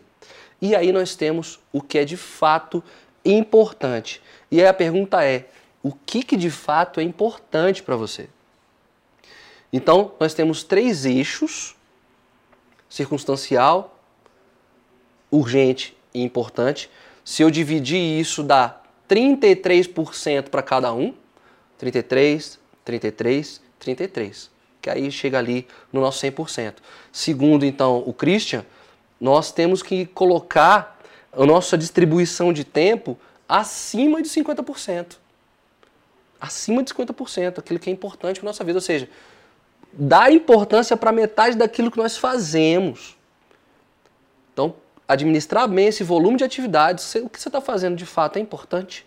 E 0.61 0.75
aí 0.75 0.91
nós 0.91 1.15
temos 1.15 1.59
o 1.73 1.81
que 1.81 1.97
é 1.97 2.05
de 2.05 2.17
fato 2.17 2.83
importante. 3.25 4.21
E 4.51 4.61
aí 4.61 4.67
a 4.67 4.73
pergunta 4.75 5.23
é: 5.23 5.47
o 5.83 5.91
que, 5.91 6.23
que 6.23 6.37
de 6.37 6.49
fato 6.49 6.99
é 6.99 7.03
importante 7.03 7.81
para 7.81 7.95
você? 7.95 8.29
Então, 9.73 10.13
nós 10.19 10.33
temos 10.33 10.63
três 10.63 11.05
eixos: 11.05 11.75
circunstancial, 12.89 13.97
urgente 15.31 15.95
e 16.13 16.21
importante. 16.21 16.89
Se 17.23 17.41
eu 17.41 17.49
dividir 17.49 18.19
isso, 18.19 18.43
dá 18.43 18.81
33% 19.09 20.49
para 20.49 20.61
cada 20.61 20.93
um. 20.93 21.13
33, 21.77 22.59
33, 22.83 23.61
33. 23.79 24.51
Que 24.81 24.89
aí 24.89 25.11
chega 25.11 25.37
ali 25.39 25.67
no 25.91 26.01
nosso 26.01 26.25
100%. 26.25 26.75
Segundo, 27.11 27.65
então, 27.65 28.03
o 28.05 28.13
Christian, 28.13 28.65
nós 29.19 29.51
temos 29.51 29.81
que 29.81 30.05
colocar 30.07 30.99
a 31.31 31.45
nossa 31.45 31.77
distribuição 31.77 32.51
de 32.51 32.63
tempo 32.63 33.17
acima 33.47 34.21
de 34.21 34.29
50%. 34.29 35.17
Acima 36.41 36.81
de 36.81 36.91
50%, 36.91 37.59
aquilo 37.59 37.79
que 37.79 37.87
é 37.87 37.93
importante 37.93 38.39
para 38.39 38.47
nossa 38.47 38.63
vida. 38.63 38.77
Ou 38.77 38.81
seja, 38.81 39.07
dá 39.93 40.31
importância 40.31 40.97
para 40.97 41.11
metade 41.11 41.55
daquilo 41.55 41.91
que 41.91 41.97
nós 41.99 42.17
fazemos. 42.17 43.15
Então, 44.51 44.73
administrar 45.07 45.67
bem 45.67 45.87
esse 45.87 46.03
volume 46.03 46.37
de 46.37 46.43
atividades, 46.43 47.13
o 47.15 47.29
que 47.29 47.39
você 47.39 47.47
está 47.47 47.61
fazendo 47.61 47.95
de 47.95 48.05
fato 48.05 48.37
é 48.37 48.39
importante. 48.39 49.05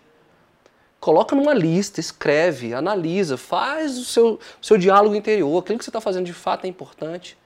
Coloca 1.00 1.34
numa 1.34 1.52
lista, 1.52 2.00
escreve, 2.00 2.72
analisa, 2.72 3.36
faz 3.36 3.98
o 3.98 4.04
seu, 4.04 4.40
o 4.62 4.64
seu 4.64 4.78
diálogo 4.78 5.14
interior. 5.14 5.58
Aquilo 5.58 5.76
que 5.76 5.84
você 5.84 5.90
está 5.90 6.00
fazendo 6.00 6.24
de 6.24 6.32
fato 6.32 6.64
é 6.64 6.68
importante. 6.68 7.36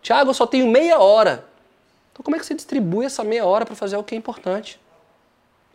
Tiago, 0.00 0.30
eu 0.30 0.34
só 0.34 0.46
tenho 0.46 0.66
meia 0.66 0.98
hora. 0.98 1.44
Então 2.12 2.22
como 2.22 2.36
é 2.36 2.38
que 2.38 2.46
você 2.46 2.54
distribui 2.54 3.04
essa 3.04 3.22
meia 3.22 3.44
hora 3.44 3.66
para 3.66 3.74
fazer 3.74 3.96
o 3.96 4.02
que 4.02 4.14
é 4.14 4.18
importante? 4.18 4.80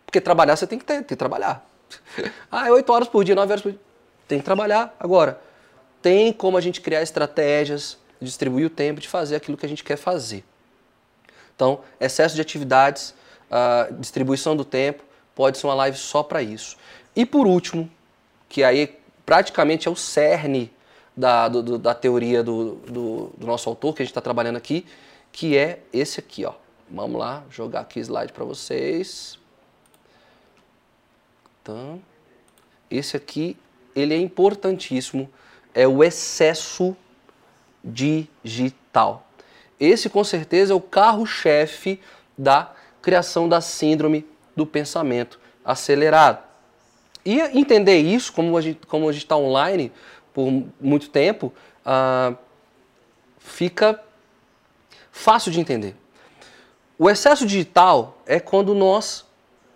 Porque 0.05 0.19
trabalhar 0.19 0.55
você 0.55 0.65
tem 0.65 0.79
que 0.79 0.85
ter, 0.85 0.95
tem 0.95 1.03
que 1.03 1.15
trabalhar. 1.15 1.63
ah, 2.51 2.67
é 2.67 2.71
oito 2.71 2.91
horas 2.91 3.07
por 3.07 3.23
dia, 3.23 3.35
nove 3.35 3.51
horas 3.51 3.61
por 3.61 3.71
dia. 3.71 3.81
Tem 4.27 4.39
que 4.39 4.45
trabalhar. 4.45 4.95
Agora, 4.99 5.41
tem 6.01 6.31
como 6.31 6.57
a 6.57 6.61
gente 6.61 6.81
criar 6.81 7.01
estratégias, 7.01 7.97
distribuir 8.21 8.67
o 8.67 8.69
tempo 8.69 8.99
de 8.99 9.07
fazer 9.07 9.35
aquilo 9.35 9.57
que 9.57 9.65
a 9.65 9.69
gente 9.69 9.83
quer 9.83 9.97
fazer. 9.97 10.43
Então, 11.55 11.81
excesso 11.99 12.35
de 12.35 12.41
atividades, 12.41 13.13
uh, 13.49 13.93
distribuição 13.95 14.55
do 14.55 14.65
tempo, 14.65 15.03
pode 15.35 15.57
ser 15.57 15.67
uma 15.67 15.75
live 15.75 15.97
só 15.97 16.23
para 16.23 16.41
isso. 16.41 16.77
E 17.15 17.25
por 17.25 17.45
último, 17.45 17.89
que 18.47 18.63
aí 18.63 18.97
praticamente 19.25 19.87
é 19.87 19.91
o 19.91 19.95
cerne 19.95 20.73
da, 21.15 21.47
do, 21.47 21.77
da 21.77 21.93
teoria 21.93 22.43
do, 22.43 22.75
do, 22.75 23.31
do 23.37 23.47
nosso 23.47 23.69
autor, 23.69 23.93
que 23.93 24.01
a 24.01 24.05
gente 24.05 24.11
está 24.11 24.21
trabalhando 24.21 24.55
aqui, 24.55 24.85
que 25.31 25.57
é 25.57 25.81
esse 25.93 26.19
aqui, 26.19 26.45
ó. 26.45 26.53
Vamos 26.89 27.19
lá, 27.19 27.43
jogar 27.49 27.81
aqui 27.81 27.99
slide 27.99 28.33
para 28.33 28.43
vocês. 28.43 29.39
Então, 31.61 32.01
esse 32.89 33.15
aqui, 33.15 33.55
ele 33.95 34.13
é 34.13 34.17
importantíssimo, 34.17 35.29
é 35.73 35.87
o 35.87 36.03
excesso 36.03 36.95
digital. 37.83 39.27
Esse 39.79 40.09
com 40.09 40.23
certeza 40.23 40.73
é 40.73 40.75
o 40.75 40.81
carro-chefe 40.81 41.99
da 42.37 42.73
criação 43.01 43.47
da 43.47 43.61
síndrome 43.61 44.25
do 44.55 44.65
pensamento 44.65 45.39
acelerado. 45.63 46.43
E 47.25 47.39
entender 47.39 47.99
isso, 47.99 48.33
como 48.33 48.57
a 48.57 48.61
gente 48.61 48.85
como 48.87 49.09
está 49.11 49.37
online 49.37 49.91
por 50.33 50.49
muito 50.79 51.09
tempo, 51.09 51.53
uh, 51.85 52.35
fica 53.37 54.03
fácil 55.11 55.51
de 55.51 55.59
entender. 55.59 55.95
O 56.97 57.09
excesso 57.09 57.45
digital 57.45 58.17
é 58.25 58.39
quando 58.39 58.73
nós 58.73 59.25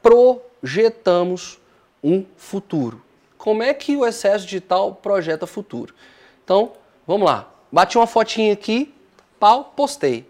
projetamos 0.02 1.60
um 2.06 2.24
futuro. 2.38 3.02
Como 3.36 3.64
é 3.64 3.74
que 3.74 3.98
o 3.98 4.06
excesso 4.06 4.46
digital 4.46 4.94
projeta 4.94 5.48
futuro? 5.48 5.96
Então, 6.44 6.74
vamos 7.08 7.26
lá. 7.26 7.52
Bati 7.72 7.98
uma 7.98 8.06
fotinha 8.06 8.54
aqui, 8.54 8.94
pau, 9.40 9.74
postei. 9.76 10.30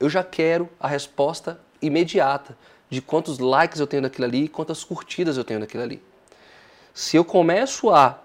Eu 0.00 0.10
já 0.10 0.24
quero 0.24 0.68
a 0.78 0.88
resposta 0.88 1.60
imediata 1.80 2.58
de 2.90 3.00
quantos 3.00 3.38
likes 3.38 3.78
eu 3.78 3.86
tenho 3.86 4.02
daquilo 4.02 4.26
ali 4.26 4.44
e 4.44 4.48
quantas 4.48 4.82
curtidas 4.82 5.36
eu 5.36 5.44
tenho 5.44 5.60
daquilo 5.60 5.84
ali. 5.84 6.02
Se 6.92 7.16
eu 7.16 7.24
começo 7.24 7.90
a 7.90 8.18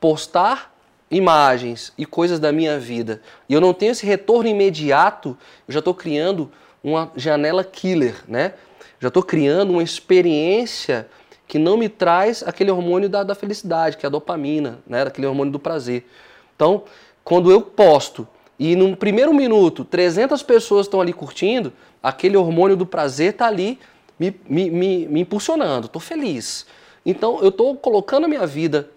postar 0.00 0.74
imagens 1.10 1.92
e 1.98 2.06
coisas 2.06 2.38
da 2.38 2.50
minha 2.52 2.78
vida 2.78 3.20
e 3.48 3.52
eu 3.52 3.60
não 3.60 3.74
tenho 3.74 3.92
esse 3.92 4.06
retorno 4.06 4.48
imediato, 4.48 5.36
eu 5.68 5.74
já 5.74 5.80
estou 5.80 5.94
criando 5.94 6.50
uma 6.82 7.12
janela 7.14 7.62
killer, 7.62 8.24
né? 8.26 8.54
Já 8.98 9.08
estou 9.08 9.22
criando 9.22 9.70
uma 9.70 9.82
experiência 9.82 11.08
que 11.50 11.58
não 11.58 11.76
me 11.76 11.88
traz 11.88 12.44
aquele 12.46 12.70
hormônio 12.70 13.08
da, 13.08 13.24
da 13.24 13.34
felicidade, 13.34 13.96
que 13.96 14.06
é 14.06 14.08
a 14.08 14.10
dopamina, 14.10 14.78
né? 14.86 15.02
aquele 15.02 15.26
hormônio 15.26 15.52
do 15.52 15.58
prazer. 15.58 16.06
Então, 16.54 16.84
quando 17.24 17.50
eu 17.50 17.60
posto 17.60 18.26
e 18.56 18.76
no 18.76 18.96
primeiro 18.96 19.34
minuto 19.34 19.84
300 19.84 20.44
pessoas 20.44 20.86
estão 20.86 21.00
ali 21.00 21.12
curtindo, 21.12 21.72
aquele 22.00 22.36
hormônio 22.36 22.76
do 22.76 22.86
prazer 22.86 23.32
está 23.32 23.48
ali 23.48 23.80
me, 24.16 24.32
me, 24.48 24.70
me, 24.70 25.08
me 25.08 25.20
impulsionando, 25.22 25.86
estou 25.86 26.00
feliz. 26.00 26.66
Então 27.04 27.40
eu 27.42 27.48
estou 27.48 27.74
colocando 27.74 28.26
a 28.26 28.28
minha 28.28 28.46
vida 28.46 28.88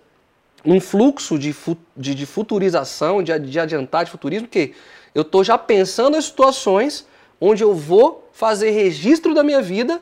num 0.64 0.80
fluxo 0.80 1.39
de, 1.39 1.56
de, 1.97 2.14
de 2.14 2.26
futurização, 2.28 3.24
de, 3.24 3.39
de 3.39 3.60
adiantar 3.60 4.06
de 4.06 4.12
futurismo, 4.12 4.47
que 4.47 4.76
eu 5.16 5.24
estou 5.24 5.43
já 5.43 5.58
pensando 5.58 6.16
em 6.16 6.22
situações 6.22 7.08
onde 7.41 7.64
eu 7.64 7.74
vou 7.74 8.30
fazer 8.32 8.70
registro 8.70 9.34
da 9.34 9.43
minha 9.43 9.60
vida 9.60 9.99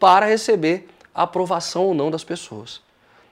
para 0.00 0.24
receber 0.24 0.88
a 1.14 1.22
aprovação 1.22 1.86
ou 1.86 1.94
não 1.94 2.10
das 2.10 2.24
pessoas. 2.24 2.80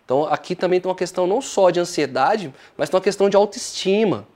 Então 0.05 0.25
aqui 0.25 0.55
também 0.55 0.81
tem 0.81 0.89
uma 0.89 0.97
questão 0.97 1.27
não 1.27 1.41
só 1.41 1.71
de 1.71 1.81
ansiedade, 1.81 2.53
mas 2.77 2.89
tem 2.89 2.97
uma 2.97 3.03
questão 3.03 3.29
de 3.31 3.37
autoestima. 3.37 4.27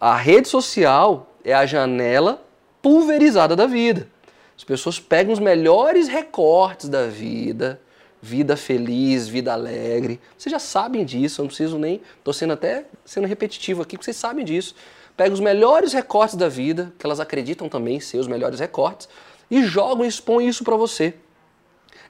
A 0.00 0.16
rede 0.16 0.48
social 0.48 1.34
é 1.44 1.52
a 1.52 1.66
janela 1.66 2.42
pulverizada 2.80 3.54
da 3.54 3.66
vida. 3.66 4.08
As 4.56 4.64
pessoas 4.64 5.00
pegam 5.00 5.32
os 5.32 5.38
melhores 5.38 6.08
recortes 6.08 6.88
da 6.88 7.06
vida, 7.06 7.80
vida 8.22 8.56
feliz, 8.56 9.28
vida 9.28 9.52
alegre. 9.52 10.20
Vocês 10.38 10.50
já 10.50 10.58
sabem 10.58 11.04
disso, 11.04 11.40
eu 11.40 11.44
não 11.44 11.48
preciso 11.48 11.78
nem. 11.78 12.00
Estou 12.18 12.32
sendo 12.32 12.52
até 12.54 12.86
sendo 13.04 13.26
repetitivo 13.26 13.82
aqui, 13.82 13.96
porque 13.96 14.04
vocês 14.04 14.16
sabem 14.16 14.44
disso. 14.44 14.74
Pegam 15.16 15.34
os 15.34 15.40
melhores 15.40 15.92
recortes 15.92 16.36
da 16.36 16.48
vida, 16.48 16.92
que 16.98 17.06
elas 17.06 17.20
acreditam 17.20 17.68
também 17.68 18.00
ser 18.00 18.18
os 18.18 18.26
melhores 18.26 18.60
recortes, 18.60 19.08
e 19.50 19.62
jogam 19.62 20.04
e 20.04 20.08
expõem 20.08 20.48
isso 20.48 20.64
para 20.64 20.76
você. 20.76 21.14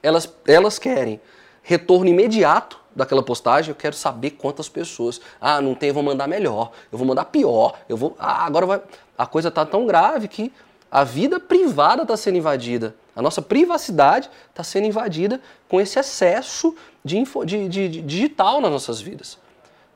Elas, 0.05 0.32
elas 0.46 0.78
querem 0.78 1.18
retorno 1.62 2.11
imediato 2.11 2.78
daquela 2.94 3.22
postagem, 3.22 3.70
eu 3.70 3.74
quero 3.74 3.96
saber 3.96 4.32
quantas 4.32 4.68
pessoas. 4.68 5.20
Ah, 5.40 5.61
não 5.62 5.74
tem, 5.74 5.88
eu 5.88 5.94
vou 5.94 6.02
mandar 6.02 6.28
melhor, 6.28 6.72
eu 6.92 6.98
vou 6.98 7.07
mandar 7.07 7.24
pior, 7.24 7.78
eu 7.88 7.96
vou. 7.96 8.14
Ah, 8.18 8.44
agora 8.44 8.66
vai. 8.66 8.82
A 9.16 9.26
coisa 9.26 9.50
tá 9.50 9.64
tão 9.64 9.86
grave 9.86 10.28
que 10.28 10.52
a 10.90 11.02
vida 11.02 11.40
privada 11.40 12.02
está 12.02 12.16
sendo 12.16 12.36
invadida. 12.36 12.94
A 13.16 13.22
nossa 13.22 13.40
privacidade 13.40 14.28
está 14.50 14.62
sendo 14.62 14.86
invadida 14.86 15.40
com 15.68 15.80
esse 15.80 15.98
excesso 15.98 16.76
de, 17.05 17.16
info, 17.16 17.44
de, 17.44 17.68
de, 17.68 17.88
de 17.88 18.02
digital 18.02 18.61
nas 18.61 18.70
nossas 18.70 19.00
vidas. 19.00 19.38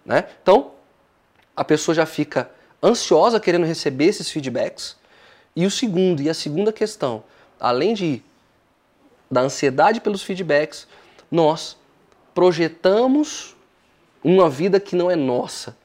Né? 0.04 0.24
Então, 0.42 0.72
a 1.54 1.62
pessoa 1.62 1.94
já 1.94 2.06
fica 2.06 2.50
ansiosa 2.82 3.38
querendo 3.38 3.66
receber 3.66 4.06
esses 4.06 4.30
feedbacks. 4.30 4.96
E 5.54 5.66
o 5.66 5.70
segundo, 5.70 6.22
e 6.22 6.30
a 6.30 6.34
segunda 6.34 6.72
questão, 6.72 7.22
além 7.60 7.92
de 7.92 8.22
da 9.30 9.42
ansiedade 9.42 10.00
pelos 10.00 10.22
feedbacks, 10.22 10.86
nós 11.30 11.76
projetamos 12.34 13.54
uma 14.22 14.48
vida 14.48 14.80
que 14.80 14.96
não 14.96 15.10
é 15.10 15.16
nossa. 15.16 15.76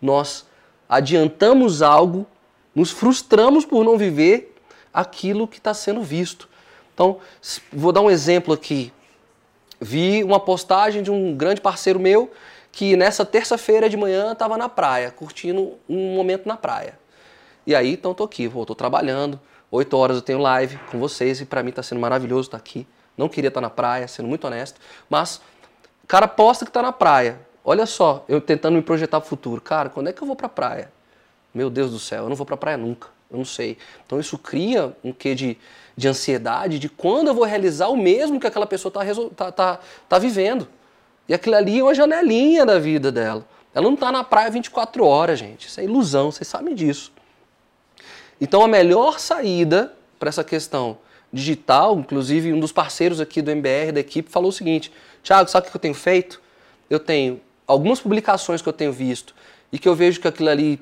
Nós 0.00 0.46
adiantamos 0.88 1.82
algo, 1.82 2.26
nos 2.74 2.90
frustramos 2.90 3.64
por 3.64 3.84
não 3.84 3.96
viver 3.96 4.54
aquilo 4.92 5.48
que 5.48 5.58
está 5.58 5.74
sendo 5.74 6.02
visto. 6.02 6.48
Então, 6.92 7.18
vou 7.72 7.90
dar 7.90 8.00
um 8.00 8.10
exemplo 8.10 8.54
aqui. 8.54 8.92
Vi 9.80 10.22
uma 10.22 10.38
postagem 10.38 11.02
de 11.02 11.10
um 11.10 11.34
grande 11.34 11.60
parceiro 11.60 11.98
meu 11.98 12.30
que 12.70 12.96
nessa 12.96 13.24
terça-feira 13.24 13.88
de 13.88 13.96
manhã 13.96 14.32
estava 14.32 14.56
na 14.56 14.68
praia, 14.68 15.10
curtindo 15.10 15.74
um 15.88 16.14
momento 16.14 16.46
na 16.46 16.56
praia. 16.56 16.98
E 17.66 17.74
aí, 17.74 17.92
então, 17.92 18.12
estou 18.12 18.26
aqui, 18.26 18.44
estou 18.44 18.74
trabalhando, 18.74 19.40
oito 19.74 19.96
horas 19.96 20.16
eu 20.16 20.22
tenho 20.22 20.38
live 20.38 20.78
com 20.90 20.98
vocês 20.98 21.40
e 21.40 21.44
para 21.44 21.62
mim 21.62 21.70
está 21.70 21.82
sendo 21.82 22.00
maravilhoso 22.00 22.48
estar 22.48 22.58
tá 22.58 22.62
aqui. 22.62 22.86
Não 23.16 23.28
queria 23.28 23.48
estar 23.48 23.60
tá 23.60 23.66
na 23.66 23.70
praia, 23.70 24.08
sendo 24.08 24.28
muito 24.28 24.46
honesto, 24.46 24.80
mas 25.08 25.40
o 26.02 26.06
cara 26.06 26.26
posta 26.26 26.64
que 26.64 26.70
está 26.70 26.82
na 26.82 26.92
praia. 26.92 27.40
Olha 27.64 27.86
só, 27.86 28.24
eu 28.28 28.40
tentando 28.40 28.74
me 28.74 28.82
projetar 28.82 29.20
para 29.20 29.26
o 29.26 29.28
futuro. 29.28 29.60
Cara, 29.60 29.88
quando 29.88 30.08
é 30.08 30.12
que 30.12 30.22
eu 30.22 30.26
vou 30.26 30.36
para 30.36 30.46
a 30.46 30.50
praia? 30.50 30.92
Meu 31.54 31.70
Deus 31.70 31.90
do 31.90 31.98
céu, 31.98 32.24
eu 32.24 32.28
não 32.28 32.36
vou 32.36 32.44
para 32.44 32.54
a 32.54 32.58
praia 32.58 32.76
nunca 32.76 33.14
eu 33.34 33.38
não 33.38 33.44
sei. 33.44 33.76
Então 34.06 34.18
isso 34.18 34.38
cria 34.38 34.94
um 35.02 35.12
quê 35.12 35.34
de, 35.34 35.58
de 35.96 36.08
ansiedade 36.08 36.78
de 36.78 36.88
quando 36.88 37.28
eu 37.28 37.34
vou 37.34 37.44
realizar 37.44 37.88
o 37.88 37.96
mesmo 37.96 38.40
que 38.40 38.46
aquela 38.46 38.66
pessoa 38.66 38.90
está 38.90 39.24
tá, 39.34 39.52
tá, 39.52 39.80
tá 40.08 40.18
vivendo. 40.18 40.68
E 41.28 41.34
aquilo 41.34 41.56
ali 41.56 41.80
é 41.80 41.82
uma 41.82 41.94
janelinha 41.94 42.64
da 42.64 42.78
vida 42.78 43.10
dela. 43.10 43.46
Ela 43.74 43.84
não 43.84 43.94
está 43.94 44.12
na 44.12 44.22
praia 44.22 44.50
24 44.50 45.04
horas, 45.04 45.38
gente. 45.38 45.66
Isso 45.66 45.80
é 45.80 45.84
ilusão, 45.84 46.30
vocês 46.30 46.46
sabem 46.46 46.74
disso. 46.74 47.12
Então 48.40 48.62
a 48.62 48.68
melhor 48.68 49.18
saída 49.18 49.92
para 50.18 50.28
essa 50.28 50.44
questão 50.44 50.98
digital, 51.32 51.98
inclusive 51.98 52.52
um 52.52 52.60
dos 52.60 52.72
parceiros 52.72 53.20
aqui 53.20 53.42
do 53.42 53.50
MBR, 53.50 53.92
da 53.92 54.00
equipe, 54.00 54.30
falou 54.30 54.50
o 54.50 54.52
seguinte: 54.52 54.92
Tiago, 55.22 55.50
sabe 55.50 55.66
o 55.66 55.70
que 55.70 55.76
eu 55.76 55.80
tenho 55.80 55.94
feito? 55.94 56.40
Eu 56.88 57.00
tenho 57.00 57.40
algumas 57.66 58.00
publicações 58.00 58.62
que 58.62 58.68
eu 58.68 58.72
tenho 58.72 58.92
visto 58.92 59.34
e 59.72 59.78
que 59.78 59.88
eu 59.88 59.94
vejo 59.94 60.20
que 60.20 60.28
aquilo 60.28 60.48
ali 60.48 60.80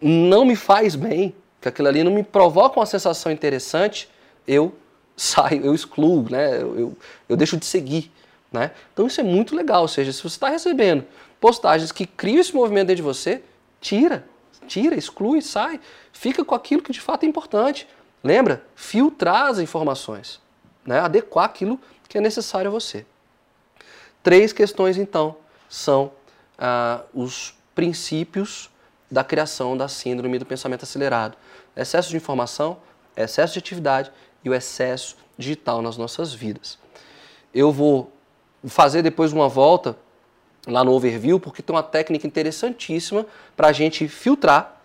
não 0.00 0.44
me 0.44 0.56
faz 0.56 0.94
bem, 0.94 1.34
que 1.60 1.68
aquilo 1.68 1.88
ali 1.88 2.02
não 2.02 2.12
me 2.12 2.22
provoca 2.22 2.80
uma 2.80 2.86
sensação 2.86 3.30
interessante, 3.30 4.08
eu 4.46 4.74
saio, 5.16 5.64
eu 5.64 5.74
excluo, 5.74 6.26
né? 6.30 6.62
eu, 6.62 6.78
eu, 6.78 6.98
eu 7.28 7.36
deixo 7.36 7.56
de 7.56 7.66
seguir. 7.66 8.10
Né? 8.50 8.70
Então 8.92 9.06
isso 9.06 9.20
é 9.20 9.24
muito 9.24 9.54
legal, 9.54 9.82
ou 9.82 9.88
seja, 9.88 10.12
se 10.12 10.22
você 10.22 10.28
está 10.28 10.48
recebendo 10.48 11.04
postagens 11.38 11.92
que 11.92 12.06
criam 12.06 12.40
esse 12.40 12.54
movimento 12.54 12.88
dentro 12.88 12.96
de 12.96 13.02
você, 13.02 13.42
tira, 13.80 14.24
tira, 14.66 14.96
exclui, 14.96 15.42
sai, 15.42 15.80
fica 16.12 16.44
com 16.44 16.54
aquilo 16.54 16.82
que 16.82 16.92
de 16.92 17.00
fato 17.00 17.24
é 17.24 17.26
importante. 17.26 17.88
Lembra? 18.22 18.64
Filtrar 18.74 19.46
as 19.46 19.58
informações, 19.58 20.40
né? 20.84 21.00
adequar 21.00 21.46
aquilo 21.46 21.80
que 22.08 22.18
é 22.18 22.20
necessário 22.20 22.68
a 22.68 22.72
você. 22.72 23.06
Três 24.22 24.52
questões 24.52 24.98
então 24.98 25.36
são 25.68 26.12
ah, 26.58 27.02
os 27.14 27.54
princípios 27.74 28.70
da 29.10 29.24
criação 29.24 29.76
da 29.76 29.88
síndrome 29.88 30.38
do 30.38 30.46
pensamento 30.46 30.82
acelerado. 30.82 31.36
Excesso 31.76 32.10
de 32.10 32.16
informação, 32.16 32.78
excesso 33.16 33.54
de 33.54 33.58
atividade 33.58 34.12
e 34.44 34.50
o 34.50 34.54
excesso 34.54 35.16
digital 35.36 35.80
nas 35.80 35.96
nossas 35.96 36.34
vidas. 36.34 36.78
Eu 37.54 37.72
vou 37.72 38.12
fazer 38.64 39.02
depois 39.02 39.32
uma 39.32 39.48
volta 39.48 39.96
lá 40.66 40.84
no 40.84 40.92
overview, 40.92 41.40
porque 41.40 41.62
tem 41.62 41.74
uma 41.74 41.82
técnica 41.82 42.26
interessantíssima 42.26 43.26
para 43.56 43.68
a 43.68 43.72
gente 43.72 44.06
filtrar. 44.08 44.80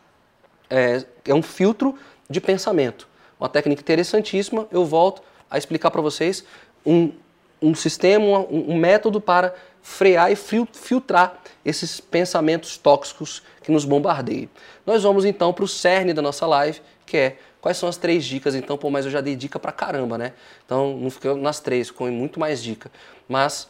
É, 0.70 1.06
é 1.26 1.34
um 1.34 1.42
filtro 1.42 1.96
de 2.30 2.42
pensamento. 2.42 3.08
Uma 3.40 3.50
técnica 3.50 3.82
interessantíssima, 3.82 4.68
eu 4.72 4.86
volto 4.86 5.22
a 5.50 5.58
explicar 5.58 5.92
para 5.92 6.02
vocês 6.02 6.44
um, 6.86 7.12
um 7.62 7.76
sistema, 7.76 8.40
um, 8.40 8.72
um 8.72 8.78
método 8.78 9.20
para 9.20 9.54
frear 9.82 10.32
e 10.32 10.36
filtrar 10.36 11.40
esses 11.64 12.00
pensamentos 12.00 12.78
tóxicos 12.78 13.44
que 13.62 13.72
nos 13.72 13.86
bombardeiam. 13.86 14.50
Nós 14.86 15.04
vamos 15.04 15.26
então 15.26 15.54
para 15.54 15.64
o 15.64 15.68
cerne 15.68 16.14
da 16.14 16.22
nossa 16.22 16.48
live, 16.48 16.82
que 17.06 17.18
é 17.18 17.38
quais 17.62 17.78
são 17.78 17.88
as 17.88 17.98
três 17.98 18.26
dicas, 18.26 18.56
então, 18.56 18.78
pô, 18.78 18.90
mas 18.90 19.06
eu 19.06 19.12
já 19.12 19.22
dei 19.22 19.36
dica 19.36 19.60
pra 19.60 19.72
caramba, 19.72 20.18
né? 20.18 20.34
Então 20.66 20.98
não 20.98 21.10
ficou 21.12 21.36
nas 21.36 21.60
três, 21.60 21.88
ficou 21.88 22.10
muito 22.12 22.40
mais 22.40 22.64
dica. 22.64 22.92
Mas 23.28 23.68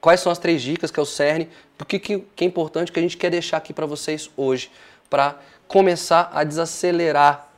quais 0.00 0.20
são 0.20 0.32
as 0.32 0.38
três 0.38 0.62
dicas, 0.62 0.90
que 0.90 0.98
é 0.98 1.02
o 1.02 1.06
cerne, 1.06 1.48
por 1.76 1.86
que, 1.86 1.98
que, 1.98 2.24
é 2.40 2.44
importante 2.44 2.90
que 2.90 2.98
a 2.98 3.02
gente 3.02 3.16
quer 3.16 3.30
deixar 3.30 3.58
aqui 3.58 3.72
para 3.72 3.86
vocês 3.86 4.30
hoje, 4.36 4.70
para 5.10 5.36
começar 5.68 6.30
a 6.32 6.44
desacelerar, 6.44 7.48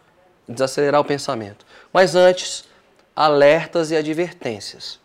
desacelerar 0.49 1.01
o 1.01 1.05
pensamento. 1.05 1.65
Mas 1.93 2.15
antes, 2.15 2.65
alertas 3.15 3.91
e 3.91 3.97
advertências. 3.97 4.99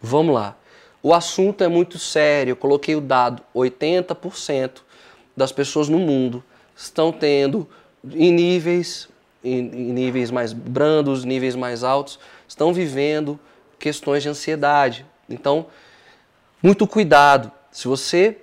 Vamos 0.00 0.34
lá. 0.34 0.56
O 1.02 1.14
assunto 1.14 1.62
é 1.62 1.68
muito 1.68 1.98
sério. 1.98 2.52
Eu 2.52 2.56
coloquei 2.56 2.94
o 2.96 3.00
dado: 3.00 3.42
80% 3.54 4.82
das 5.36 5.52
pessoas 5.52 5.88
no 5.88 5.98
mundo 5.98 6.42
estão 6.76 7.12
tendo 7.12 7.68
em 8.12 8.32
níveis, 8.32 9.08
em 9.42 9.62
níveis 9.62 10.30
mais 10.30 10.52
brandos, 10.52 11.24
níveis 11.24 11.54
mais 11.54 11.84
altos, 11.84 12.18
estão 12.48 12.72
vivendo 12.72 13.38
questões 13.78 14.22
de 14.22 14.28
ansiedade. 14.28 15.06
Então, 15.28 15.66
muito 16.64 16.86
cuidado. 16.86 17.52
Se 17.70 17.86
você 17.86 18.38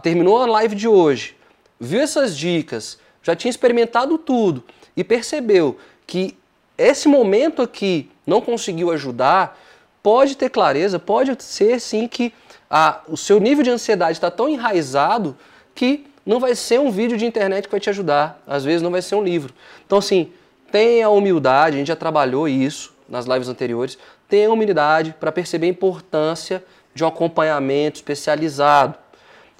terminou 0.00 0.40
a 0.40 0.46
live 0.46 0.76
de 0.76 0.86
hoje, 0.86 1.36
viu 1.80 2.00
essas 2.00 2.38
dicas, 2.38 3.00
já 3.20 3.34
tinha 3.34 3.50
experimentado 3.50 4.16
tudo 4.16 4.62
e 4.96 5.02
percebeu 5.02 5.76
que 6.06 6.38
esse 6.78 7.08
momento 7.08 7.60
aqui 7.60 8.08
não 8.24 8.40
conseguiu 8.40 8.92
ajudar, 8.92 9.58
pode 10.00 10.36
ter 10.36 10.50
clareza, 10.50 11.00
pode 11.00 11.36
ser 11.42 11.80
sim 11.80 12.06
que 12.06 12.32
a, 12.70 13.00
o 13.08 13.16
seu 13.16 13.40
nível 13.40 13.64
de 13.64 13.70
ansiedade 13.70 14.12
está 14.12 14.30
tão 14.30 14.48
enraizado 14.48 15.36
que 15.74 16.06
não 16.24 16.38
vai 16.38 16.54
ser 16.54 16.78
um 16.78 16.92
vídeo 16.92 17.18
de 17.18 17.26
internet 17.26 17.64
que 17.64 17.72
vai 17.72 17.80
te 17.80 17.90
ajudar. 17.90 18.40
Às 18.46 18.64
vezes 18.64 18.82
não 18.82 18.90
vai 18.92 19.02
ser 19.02 19.16
um 19.16 19.24
livro. 19.24 19.52
Então, 19.84 19.98
assim, 19.98 20.32
tenha 20.70 21.10
humildade, 21.10 21.74
a 21.74 21.78
gente 21.80 21.88
já 21.88 21.96
trabalhou 21.96 22.46
isso 22.48 22.94
nas 23.08 23.26
lives 23.26 23.48
anteriores, 23.48 23.98
tenha 24.28 24.50
humildade 24.50 25.14
para 25.18 25.32
perceber 25.32 25.66
a 25.66 25.70
importância 25.70 26.64
de 26.94 27.04
um 27.04 27.06
acompanhamento 27.06 27.96
especializado. 27.96 28.98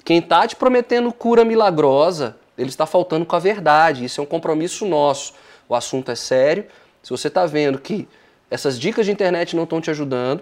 Quem 0.03 0.19
está 0.19 0.47
te 0.47 0.55
prometendo 0.55 1.11
cura 1.13 1.45
milagrosa, 1.45 2.37
ele 2.57 2.69
está 2.69 2.85
faltando 2.85 3.25
com 3.25 3.35
a 3.35 3.39
verdade. 3.39 4.05
Isso 4.05 4.19
é 4.19 4.23
um 4.23 4.27
compromisso 4.27 4.85
nosso. 4.85 5.33
O 5.67 5.75
assunto 5.75 6.11
é 6.11 6.15
sério. 6.15 6.65
Se 7.01 7.09
você 7.09 7.27
está 7.27 7.45
vendo 7.45 7.79
que 7.79 8.07
essas 8.49 8.79
dicas 8.79 9.05
de 9.05 9.11
internet 9.11 9.55
não 9.55 9.63
estão 9.63 9.81
te 9.81 9.89
ajudando, 9.89 10.41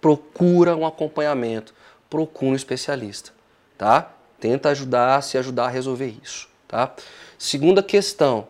procura 0.00 0.74
um 0.74 0.86
acompanhamento, 0.86 1.74
procura 2.08 2.52
um 2.52 2.56
especialista, 2.56 3.30
tá? 3.76 4.10
Tenta 4.40 4.70
ajudar, 4.70 5.22
se 5.22 5.36
ajudar 5.36 5.66
a 5.66 5.68
resolver 5.68 6.14
isso, 6.22 6.48
tá? 6.66 6.92
Segunda 7.38 7.82
questão, 7.82 8.48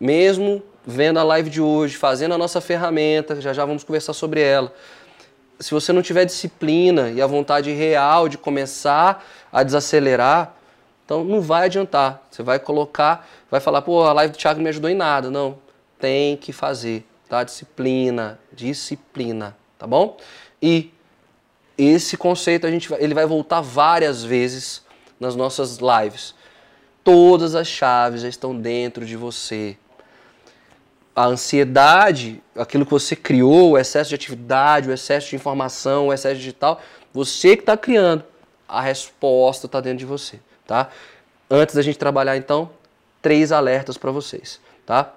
mesmo 0.00 0.62
vendo 0.86 1.18
a 1.18 1.22
live 1.22 1.50
de 1.50 1.60
hoje, 1.60 1.96
fazendo 1.96 2.34
a 2.34 2.38
nossa 2.38 2.60
ferramenta, 2.60 3.40
já 3.40 3.52
já 3.52 3.64
vamos 3.64 3.84
conversar 3.84 4.12
sobre 4.12 4.40
ela. 4.40 4.72
Se 5.58 5.70
você 5.70 5.92
não 5.92 6.02
tiver 6.02 6.24
disciplina 6.24 7.10
e 7.10 7.22
a 7.22 7.26
vontade 7.26 7.72
real 7.72 8.28
de 8.28 8.36
começar 8.36 9.24
a 9.50 9.62
desacelerar, 9.62 10.54
então 11.04 11.24
não 11.24 11.40
vai 11.40 11.66
adiantar. 11.66 12.22
Você 12.30 12.42
vai 12.42 12.58
colocar, 12.58 13.26
vai 13.50 13.60
falar, 13.60 13.80
pô, 13.82 14.02
a 14.02 14.12
live 14.12 14.32
do 14.32 14.38
Thiago 14.38 14.60
me 14.60 14.68
ajudou 14.68 14.90
em 14.90 14.94
nada. 14.94 15.30
Não, 15.30 15.58
tem 15.98 16.36
que 16.36 16.52
fazer, 16.52 17.06
tá? 17.28 17.42
Disciplina, 17.42 18.38
disciplina, 18.52 19.56
tá 19.78 19.86
bom? 19.86 20.16
E 20.60 20.92
esse 21.78 22.16
conceito 22.16 22.66
a 22.66 22.70
gente 22.70 22.92
ele 22.94 23.14
vai 23.14 23.24
voltar 23.26 23.60
várias 23.60 24.24
vezes 24.24 24.82
nas 25.18 25.36
nossas 25.36 25.78
lives. 25.78 26.34
Todas 27.04 27.54
as 27.54 27.68
chaves 27.68 28.22
já 28.22 28.28
estão 28.28 28.58
dentro 28.58 29.06
de 29.06 29.16
você 29.16 29.76
a 31.16 31.24
ansiedade, 31.24 32.42
aquilo 32.54 32.84
que 32.84 32.90
você 32.90 33.16
criou, 33.16 33.70
o 33.70 33.78
excesso 33.78 34.10
de 34.10 34.14
atividade, 34.14 34.90
o 34.90 34.92
excesso 34.92 35.30
de 35.30 35.36
informação, 35.36 36.08
o 36.08 36.12
excesso 36.12 36.36
digital, 36.36 36.78
você 37.10 37.56
que 37.56 37.62
está 37.62 37.74
criando. 37.74 38.22
A 38.68 38.82
resposta 38.82 39.64
está 39.64 39.80
dentro 39.80 39.98
de 39.98 40.04
você, 40.04 40.38
tá? 40.66 40.90
Antes 41.50 41.74
da 41.74 41.80
gente 41.80 41.96
trabalhar, 41.96 42.36
então, 42.36 42.68
três 43.22 43.50
alertas 43.50 43.96
para 43.96 44.10
vocês, 44.10 44.60
tá? 44.84 45.14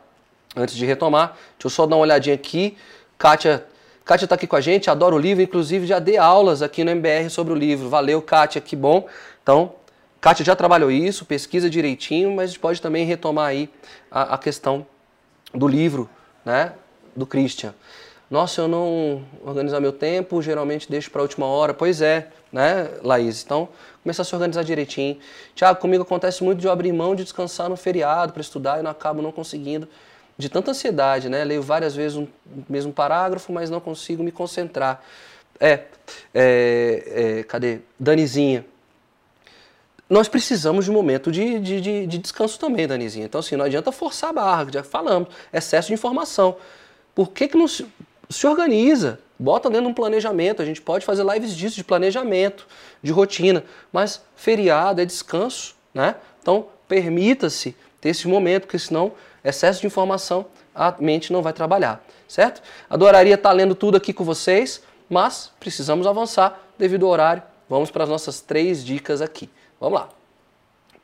Antes 0.55 0.75
de 0.75 0.85
retomar, 0.85 1.33
deixa 1.57 1.65
eu 1.65 1.69
só 1.69 1.85
dar 1.85 1.97
uma 1.97 2.03
olhadinha 2.03 2.35
aqui. 2.35 2.77
Kátia 3.17 3.65
Kátia 4.05 4.25
está 4.25 4.33
aqui 4.33 4.47
com 4.47 4.55
a 4.55 4.61
gente, 4.61 4.89
adora 4.89 5.13
o 5.13 5.19
livro, 5.19 5.43
inclusive 5.43 5.85
já 5.85 5.99
dei 5.99 6.17
aulas 6.17 6.63
aqui 6.63 6.83
no 6.83 6.89
MBR 6.89 7.29
sobre 7.29 7.53
o 7.53 7.55
livro. 7.55 7.89
Valeu, 7.89 8.19
Kátia, 8.23 8.59
que 8.59 8.75
bom. 8.75 9.07
Então, 9.43 9.73
Kátia 10.19 10.43
já 10.43 10.55
trabalhou 10.55 10.89
isso, 10.89 11.25
pesquisa 11.25 11.69
direitinho, 11.69 12.35
mas 12.35 12.57
pode 12.57 12.81
também 12.81 13.05
retomar 13.05 13.49
aí 13.49 13.69
a, 14.09 14.33
a 14.33 14.37
questão 14.39 14.87
do 15.53 15.67
livro, 15.67 16.09
né, 16.45 16.73
do 17.15 17.25
Christian. 17.25 17.73
Nossa, 18.29 18.61
eu 18.61 18.67
não 18.67 19.23
organizar 19.43 19.79
meu 19.79 19.91
tempo, 19.91 20.41
geralmente 20.41 20.89
deixo 20.89 21.09
para 21.09 21.21
a 21.21 21.23
última 21.23 21.47
hora. 21.47 21.73
Pois 21.73 21.99
é, 21.99 22.27
né, 22.53 22.87
Laís? 23.01 23.43
Então, 23.43 23.67
começar 24.03 24.21
a 24.21 24.25
se 24.25 24.35
organizar 24.35 24.63
direitinho. 24.63 25.17
Tiago, 25.55 25.79
comigo 25.79 26.03
acontece 26.03 26.43
muito 26.43 26.59
de 26.59 26.67
eu 26.67 26.71
abrir 26.71 26.91
mão 26.91 27.15
de 27.15 27.23
descansar 27.23 27.69
no 27.69 27.75
feriado 27.75 28.31
para 28.31 28.41
estudar 28.41 28.79
e 28.79 28.83
não 28.83 28.91
acabo 28.91 29.21
não 29.21 29.31
conseguindo. 29.31 29.87
De 30.37 30.47
tanta 30.47 30.71
ansiedade, 30.71 31.27
né? 31.27 31.43
Leio 31.43 31.61
várias 31.61 31.95
vezes 31.95 32.17
o 32.17 32.21
um 32.21 32.27
mesmo 32.69 32.93
parágrafo, 32.93 33.51
mas 33.51 33.69
não 33.69 33.79
consigo 33.79 34.23
me 34.23 34.31
concentrar. 34.31 35.03
É, 35.59 35.85
é, 36.33 37.39
é 37.39 37.43
cadê? 37.43 37.79
Danizinha 37.99 38.63
nós 40.09 40.27
precisamos 40.27 40.85
de 40.85 40.91
um 40.91 40.93
momento 40.95 41.31
de, 41.31 41.59
de, 41.59 41.79
de, 41.79 42.07
de, 42.07 42.17
descanso 42.17 42.59
também, 42.59 42.87
Danizinha. 42.87 43.25
Então, 43.25 43.39
assim, 43.39 43.55
não 43.55 43.65
adianta 43.65 43.91
forçar 43.91 44.31
a 44.31 44.33
barra, 44.33 44.67
já 44.71 44.83
falamos, 44.83 45.29
excesso 45.53 45.89
de 45.89 45.93
informação. 45.93 46.57
Por 47.13 47.29
que, 47.29 47.47
que 47.47 47.57
não 47.57 47.67
se, 47.67 47.85
se 48.27 48.47
organiza? 48.47 49.19
Bota 49.37 49.69
dentro 49.69 49.85
de 49.85 49.91
um 49.91 49.93
planejamento. 49.93 50.63
A 50.63 50.65
gente 50.65 50.81
pode 50.81 51.05
fazer 51.05 51.23
lives 51.23 51.55
disso, 51.55 51.75
de 51.75 51.83
planejamento, 51.83 52.67
de 53.03 53.11
rotina. 53.11 53.63
Mas 53.93 54.21
feriado 54.35 54.99
é 54.99 55.05
descanso, 55.05 55.75
né? 55.93 56.15
Então, 56.41 56.67
permita-se 56.87 57.75
ter 58.01 58.09
esse 58.09 58.27
momento, 58.27 58.63
porque 58.63 58.79
senão, 58.79 59.11
excesso 59.43 59.81
de 59.81 59.87
informação, 59.87 60.47
a 60.73 60.95
mente 60.99 61.31
não 61.31 61.43
vai 61.43 61.53
trabalhar, 61.53 62.03
certo? 62.27 62.63
Adoraria 62.89 63.35
estar 63.35 63.51
lendo 63.51 63.75
tudo 63.75 63.97
aqui 63.97 64.11
com 64.11 64.23
vocês, 64.23 64.81
mas 65.07 65.51
precisamos 65.59 66.07
avançar 66.07 66.59
devido 66.77 67.05
ao 67.05 67.11
horário. 67.11 67.43
Vamos 67.69 67.91
para 67.91 68.05
as 68.05 68.09
nossas 68.09 68.41
três 68.41 68.83
dicas 68.83 69.21
aqui. 69.21 69.49
Vamos 69.79 69.99
lá. 69.99 70.09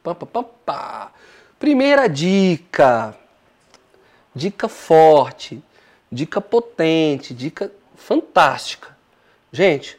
Pá, 0.03 0.13
pá, 0.13 0.43
pá, 0.65 1.11
Primeira 1.57 2.07
dica. 2.07 3.15
Dica 4.33 4.67
forte, 4.67 5.63
dica 6.11 6.41
potente, 6.41 7.33
dica 7.33 7.71
fantástica. 7.95 8.95
Gente, 9.51 9.97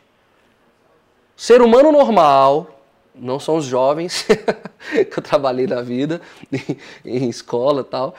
ser 1.35 1.63
humano 1.63 1.91
normal, 1.91 2.83
não 3.15 3.41
são 3.41 3.57
os 3.57 3.65
jovens 3.65 4.27
que 5.11 5.19
eu 5.19 5.23
trabalhei 5.23 5.67
na 5.67 5.81
vida, 5.81 6.21
em, 6.53 6.77
em 7.25 7.29
escola 7.31 7.81
e 7.81 7.85
tal. 7.85 8.15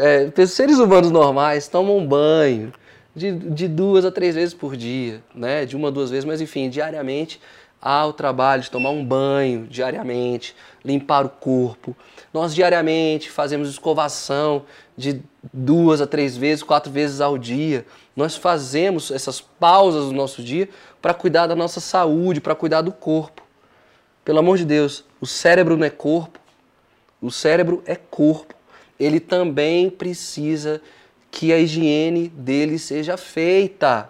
É, 0.00 0.46
seres 0.46 0.78
humanos 0.78 1.12
normais 1.12 1.68
tomam 1.68 2.04
banho 2.04 2.72
de, 3.14 3.32
de 3.32 3.68
duas 3.68 4.04
a 4.04 4.10
três 4.10 4.34
vezes 4.34 4.54
por 4.54 4.76
dia, 4.76 5.22
né? 5.34 5.64
De 5.64 5.76
uma 5.76 5.88
a 5.88 5.90
duas 5.90 6.10
vezes, 6.10 6.24
mas 6.24 6.40
enfim, 6.40 6.68
diariamente 6.68 7.40
há 7.82 8.06
o 8.06 8.12
trabalho 8.12 8.62
de 8.62 8.70
tomar 8.70 8.90
um 8.90 9.04
banho 9.04 9.66
diariamente, 9.66 10.54
limpar 10.84 11.26
o 11.26 11.28
corpo. 11.28 11.96
Nós 12.32 12.54
diariamente 12.54 13.28
fazemos 13.28 13.68
escovação 13.68 14.62
de 14.96 15.20
duas 15.52 16.00
a 16.00 16.06
três 16.06 16.36
vezes, 16.36 16.62
quatro 16.62 16.92
vezes 16.92 17.20
ao 17.20 17.36
dia. 17.36 17.84
Nós 18.14 18.36
fazemos 18.36 19.10
essas 19.10 19.40
pausas 19.40 20.04
no 20.04 20.12
nosso 20.12 20.42
dia 20.42 20.68
para 21.00 21.12
cuidar 21.12 21.48
da 21.48 21.56
nossa 21.56 21.80
saúde, 21.80 22.40
para 22.40 22.54
cuidar 22.54 22.82
do 22.82 22.92
corpo. 22.92 23.42
Pelo 24.24 24.38
amor 24.38 24.56
de 24.56 24.64
Deus, 24.64 25.04
o 25.20 25.26
cérebro 25.26 25.76
não 25.76 25.84
é 25.84 25.90
corpo, 25.90 26.38
o 27.20 27.30
cérebro 27.30 27.82
é 27.84 27.96
corpo. 27.96 28.54
Ele 29.00 29.18
também 29.18 29.90
precisa 29.90 30.80
que 31.32 31.52
a 31.52 31.58
higiene 31.58 32.28
dele 32.28 32.78
seja 32.78 33.16
feita. 33.16 34.08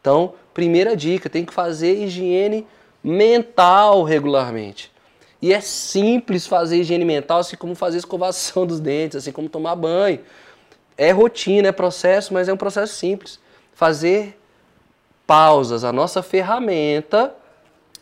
Então, 0.00 0.34
primeira 0.54 0.94
dica, 0.94 1.28
tem 1.28 1.44
que 1.44 1.52
fazer 1.52 2.04
higiene 2.04 2.64
mental 3.02 4.02
regularmente. 4.02 4.92
E 5.40 5.52
é 5.52 5.60
simples 5.60 6.46
fazer 6.46 6.78
higiene 6.78 7.04
mental, 7.04 7.38
assim 7.38 7.56
como 7.56 7.74
fazer 7.74 7.98
escovação 7.98 8.64
dos 8.66 8.80
dentes, 8.80 9.16
assim 9.16 9.32
como 9.32 9.48
tomar 9.48 9.76
banho. 9.76 10.20
É 10.96 11.12
rotina, 11.12 11.68
é 11.68 11.72
processo, 11.72 12.34
mas 12.34 12.48
é 12.48 12.52
um 12.52 12.56
processo 12.56 12.94
simples. 12.94 13.38
Fazer 13.72 14.38
pausas. 15.26 15.84
A 15.84 15.92
nossa 15.92 16.22
ferramenta 16.22 17.34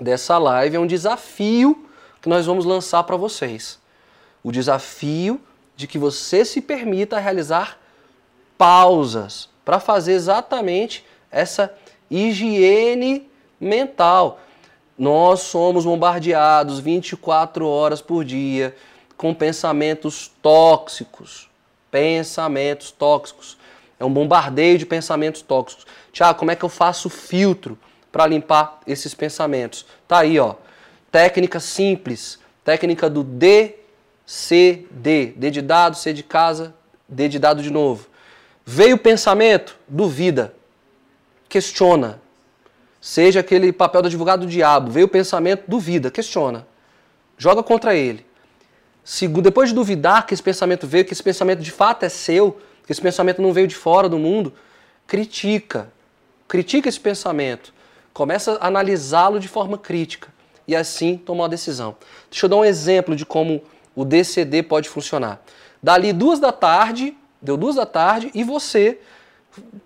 dessa 0.01 0.39
live 0.39 0.77
é 0.77 0.81
um 0.81 0.87
desafio 0.87 1.87
que 2.23 2.29
nós 2.29 2.47
vamos 2.47 2.65
lançar 2.65 3.03
para 3.03 3.17
vocês. 3.17 3.79
O 4.43 4.51
desafio 4.51 5.41
de 5.77 5.87
que 5.87 5.99
você 5.99 6.45
se 6.45 6.61
permita 6.63 7.19
realizar 7.19 7.79
pausas 8.57 9.51
para 9.65 9.79
fazer 9.79 10.13
exatamente 10.13 11.05
essa 11.31 11.75
higiene 12.11 13.29
mental. 13.61 14.41
Nós 14.99 15.41
somos 15.41 15.85
bombardeados 15.85 16.81
24 16.81 17.69
horas 17.69 18.01
por 18.01 18.25
dia 18.25 18.75
com 19.17 19.35
pensamentos 19.35 20.31
tóxicos. 20.41 21.51
Pensamentos 21.91 22.91
tóxicos. 22.91 23.59
É 24.01 24.05
um 24.05 24.13
bombardeio 24.13 24.79
de 24.79 24.87
pensamentos 24.87 25.43
tóxicos. 25.43 25.87
Tiago, 26.13 26.39
como 26.39 26.51
é 26.51 26.57
que 26.57 26.65
eu 26.65 26.69
faço 26.69 27.11
filtro 27.11 27.79
para 28.11 28.27
limpar 28.27 28.81
esses 28.87 29.15
pensamentos? 29.15 29.85
Tá 30.09 30.21
aí, 30.21 30.39
ó. 30.39 30.55
Técnica 31.11 31.61
simples. 31.61 32.39
Técnica 32.65 33.11
do 33.11 33.23
DCD. 33.23 33.75
D 35.37 35.51
de 35.51 35.61
dado, 35.63 35.97
C 35.97 36.13
de 36.13 36.23
casa, 36.23 36.75
D 37.09 37.29
de 37.29 37.39
dado 37.39 37.63
de 37.63 37.71
novo. 37.71 38.07
Veio 38.65 38.97
o 38.97 38.99
pensamento? 38.99 39.77
Duvida. 39.87 40.55
Questiona. 41.49 42.21
Seja 43.07 43.39
aquele 43.39 43.73
papel 43.73 44.03
do 44.03 44.07
advogado 44.07 44.41
do 44.41 44.47
diabo, 44.49 44.91
veio 44.91 45.07
o 45.07 45.09
pensamento, 45.09 45.63
duvida, 45.69 46.11
questiona. 46.11 46.67
Joga 47.39 47.63
contra 47.63 47.95
ele. 47.95 48.27
Depois 49.45 49.69
de 49.69 49.77
duvidar 49.77 50.27
que 50.27 50.35
esse 50.35 50.43
pensamento 50.43 50.89
veio, 50.89 51.05
que 51.05 51.13
esse 51.13 51.23
pensamento 51.23 51.61
de 51.61 51.71
fato 51.71 52.03
é 52.03 52.09
seu, 52.09 52.59
que 52.85 52.91
esse 52.91 53.01
pensamento 53.01 53.41
não 53.41 53.53
veio 53.53 53.69
de 53.69 53.77
fora 53.77 54.09
do 54.09 54.19
mundo, 54.19 54.53
critica. 55.07 55.89
Critica 56.49 56.89
esse 56.89 56.99
pensamento. 56.99 57.73
Começa 58.13 58.59
a 58.61 58.67
analisá-lo 58.67 59.39
de 59.39 59.47
forma 59.47 59.79
crítica 59.79 60.27
e 60.67 60.75
assim 60.75 61.17
tomar 61.17 61.45
uma 61.45 61.49
decisão. 61.49 61.97
Deixa 62.29 62.47
eu 62.47 62.51
dar 62.51 62.57
um 62.57 62.65
exemplo 62.65 63.15
de 63.15 63.25
como 63.25 63.63
o 63.95 64.05
DCD 64.05 64.65
pode 64.65 64.89
funcionar. 64.89 65.41
Dali 65.81 66.13
duas 66.13 66.41
da 66.41 66.51
tarde, 66.51 67.17
deu 67.41 67.57
duas 67.57 67.77
da 67.77 67.87
tarde 67.87 68.33
e 68.35 68.43
você 68.43 68.99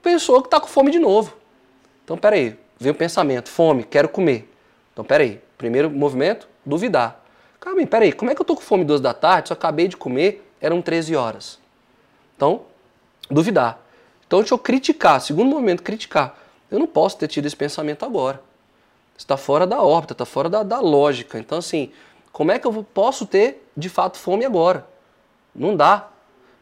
pensou 0.03 0.41
que 0.41 0.47
está 0.47 0.59
com 0.59 0.69
fome 0.69 0.91
de 0.91 0.99
novo. 0.99 1.37
Então, 2.03 2.17
peraí, 2.17 2.59
vem 2.81 2.91
o 2.91 2.95
pensamento, 2.95 3.51
fome, 3.51 3.85
quero 3.85 4.09
comer. 4.09 4.51
Então, 4.93 5.05
peraí, 5.05 5.41
primeiro 5.59 5.91
movimento, 5.91 6.49
duvidar. 6.65 7.23
Calma 7.61 7.81
aí, 7.81 7.87
peraí, 7.87 8.13
como 8.13 8.31
é 8.31 8.35
que 8.35 8.41
eu 8.41 8.47
tô 8.47 8.57
com 8.57 8.63
fome 8.63 8.85
duas 8.85 9.01
da 9.01 9.13
tarde, 9.13 9.49
só 9.49 9.55
acabei 9.55 9.87
de 9.87 9.97
comer, 9.97 10.51
eram 10.61 10.81
13 10.81 11.15
horas. 11.15 11.59
Então, 12.35 12.63
duvidar. 13.31 13.79
Então, 14.27 14.39
deixa 14.41 14.55
eu 14.55 14.59
criticar, 14.59 15.21
segundo 15.21 15.51
movimento, 15.51 15.83
criticar. 15.83 16.39
Eu 16.71 16.79
não 16.79 16.87
posso 16.87 17.19
ter 17.19 17.29
tido 17.29 17.47
esse 17.47 17.57
pensamento 17.57 18.05
agora. 18.05 18.41
Está 19.19 19.37
fora 19.37 19.67
da 19.67 19.83
órbita, 19.83 20.15
está 20.15 20.25
fora 20.25 20.49
da, 20.49 20.63
da 20.63 20.81
lógica. 20.81 21.39
Então, 21.39 21.59
assim, 21.59 21.93
como 22.33 22.51
é 22.51 22.59
que 22.59 22.67
eu 22.67 22.87
posso 22.95 23.27
ter, 23.27 23.67
de 23.77 23.91
fato, 23.91 24.17
fome 24.17 24.47
agora? 24.47 24.87
Não 25.55 25.77
dá. 25.77 26.09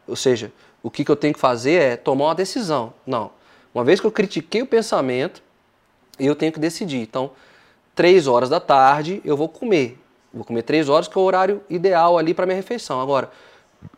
Ou 0.05 0.15
seja, 0.15 0.51
o 0.83 0.89
que, 0.89 1.05
que 1.05 1.11
eu 1.11 1.15
tenho 1.15 1.33
que 1.33 1.39
fazer 1.39 1.81
é 1.81 1.95
tomar 1.95 2.25
uma 2.25 2.35
decisão. 2.35 2.93
Não. 3.05 3.31
Uma 3.73 3.83
vez 3.83 4.01
que 4.01 4.07
eu 4.07 4.11
critiquei 4.11 4.61
o 4.61 4.65
pensamento, 4.65 5.41
eu 6.19 6.35
tenho 6.35 6.51
que 6.51 6.59
decidir. 6.59 7.01
Então, 7.01 7.31
três 7.95 8.27
horas 8.27 8.49
da 8.49 8.59
tarde 8.59 9.21
eu 9.23 9.35
vou 9.37 9.49
comer. 9.49 9.97
Vou 10.33 10.43
comer 10.43 10.61
três 10.61 10.89
horas, 10.89 11.07
que 11.07 11.17
é 11.17 11.21
o 11.21 11.23
horário 11.23 11.61
ideal 11.69 12.17
ali 12.17 12.33
para 12.33 12.45
minha 12.45 12.55
refeição. 12.55 13.01
Agora, 13.01 13.31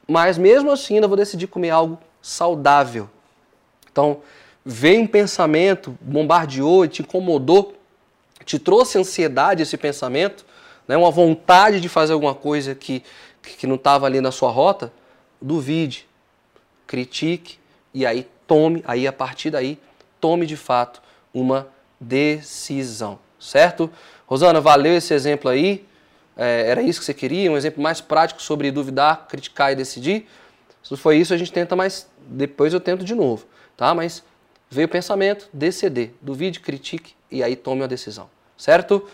mas 0.08 0.38
mesmo 0.38 0.72
assim 0.72 0.96
ainda 0.96 1.08
vou 1.08 1.18
decidir 1.18 1.48
comer 1.48 1.72
algo 1.72 1.98
saudável. 2.22 3.10
Então, 3.92 4.20
veio 4.66 5.02
um 5.02 5.08
pensamento, 5.08 5.98
bombardeou, 6.00 6.88
te 6.88 7.02
incomodou, 7.02 7.76
te 8.46 8.58
trouxe 8.58 8.98
ansiedade 8.98 9.64
esse 9.64 9.78
pensamento, 9.78 10.46
né, 10.88 10.96
uma 10.96 11.12
vontade 11.12 11.80
de 11.80 11.90
fazer 11.90 12.14
alguma 12.14 12.36
coisa 12.36 12.74
que, 12.74 13.04
que 13.42 13.68
não 13.68 13.76
estava 13.76 14.06
ali 14.06 14.22
na 14.22 14.32
sua 14.32 14.50
rota, 14.50 14.92
duvide, 15.42 16.08
critique 16.88 17.58
e 17.94 18.06
aí 18.06 18.28
tome, 18.48 18.84
aí 18.86 19.08
a 19.08 19.14
partir 19.14 19.50
daí, 19.50 19.80
tome 20.20 20.46
de 20.46 20.58
fato 20.58 21.02
uma 21.34 21.68
decisão, 22.02 23.20
certo? 23.40 23.90
Rosana, 24.26 24.60
valeu 24.60 24.98
esse 24.98 25.14
exemplo 25.14 25.50
aí. 25.50 25.86
É, 26.36 26.70
era 26.70 26.82
isso 26.82 27.00
que 27.00 27.06
você 27.06 27.14
queria? 27.14 27.52
Um 27.52 27.58
exemplo 27.58 27.84
mais 27.84 28.02
prático 28.02 28.42
sobre 28.42 28.72
duvidar, 28.72 29.28
criticar 29.30 29.72
e 29.72 29.76
decidir? 29.76 30.28
Se 30.82 30.98
foi 30.98 31.18
isso, 31.18 31.34
a 31.34 31.38
gente 31.38 31.54
tenta 31.54 31.76
mais. 31.76 32.10
Depois 32.26 32.74
eu 32.74 32.80
tento 32.80 33.06
de 33.06 33.14
novo, 33.14 33.46
tá? 33.78 33.94
Mas 33.94 34.24
veio 34.70 34.88
o 34.88 34.90
pensamento, 34.90 35.48
deceder, 35.54 36.14
duvide, 36.22 36.60
critique 36.60 37.14
e 37.30 37.44
aí 37.44 37.56
tome 37.56 37.82
uma 37.82 37.88
decisão, 37.88 38.30
certo? 38.58 39.08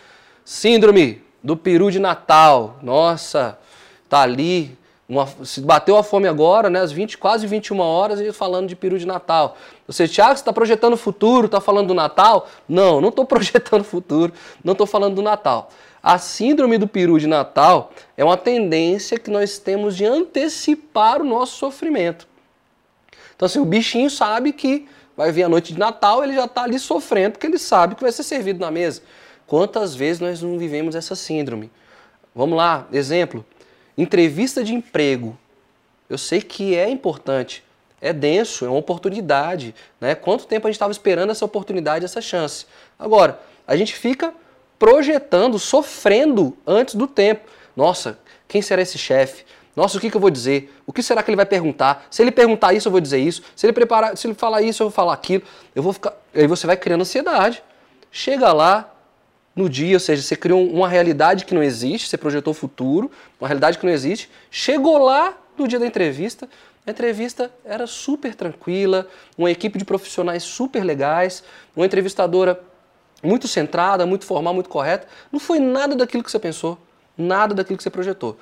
Síndrome 0.46 1.22
do 1.44 1.58
peru 1.58 1.92
de 1.92 2.00
Natal. 2.00 2.80
Nossa, 2.82 3.60
tá 4.08 4.22
ali 4.22 4.78
uma, 5.10 5.26
se 5.44 5.62
bateu 5.62 5.96
a 5.96 6.04
fome 6.04 6.28
agora, 6.28 6.70
né, 6.70 6.82
às 6.82 6.92
20, 6.92 7.18
quase 7.18 7.48
21 7.48 7.80
horas, 7.80 8.20
e 8.20 8.32
falando 8.34 8.68
de 8.68 8.76
peru 8.76 9.00
de 9.00 9.08
Natal. 9.08 9.58
Você, 9.88 10.08
Tiago, 10.08 10.36
você 10.36 10.42
está 10.42 10.52
projetando 10.52 10.94
o 10.94 10.98
futuro, 10.98 11.46
está 11.46 11.62
falando 11.62 11.88
do 11.88 11.94
Natal? 11.94 12.48
Não, 12.68 13.00
não 13.00 13.10
estou 13.10 13.24
projetando 13.26 13.82
o 13.82 13.86
futuro, 13.86 14.34
não 14.64 14.74
estou 14.74 14.86
falando 14.86 15.16
do 15.16 15.22
Natal. 15.22 15.70
A 16.04 16.18
síndrome 16.18 16.78
do 16.78 16.88
peru 16.88 17.20
de 17.20 17.28
Natal 17.28 17.92
é 18.18 18.24
uma 18.24 18.38
tendência 18.38 19.18
que 19.18 19.30
nós 19.30 19.58
temos 19.58 19.96
de 19.96 20.06
antecipar 20.06 21.22
o 21.22 21.26
nosso 21.26 21.58
sofrimento. 21.58 22.28
Então, 23.36 23.46
assim, 23.46 23.60
o 23.60 23.66
bichinho 23.66 24.10
sabe 24.10 24.52
que 24.52 24.88
vai 25.16 25.32
vir 25.32 25.44
a 25.44 25.50
noite 25.50 25.74
de 25.74 25.80
Natal, 25.80 26.24
ele 26.24 26.34
já 26.34 26.46
está 26.46 26.64
ali 26.64 26.78
sofrendo, 26.78 27.34
porque 27.34 27.48
ele 27.48 27.58
sabe 27.58 27.96
que 27.96 28.04
vai 28.04 28.12
ser 28.12 28.24
servido 28.24 28.60
na 28.60 28.70
mesa. 28.70 29.02
Quantas 29.46 29.96
vezes 29.96 30.20
nós 30.20 30.42
não 30.42 30.58
vivemos 30.58 30.96
essa 30.96 31.16
síndrome? 31.16 31.72
Vamos 32.36 32.58
lá, 32.58 32.88
exemplo. 32.92 33.46
Entrevista 33.98 34.64
de 34.64 34.74
emprego. 34.74 35.38
Eu 36.10 36.18
sei 36.18 36.42
que 36.42 36.76
é 36.76 36.90
importante, 36.90 37.64
é 38.00 38.14
denso, 38.14 38.66
é 38.66 38.70
uma 38.70 38.78
oportunidade. 38.78 39.74
Né? 40.00 40.16
Quanto 40.16 40.46
tempo 40.46 40.68
a 40.68 40.70
gente 40.70 40.76
estava 40.76 40.92
esperando 40.92 41.32
essa 41.32 41.44
oportunidade, 41.44 42.06
essa 42.06 42.22
chance? 42.22 42.66
Agora, 42.98 43.40
a 43.66 43.76
gente 43.76 43.96
fica 43.96 44.34
projetando, 44.78 45.58
sofrendo 45.58 46.56
antes 46.66 46.96
do 46.96 47.08
tempo. 47.08 47.50
Nossa, 47.76 48.20
quem 48.48 48.62
será 48.62 48.82
esse 48.82 48.98
chefe? 48.98 49.44
Nossa, 49.76 49.98
o 49.98 50.02
que, 50.02 50.10
que 50.10 50.18
eu 50.18 50.22
vou 50.22 50.32
dizer? 50.32 50.74
O 50.88 50.94
que 50.94 51.04
será 51.04 51.22
que 51.22 51.30
ele 51.30 51.36
vai 51.36 51.46
perguntar? 51.46 52.08
Se 52.10 52.22
ele 52.22 52.32
perguntar 52.32 52.74
isso, 52.74 52.88
eu 52.88 52.92
vou 52.92 53.02
dizer 53.02 53.20
isso. 53.20 53.44
Se 53.56 53.66
ele 53.66 53.74
preparar, 53.74 54.18
se 54.18 54.26
ele 54.26 54.34
falar 54.34 54.62
isso, 54.62 54.82
eu 54.82 54.88
vou 54.88 54.92
falar 54.92 55.14
aquilo. 55.14 55.44
Eu 55.76 55.84
vou 55.84 55.94
ficar. 55.94 56.14
Aí 56.34 56.48
você 56.48 56.66
vai 56.66 56.76
criando 56.78 57.02
ansiedade. 57.02 57.62
Chega 58.12 58.52
lá, 58.52 58.92
no 59.58 59.68
dia, 59.68 59.96
ou 59.96 60.00
seja, 60.00 60.22
você 60.22 60.36
criou 60.36 60.64
uma 60.70 60.88
realidade 60.88 61.44
que 61.44 61.56
não 61.56 61.64
existe, 61.64 62.08
você 62.08 62.18
projetou 62.18 62.52
o 62.52 62.54
futuro, 62.54 63.12
uma 63.42 63.48
realidade 63.48 63.80
que 63.80 63.86
não 63.86 63.92
existe, 63.92 64.30
chegou 64.52 65.00
lá 65.00 65.36
no 65.58 65.68
dia 65.68 65.80
da 65.80 65.88
entrevista, 65.88 66.48
a 66.86 66.92
entrevista 66.92 67.52
era 67.66 67.88
super 67.88 68.36
tranquila, 68.36 69.08
uma 69.36 69.50
equipe 69.50 69.80
de 69.80 69.84
profissionais 69.84 70.44
super 70.44 70.84
legais, 70.84 71.44
uma 71.76 71.86
entrevistadora 71.86 72.62
muito 73.24 73.48
centrada, 73.48 74.06
muito 74.06 74.26
formal, 74.26 74.54
muito 74.54 74.70
correta. 74.70 75.08
Não 75.32 75.40
foi 75.40 75.60
nada 75.60 75.96
daquilo 75.96 76.24
que 76.24 76.32
você 76.32 76.40
pensou, 76.40 76.78
nada 77.18 77.56
daquilo 77.56 77.78
que 77.78 77.84
você 77.84 77.90
projetou. 77.90 78.38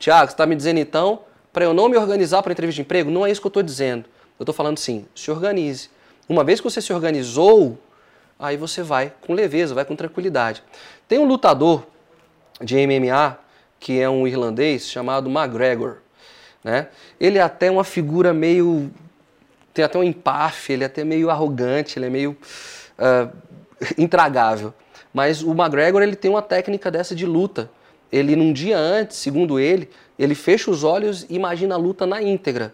Tiago, 0.00 0.28
você 0.28 0.34
está 0.34 0.44
me 0.44 0.56
dizendo 0.56 0.78
então 0.78 1.20
para 1.52 1.64
eu 1.64 1.72
não 1.72 1.88
me 1.88 1.96
organizar 1.96 2.42
para 2.42 2.52
entrevista 2.52 2.76
de 2.76 2.82
emprego? 2.82 3.10
Não 3.10 3.24
é 3.24 3.30
isso 3.30 3.40
que 3.40 3.46
eu 3.46 3.50
estou 3.50 3.62
dizendo. 3.62 4.04
Eu 4.38 4.42
estou 4.42 4.54
falando 4.54 4.78
sim, 4.78 5.06
se 5.14 5.30
organize. 5.30 5.88
Uma 6.28 6.42
vez 6.44 6.60
que 6.60 6.64
você 6.64 6.82
se 6.82 6.92
organizou, 6.92 7.78
aí 8.38 8.56
você 8.56 8.82
vai 8.82 9.12
com 9.20 9.32
leveza, 9.32 9.74
vai 9.74 9.84
com 9.84 9.96
tranquilidade. 9.96 10.62
Tem 11.08 11.18
um 11.18 11.26
lutador 11.26 11.86
de 12.60 12.76
MMA 12.86 13.38
que 13.78 14.00
é 14.00 14.08
um 14.08 14.26
irlandês 14.26 14.88
chamado 14.88 15.30
McGregor, 15.30 15.98
né? 16.64 16.88
Ele 17.20 17.38
é 17.38 17.42
até 17.42 17.70
uma 17.70 17.84
figura 17.84 18.32
meio 18.32 18.90
tem 19.76 19.84
até 19.84 19.98
um 19.98 20.02
empáfia, 20.02 20.72
ele 20.72 20.84
é 20.84 20.86
até 20.86 21.04
meio 21.04 21.28
arrogante, 21.28 21.98
ele 21.98 22.06
é 22.06 22.10
meio 22.10 22.34
uh, 22.98 23.30
intragável. 23.98 24.72
Mas 25.12 25.42
o 25.42 25.52
McGregor 25.52 26.02
ele 26.02 26.16
tem 26.16 26.30
uma 26.30 26.40
técnica 26.40 26.90
dessa 26.90 27.14
de 27.14 27.26
luta. 27.26 27.70
Ele 28.10 28.34
num 28.34 28.54
dia 28.54 28.78
antes, 28.78 29.18
segundo 29.18 29.60
ele, 29.60 29.90
ele 30.18 30.34
fecha 30.34 30.70
os 30.70 30.82
olhos 30.82 31.26
e 31.28 31.34
imagina 31.34 31.74
a 31.74 31.78
luta 31.78 32.06
na 32.06 32.22
íntegra, 32.22 32.72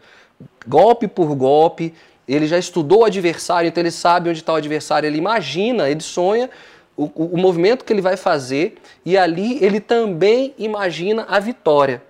golpe 0.66 1.08
por 1.08 1.34
golpe, 1.34 1.92
ele 2.26 2.46
já 2.46 2.58
estudou 2.58 3.00
o 3.00 3.04
adversário, 3.04 3.68
então 3.68 3.82
ele 3.82 3.90
sabe 3.90 4.30
onde 4.30 4.40
está 4.40 4.52
o 4.52 4.56
adversário, 4.56 5.06
ele 5.06 5.18
imagina, 5.18 5.90
ele 5.90 6.00
sonha 6.00 6.48
o, 6.96 7.04
o, 7.04 7.38
movimento 7.38 7.84
que 7.84 7.92
ele 7.92 8.02
vai 8.02 8.16
fazer 8.16 8.76
e 9.04 9.16
ali 9.16 9.62
ele 9.64 9.80
também 9.80 10.54
imagina 10.58 11.26
a 11.28 11.40
vitória. 11.40 12.02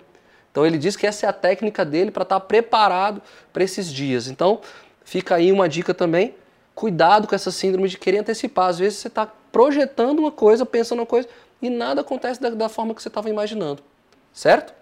Então 0.51 0.65
ele 0.65 0.77
diz 0.77 0.95
que 0.95 1.07
essa 1.07 1.25
é 1.25 1.29
a 1.29 1.33
técnica 1.33 1.83
dele 1.83 2.11
para 2.11 2.23
estar 2.23 2.39
tá 2.39 2.45
preparado 2.45 3.21
para 3.51 3.63
esses 3.63 3.91
dias. 3.91 4.27
Então 4.27 4.61
fica 5.03 5.35
aí 5.35 5.51
uma 5.51 5.67
dica 5.67 5.93
também, 5.93 6.35
cuidado 6.75 7.27
com 7.27 7.33
essa 7.33 7.49
síndrome 7.49 7.87
de 7.87 7.97
querer 7.97 8.19
antecipar. 8.19 8.69
Às 8.69 8.79
vezes 8.79 8.99
você 8.99 9.07
está 9.07 9.31
projetando 9.51 10.19
uma 10.19 10.31
coisa, 10.31 10.65
pensando 10.65 10.99
uma 10.99 11.05
coisa 11.05 11.27
e 11.61 11.69
nada 11.69 12.01
acontece 12.01 12.41
da, 12.41 12.49
da 12.49 12.69
forma 12.69 12.93
que 12.93 13.01
você 13.01 13.07
estava 13.07 13.29
imaginando, 13.29 13.81
certo? 14.31 14.73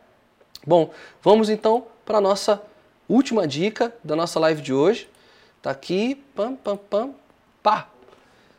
Bom, 0.66 0.92
vamos 1.22 1.50
então 1.50 1.86
para 2.06 2.18
a 2.18 2.22
nossa 2.22 2.62
última 3.08 3.48
dica 3.48 3.94
da 4.04 4.16
nossa 4.16 4.40
live 4.40 4.62
de 4.62 4.74
hoje. 4.74 5.10
Tá 5.62 5.70
aqui, 5.72 6.16
pam, 6.36 6.56
pam, 6.56 6.78
pam, 6.78 7.14
pá. 7.62 7.88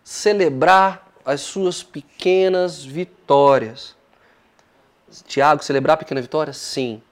Celebrar 0.05 1.09
as 1.25 1.41
suas 1.41 1.83
pequenas 1.83 2.85
vitórias. 2.85 3.97
Tiago, 5.27 5.65
celebrar 5.65 5.95
a 5.95 5.99
pequena 5.99 6.21
vitória? 6.21 6.53
Sim. 6.53 7.03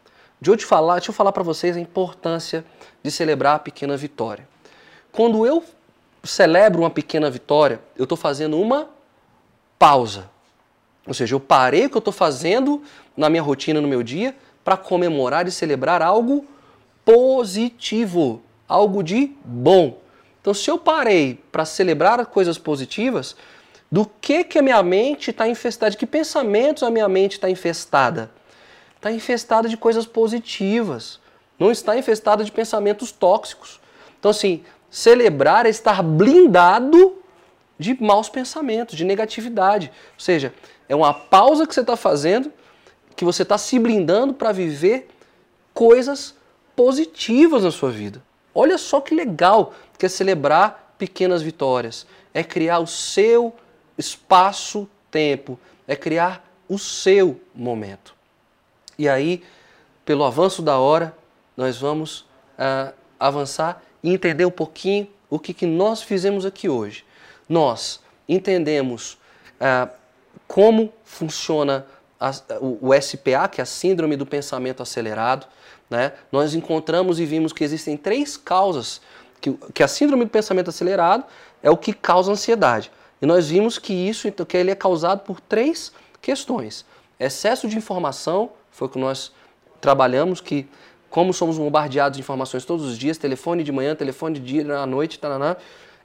De 0.41 0.57
te 0.57 0.64
falar, 0.64 0.95
deixa 0.95 1.11
eu 1.11 1.14
falar 1.14 1.32
para 1.32 1.43
vocês 1.43 1.76
a 1.76 1.80
importância 1.80 2.64
de 3.03 3.11
celebrar 3.11 3.57
a 3.57 3.59
pequena 3.59 3.97
vitória. 3.97 4.49
Quando 5.12 5.45
eu 5.45 5.62
celebro 6.22 6.82
uma 6.82 6.91
pequena 6.91 7.30
vitória, 7.30 7.80
eu 7.97 8.05
estou 8.05 8.16
fazendo 8.16 8.59
uma 8.59 8.88
pausa. 9.78 10.30
Ou 11.07 11.12
seja, 11.12 11.34
eu 11.34 11.41
parei 11.41 11.86
o 11.86 11.91
que 11.91 11.97
eu 11.97 12.01
estou 12.01 12.12
fazendo 12.12 12.82
na 13.16 13.28
minha 13.28 13.43
rotina, 13.43 13.80
no 13.80 13.88
meu 13.88 14.03
dia, 14.03 14.36
para 14.62 14.76
comemorar 14.76 15.49
e 15.49 15.51
celebrar 15.51 16.01
algo 16.01 16.47
positivo 17.05 18.43
algo 18.71 19.03
de 19.03 19.33
bom. 19.45 19.99
Então, 20.41 20.55
se 20.55 20.71
eu 20.71 20.79
parei 20.79 21.43
para 21.51 21.64
celebrar 21.64 22.25
coisas 22.27 22.57
positivas, 22.57 23.37
do 23.91 24.09
que 24.21 24.45
que 24.45 24.59
a 24.59 24.62
minha 24.62 24.83
mente 24.83 25.31
está 25.31 25.49
infestada? 25.49 25.91
De 25.91 25.97
que 25.97 26.07
pensamentos 26.07 26.83
a 26.85 26.91
minha 26.91 27.09
mente 27.09 27.33
está 27.33 27.51
infestada? 27.51 28.31
Está 28.97 29.11
infestada 29.11 29.68
de 29.68 29.77
coisas 29.77 30.07
positivas. 30.07 31.18
Não 31.59 31.71
está 31.71 31.97
infestada 31.99 32.45
de 32.45 32.53
pensamentos 32.53 33.11
tóxicos. 33.11 33.81
Então, 34.18 34.31
assim, 34.31 34.62
celebrar 34.89 35.66
é 35.66 35.68
estar 35.68 36.03
blindado 36.03 37.18
de 37.79 38.01
maus 38.01 38.29
pensamentos, 38.29 38.97
de 38.97 39.05
negatividade. 39.05 39.91
Ou 40.14 40.21
seja, 40.21 40.55
é 40.89 40.95
uma 40.95 41.12
pausa 41.12 41.66
que 41.66 41.75
você 41.75 41.81
está 41.81 41.97
fazendo, 41.97 42.53
que 43.16 43.25
você 43.25 43.43
está 43.43 43.59
se 43.59 43.79
blindando 43.79 44.33
para 44.33 44.53
viver 44.53 45.09
coisas 45.75 46.35
positivas 46.77 47.64
na 47.64 47.71
sua 47.71 47.91
vida. 47.91 48.23
Olha 48.55 48.78
só 48.78 49.01
que 49.01 49.14
legal 49.14 49.74
que 49.98 50.07
é 50.07 50.09
celebrar 50.09 50.94
pequenas 50.98 51.42
vitórias. 51.42 52.07
É 52.32 52.42
criar 52.42 52.78
o 52.78 52.86
seu 52.86 53.55
espaço-tempo, 53.96 55.59
é 55.86 55.96
criar 55.96 56.44
o 56.68 56.78
seu 56.78 57.40
momento. 57.55 58.14
E 58.98 59.09
aí, 59.09 59.42
pelo 60.05 60.24
avanço 60.24 60.62
da 60.62 60.78
hora, 60.78 61.14
nós 61.57 61.76
vamos 61.78 62.20
uh, 62.20 62.94
avançar 63.18 63.82
e 64.03 64.12
entender 64.12 64.44
um 64.44 64.51
pouquinho 64.51 65.09
o 65.28 65.38
que, 65.38 65.55
que 65.55 65.66
nós 65.66 66.03
fizemos 66.03 66.44
aqui 66.44 66.68
hoje. 66.68 67.05
Nós 67.48 68.01
entendemos 68.28 69.14
uh, 69.61 69.90
como 70.46 70.92
funciona 71.05 71.86
a, 72.18 72.30
o, 72.61 72.88
o 72.88 73.01
SPA, 73.01 73.48
que 73.48 73.61
é 73.61 73.62
a 73.62 73.66
Síndrome 73.66 74.16
do 74.16 74.26
Pensamento 74.26 74.82
Acelerado, 74.82 75.46
né, 75.91 76.12
nós 76.30 76.55
encontramos 76.55 77.18
e 77.18 77.26
vimos 77.26 77.53
que 77.53 77.64
existem 77.64 77.97
três 77.97 78.36
causas, 78.36 79.01
que, 79.41 79.53
que 79.74 79.82
a 79.82 79.88
síndrome 79.88 80.24
do 80.24 80.30
pensamento 80.30 80.70
acelerado 80.70 81.24
é 81.62 81.70
o 81.70 81.76
que 81.76 81.93
causa 81.93 82.30
ansiedade. 82.30 82.91
E 83.20 83.26
nós 83.26 83.51
vimos 83.51 83.78
que 83.78 83.93
isso 83.93 84.28
então, 84.28 84.47
que 84.47 84.57
ele 84.57 84.70
é 84.70 84.74
causado 84.74 85.20
por 85.20 85.41
três 85.41 85.93
questões. 86.22 86.86
Excesso 87.18 87.68
de 87.68 87.76
informação, 87.76 88.51
foi 88.70 88.88
o 88.88 88.91
que 88.91 88.99
nós 88.99 89.32
trabalhamos, 89.80 90.41
que 90.41 90.66
como 91.11 91.34
somos 91.34 91.59
bombardeados 91.59 92.16
de 92.16 92.22
informações 92.22 92.64
todos 92.64 92.86
os 92.86 92.97
dias, 92.97 93.18
telefone 93.18 93.64
de 93.64 93.72
manhã, 93.72 93.95
telefone 93.95 94.38
de 94.38 94.41
dia, 94.41 94.78
à 94.78 94.86
noite, 94.86 95.18
taraná, 95.18 95.57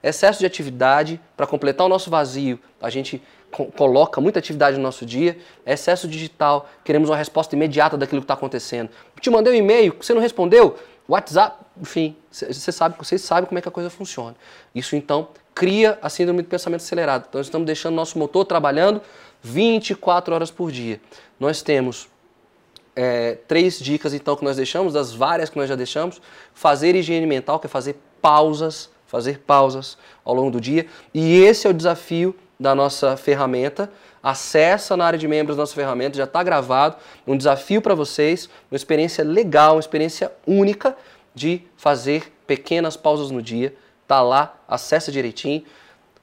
excesso 0.05 0.39
de 0.39 0.45
atividade 0.45 1.19
para 1.35 1.47
completar 1.47 1.85
o 1.85 1.89
nosso 1.89 2.09
vazio. 2.09 2.59
A 2.79 2.89
gente 2.89 3.21
co 3.51 3.65
coloca 3.65 4.21
muita 4.21 4.37
atividade 4.37 4.77
no 4.77 4.83
nosso 4.83 5.05
dia, 5.05 5.37
excesso 5.65 6.07
digital, 6.07 6.69
queremos 6.83 7.09
uma 7.09 7.17
resposta 7.17 7.55
imediata 7.55 7.97
daquilo 7.97 8.21
que 8.21 8.25
está 8.25 8.35
acontecendo. 8.35 8.89
te 9.19 9.29
mandei 9.29 9.53
um 9.53 9.55
e-mail, 9.55 9.95
você 9.99 10.13
não 10.13 10.21
respondeu, 10.21 10.77
WhatsApp, 11.07 11.57
enfim, 11.81 12.15
você 12.29 12.71
sabe, 12.71 12.95
vocês 12.97 13.21
sabem 13.21 13.47
como 13.47 13.57
é 13.57 13.61
que 13.61 13.67
a 13.67 13.71
coisa 13.71 13.89
funciona. 13.89 14.35
Isso 14.73 14.95
então 14.95 15.29
cria 15.53 15.97
a 16.01 16.09
síndrome 16.09 16.43
do 16.43 16.49
pensamento 16.49 16.81
acelerado. 16.81 17.25
Então 17.29 17.41
estamos 17.41 17.65
deixando 17.65 17.95
nosso 17.95 18.19
motor 18.19 18.45
trabalhando 18.45 19.01
24 19.41 20.35
horas 20.35 20.51
por 20.51 20.71
dia. 20.71 20.99
Nós 21.39 21.61
temos 21.61 22.07
é, 22.95 23.37
três 23.47 23.79
dicas 23.79 24.13
então 24.13 24.35
que 24.35 24.43
nós 24.43 24.57
deixamos, 24.57 24.93
das 24.93 25.13
várias 25.13 25.49
que 25.49 25.57
nós 25.57 25.69
já 25.69 25.75
deixamos. 25.75 26.21
Fazer 26.53 26.95
higiene 26.95 27.25
mental, 27.25 27.59
que 27.59 27.67
é 27.67 27.69
fazer 27.69 27.95
pausas, 28.21 28.89
fazer 29.07 29.39
pausas 29.39 29.97
ao 30.23 30.33
longo 30.33 30.51
do 30.51 30.61
dia. 30.61 30.87
E 31.13 31.41
esse 31.43 31.67
é 31.67 31.69
o 31.69 31.73
desafio 31.73 32.35
da 32.59 32.73
nossa 32.73 33.15
ferramenta. 33.17 33.91
Acessa 34.21 34.97
na 34.97 35.05
área 35.05 35.19
de 35.19 35.27
membros 35.27 35.57
nossa 35.57 35.75
ferramenta, 35.75 36.17
já 36.17 36.23
está 36.23 36.41
gravado. 36.41 36.97
Um 37.27 37.37
desafio 37.37 37.81
para 37.81 37.93
vocês, 37.93 38.49
uma 38.71 38.75
experiência 38.75 39.23
legal, 39.23 39.75
uma 39.75 39.79
experiência 39.79 40.31
única 40.47 40.97
de 41.33 41.61
fazer 41.77 42.33
pequenas 42.47 42.97
pausas 42.97 43.29
no 43.29 43.41
dia. 43.41 43.75
Tá 44.07 44.21
lá, 44.21 44.55
acessa 44.67 45.11
direitinho. 45.11 45.63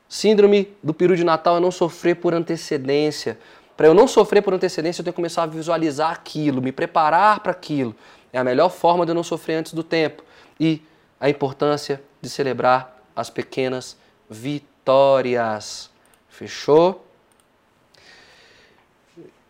Síndrome 0.09 0.69
do 0.83 0.93
peru 0.93 1.17
de 1.17 1.25
Natal 1.25 1.57
é 1.57 1.61
não 1.61 1.71
sofrer 1.71 2.17
por 2.17 2.35
antecedência. 2.35 3.39
Para 3.77 3.87
eu 3.87 3.95
não 3.95 4.07
sofrer 4.07 4.43
por 4.43 4.53
antecedência, 4.53 5.01
eu 5.01 5.05
tenho 5.05 5.13
que 5.13 5.17
começar 5.17 5.45
a 5.45 5.47
visualizar 5.47 6.11
aquilo, 6.11 6.61
me 6.61 6.71
preparar 6.71 7.41
para 7.41 7.53
aquilo. 7.53 7.95
É 8.33 8.39
a 8.39 8.45
melhor 8.45 8.69
forma 8.69 9.05
de 9.05 9.13
eu 9.13 9.15
não 9.15 9.23
sofrer 9.23 9.55
antes 9.55 9.73
do 9.73 9.83
tempo. 9.83 10.23
E 10.59 10.83
a 11.19 11.31
importância 11.31 12.03
de 12.23 12.31
celebrar 12.31 13.03
as 13.15 13.29
pequenas 13.29 13.97
vitórias. 14.31 15.91
Fechou? 16.29 17.05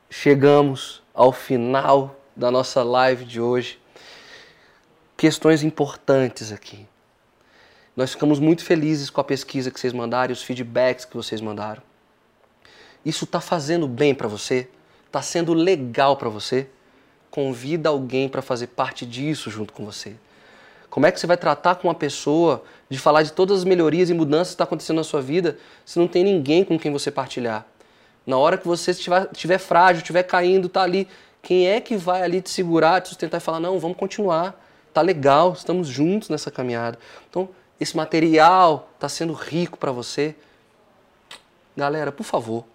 Chegamos 0.09 1.03
ao 1.15 1.33
final 1.33 2.17
da 2.35 2.51
nossa 2.51 2.83
live 2.83 3.25
de 3.27 3.41
hoje. 3.41 3.79
Questões 5.17 5.63
importantes 5.63 6.51
aqui. 6.51 6.87
Nós 7.95 8.13
ficamos 8.13 8.41
muito 8.41 8.65
felizes 8.65 9.11
com 9.11 9.21
a 9.21 9.25
pesquisa 9.25 9.71
que 9.71 9.79
vocês 9.79 9.93
mandaram 9.93 10.31
e 10.31 10.33
os 10.33 10.43
feedbacks 10.43 11.05
que 11.05 11.15
vocês 11.15 11.43
mandaram. 11.43 11.83
Isso 13.05 13.25
está 13.25 13.41
fazendo 13.41 13.87
bem 13.87 14.15
para 14.15 14.27
você? 14.27 14.69
Está 15.07 15.21
sendo 15.21 15.53
legal 15.53 16.17
para 16.17 16.31
você? 16.31 16.69
Convida 17.31 17.91
alguém 17.91 18.31
para 18.31 18.41
fazer 18.41 18.69
parte 18.69 19.05
disso 19.05 19.51
junto 19.51 19.75
com 19.75 19.85
você. 19.85 20.17
Como 20.93 21.07
é 21.07 21.11
que 21.11 21.19
você 21.19 21.27
vai 21.27 21.39
tratar 21.39 21.77
com 21.77 21.89
uma 21.89 21.95
pessoa 21.95 22.63
de 22.91 22.99
falar 22.99 23.23
de 23.23 23.33
todas 23.33 23.61
as 23.61 23.65
melhorias 23.65 24.11
e 24.11 24.15
mudanças 24.15 24.49
que 24.49 24.53
estão 24.53 24.67
tá 24.67 24.69
acontecendo 24.69 24.97
na 24.99 25.05
sua 25.05 25.23
vida 25.23 25.57
se 25.87 25.99
não 25.99 26.07
tem 26.07 26.23
ninguém 26.23 26.67
com 26.67 26.79
quem 26.79 26.93
você 26.93 27.11
partilhar? 27.11 27.65
Na 28.27 28.37
hora 28.37 28.59
que 28.59 28.69
você 28.69 28.91
estiver, 28.91 29.27
estiver 29.33 29.57
frágil, 29.57 30.03
estiver 30.03 30.23
caindo, 30.23 30.69
tá 30.69 30.83
ali, 30.83 31.09
quem 31.41 31.67
é 31.67 31.81
que 31.81 31.97
vai 31.97 32.21
ali 32.21 32.43
te 32.43 32.51
segurar, 32.51 33.01
te 33.01 33.09
sustentar 33.09 33.39
e 33.39 33.41
falar, 33.41 33.59
não, 33.59 33.81
vamos 33.81 33.97
continuar, 33.97 34.55
tá 34.93 35.01
legal, 35.01 35.55
estamos 35.55 35.89
juntos 35.89 36.29
nessa 36.29 36.51
caminhada. 36.51 36.99
Então, 37.31 37.49
esse 37.81 37.97
material 37.97 38.91
está 38.95 39.09
sendo 39.09 39.33
rico 39.33 39.79
para 39.79 39.93
você. 39.93 40.35
Galera, 41.75 42.13
por 42.13 42.25
favor, 42.25 42.67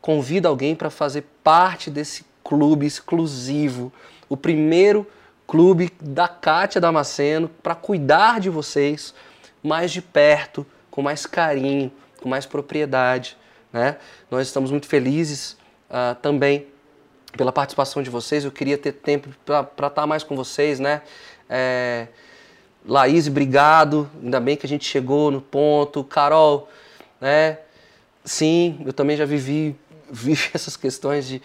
convida 0.00 0.48
alguém 0.48 0.76
para 0.76 0.88
fazer 0.88 1.24
parte 1.42 1.90
desse 1.90 2.24
clube 2.44 2.86
exclusivo, 2.86 3.92
o 4.28 4.36
primeiro 4.36 5.04
clube 5.46 5.92
da 6.00 6.26
Kátia 6.26 6.80
Damasceno 6.80 7.48
para 7.62 7.74
cuidar 7.74 8.40
de 8.40 8.50
vocês 8.50 9.14
mais 9.62 9.90
de 9.90 10.00
perto, 10.00 10.66
com 10.90 11.02
mais 11.02 11.26
carinho, 11.26 11.92
com 12.20 12.28
mais 12.28 12.46
propriedade. 12.46 13.36
Né? 13.72 13.96
Nós 14.30 14.46
estamos 14.46 14.70
muito 14.70 14.86
felizes 14.86 15.56
uh, 15.90 16.14
também 16.22 16.66
pela 17.36 17.52
participação 17.52 18.02
de 18.02 18.10
vocês. 18.10 18.44
Eu 18.44 18.50
queria 18.50 18.78
ter 18.78 18.92
tempo 18.92 19.28
para 19.44 19.62
estar 19.62 19.90
tá 19.90 20.06
mais 20.06 20.22
com 20.22 20.34
vocês, 20.34 20.80
né? 20.80 21.02
É... 21.48 22.08
Laís, 22.86 23.26
obrigado. 23.26 24.08
Ainda 24.22 24.40
bem 24.40 24.56
que 24.56 24.64
a 24.64 24.68
gente 24.68 24.84
chegou 24.84 25.30
no 25.30 25.40
ponto. 25.40 26.02
Carol, 26.04 26.68
né? 27.20 27.58
Sim, 28.24 28.80
eu 28.86 28.92
também 28.92 29.16
já 29.16 29.24
vivi 29.24 29.76
vive 30.10 30.50
essas 30.54 30.76
questões 30.76 31.26
de 31.26 31.42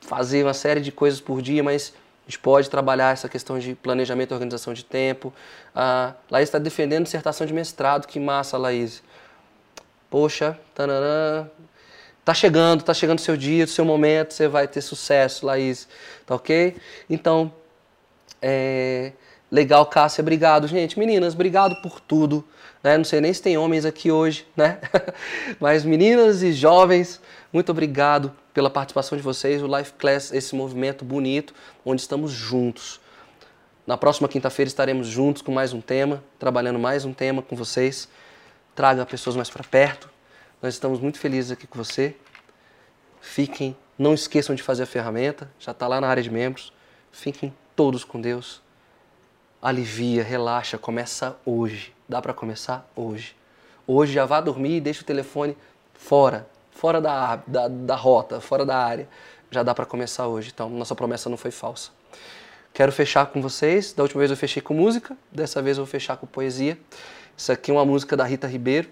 fazer 0.00 0.44
uma 0.44 0.54
série 0.54 0.80
de 0.80 0.92
coisas 0.92 1.20
por 1.20 1.42
dia, 1.42 1.62
mas 1.62 1.92
gente 2.28 2.38
pode 2.38 2.68
trabalhar 2.68 3.14
essa 3.14 3.26
questão 3.26 3.58
de 3.58 3.74
planejamento 3.74 4.30
e 4.30 4.34
organização 4.34 4.74
de 4.74 4.84
tempo. 4.84 5.32
A 5.74 6.12
Laís 6.30 6.48
está 6.48 6.58
defendendo 6.58 7.04
dissertação 7.04 7.46
de 7.46 7.54
mestrado, 7.54 8.06
que 8.06 8.20
massa, 8.20 8.58
Laís. 8.58 9.02
Poxa, 10.10 10.58
tananã. 10.74 11.48
Tá 12.24 12.34
chegando, 12.34 12.84
tá 12.84 12.92
chegando 12.92 13.18
o 13.18 13.22
seu 13.22 13.34
dia, 13.34 13.64
o 13.64 13.68
seu 13.68 13.86
momento, 13.86 14.34
você 14.34 14.46
vai 14.46 14.68
ter 14.68 14.82
sucesso, 14.82 15.46
Laís. 15.46 15.88
Tá 16.26 16.34
ok? 16.34 16.76
Então, 17.08 17.50
é... 18.42 19.12
legal, 19.50 19.86
Cássia, 19.86 20.20
obrigado. 20.20 20.68
Gente, 20.68 20.98
meninas, 20.98 21.32
obrigado 21.32 21.80
por 21.80 21.98
tudo. 21.98 22.46
Né? 22.82 22.98
Não 22.98 23.04
sei 23.04 23.22
nem 23.22 23.32
se 23.32 23.40
tem 23.40 23.56
homens 23.56 23.86
aqui 23.86 24.12
hoje, 24.12 24.46
né? 24.54 24.78
Mas 25.58 25.82
meninas 25.82 26.42
e 26.42 26.52
jovens, 26.52 27.22
muito 27.50 27.72
obrigado 27.72 28.34
pela 28.58 28.68
participação 28.68 29.16
de 29.16 29.22
vocês. 29.22 29.62
O 29.62 29.68
Life 29.68 29.92
Class, 29.92 30.32
esse 30.32 30.52
movimento 30.52 31.04
bonito, 31.04 31.54
onde 31.86 32.00
estamos 32.00 32.32
juntos. 32.32 33.00
Na 33.86 33.96
próxima 33.96 34.26
quinta-feira 34.26 34.66
estaremos 34.66 35.06
juntos 35.06 35.42
com 35.42 35.52
mais 35.52 35.72
um 35.72 35.80
tema, 35.80 36.24
trabalhando 36.40 36.76
mais 36.76 37.04
um 37.04 37.12
tema 37.12 37.40
com 37.40 37.54
vocês. 37.54 38.08
Traga 38.74 39.06
pessoas 39.06 39.36
mais 39.36 39.48
para 39.48 39.62
perto. 39.62 40.10
Nós 40.60 40.74
estamos 40.74 40.98
muito 40.98 41.20
felizes 41.20 41.52
aqui 41.52 41.68
com 41.68 41.78
você. 41.78 42.16
Fiquem, 43.20 43.76
não 43.96 44.12
esqueçam 44.12 44.56
de 44.56 44.62
fazer 44.64 44.82
a 44.82 44.86
ferramenta, 44.86 45.48
já 45.60 45.70
está 45.70 45.86
lá 45.86 46.00
na 46.00 46.08
área 46.08 46.20
de 46.20 46.28
membros. 46.28 46.72
Fiquem 47.12 47.54
todos 47.76 48.02
com 48.02 48.20
Deus. 48.20 48.60
Alivia, 49.62 50.24
relaxa, 50.24 50.76
começa 50.76 51.38
hoje. 51.46 51.94
Dá 52.08 52.20
para 52.20 52.34
começar 52.34 52.90
hoje. 52.96 53.36
Hoje 53.86 54.14
já 54.14 54.26
vá 54.26 54.40
dormir 54.40 54.78
e 54.78 54.80
deixa 54.80 55.02
o 55.02 55.04
telefone 55.04 55.56
fora 55.94 56.57
fora 56.78 57.00
da, 57.00 57.36
da, 57.44 57.66
da 57.66 57.96
rota, 57.96 58.40
fora 58.40 58.64
da 58.64 58.76
área. 58.76 59.08
Já 59.50 59.64
dá 59.64 59.74
para 59.74 59.84
começar 59.84 60.28
hoje, 60.28 60.52
então 60.54 60.70
nossa 60.70 60.94
promessa 60.94 61.28
não 61.28 61.36
foi 61.36 61.50
falsa. 61.50 61.90
Quero 62.72 62.92
fechar 62.92 63.26
com 63.26 63.42
vocês. 63.42 63.92
Da 63.92 64.04
última 64.04 64.20
vez 64.20 64.30
eu 64.30 64.36
fechei 64.36 64.62
com 64.62 64.74
música, 64.74 65.16
dessa 65.32 65.60
vez 65.60 65.76
eu 65.76 65.84
vou 65.84 65.90
fechar 65.90 66.16
com 66.16 66.26
poesia. 66.26 66.78
Isso 67.36 67.50
aqui 67.50 67.72
é 67.72 67.74
uma 67.74 67.84
música 67.84 68.16
da 68.16 68.24
Rita 68.24 68.46
Ribeiro, 68.46 68.88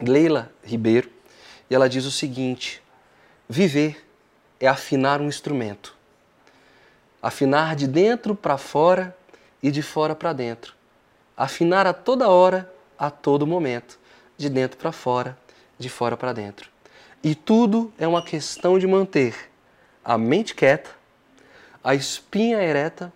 Leila 0.00 0.50
Ribeiro, 0.64 1.10
e 1.68 1.74
ela 1.74 1.86
diz 1.86 2.06
o 2.06 2.10
seguinte: 2.10 2.82
Viver 3.46 4.02
é 4.58 4.66
afinar 4.66 5.20
um 5.20 5.28
instrumento. 5.28 5.94
Afinar 7.20 7.76
de 7.76 7.86
dentro 7.86 8.34
para 8.34 8.56
fora 8.56 9.14
e 9.62 9.70
de 9.70 9.82
fora 9.82 10.14
para 10.14 10.32
dentro. 10.32 10.74
Afinar 11.36 11.86
a 11.86 11.92
toda 11.92 12.30
hora, 12.30 12.72
a 12.98 13.10
todo 13.10 13.46
momento, 13.46 13.98
de 14.38 14.48
dentro 14.48 14.78
para 14.78 14.92
fora, 14.92 15.36
de 15.78 15.90
fora 15.90 16.16
para 16.16 16.32
dentro. 16.32 16.71
E 17.24 17.36
tudo 17.36 17.92
é 17.98 18.06
uma 18.06 18.20
questão 18.20 18.80
de 18.80 18.86
manter 18.86 19.48
a 20.04 20.18
mente 20.18 20.56
quieta, 20.56 20.90
a 21.82 21.94
espinha 21.94 22.60
ereta 22.60 23.12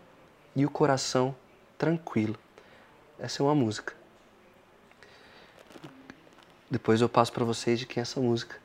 e 0.55 0.65
o 0.65 0.71
coração 0.71 1.35
tranquilo. 1.77 2.39
Essa 3.19 3.43
é 3.43 3.45
uma 3.45 3.55
música. 3.55 3.95
Depois 6.71 7.01
eu 7.01 7.09
passo 7.09 7.33
para 7.33 7.45
vocês 7.45 7.81
de 7.81 7.87
quem 7.87 8.01
é 8.01 8.03
essa 8.03 8.21
música, 8.21 8.57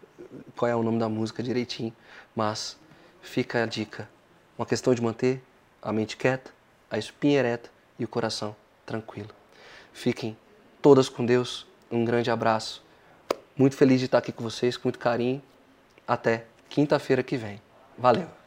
qual 0.55 0.69
é 0.69 0.75
o 0.75 0.83
nome 0.83 0.99
da 0.99 1.09
música 1.09 1.41
direitinho, 1.41 1.95
mas 2.35 2.77
fica 3.21 3.63
a 3.63 3.65
dica. 3.65 4.07
Uma 4.55 4.65
questão 4.67 4.93
de 4.93 5.01
manter 5.01 5.41
a 5.81 5.91
mente 5.91 6.17
quieta, 6.17 6.51
a 6.89 6.99
espinha 6.99 7.39
ereta 7.39 7.71
e 7.97 8.05
o 8.05 8.07
coração 8.07 8.55
tranquilo. 8.85 9.29
Fiquem 9.91 10.37
todas 10.83 11.09
com 11.09 11.25
Deus. 11.25 11.65
Um 11.91 12.05
grande 12.05 12.29
abraço 12.29 12.83
muito 13.61 13.75
feliz 13.75 13.99
de 13.99 14.05
estar 14.05 14.17
aqui 14.17 14.31
com 14.31 14.43
vocês, 14.43 14.75
com 14.75 14.87
muito 14.87 14.99
carinho. 14.99 15.41
Até 16.07 16.45
quinta-feira 16.67 17.21
que 17.21 17.37
vem. 17.37 17.61
Valeu! 17.97 18.40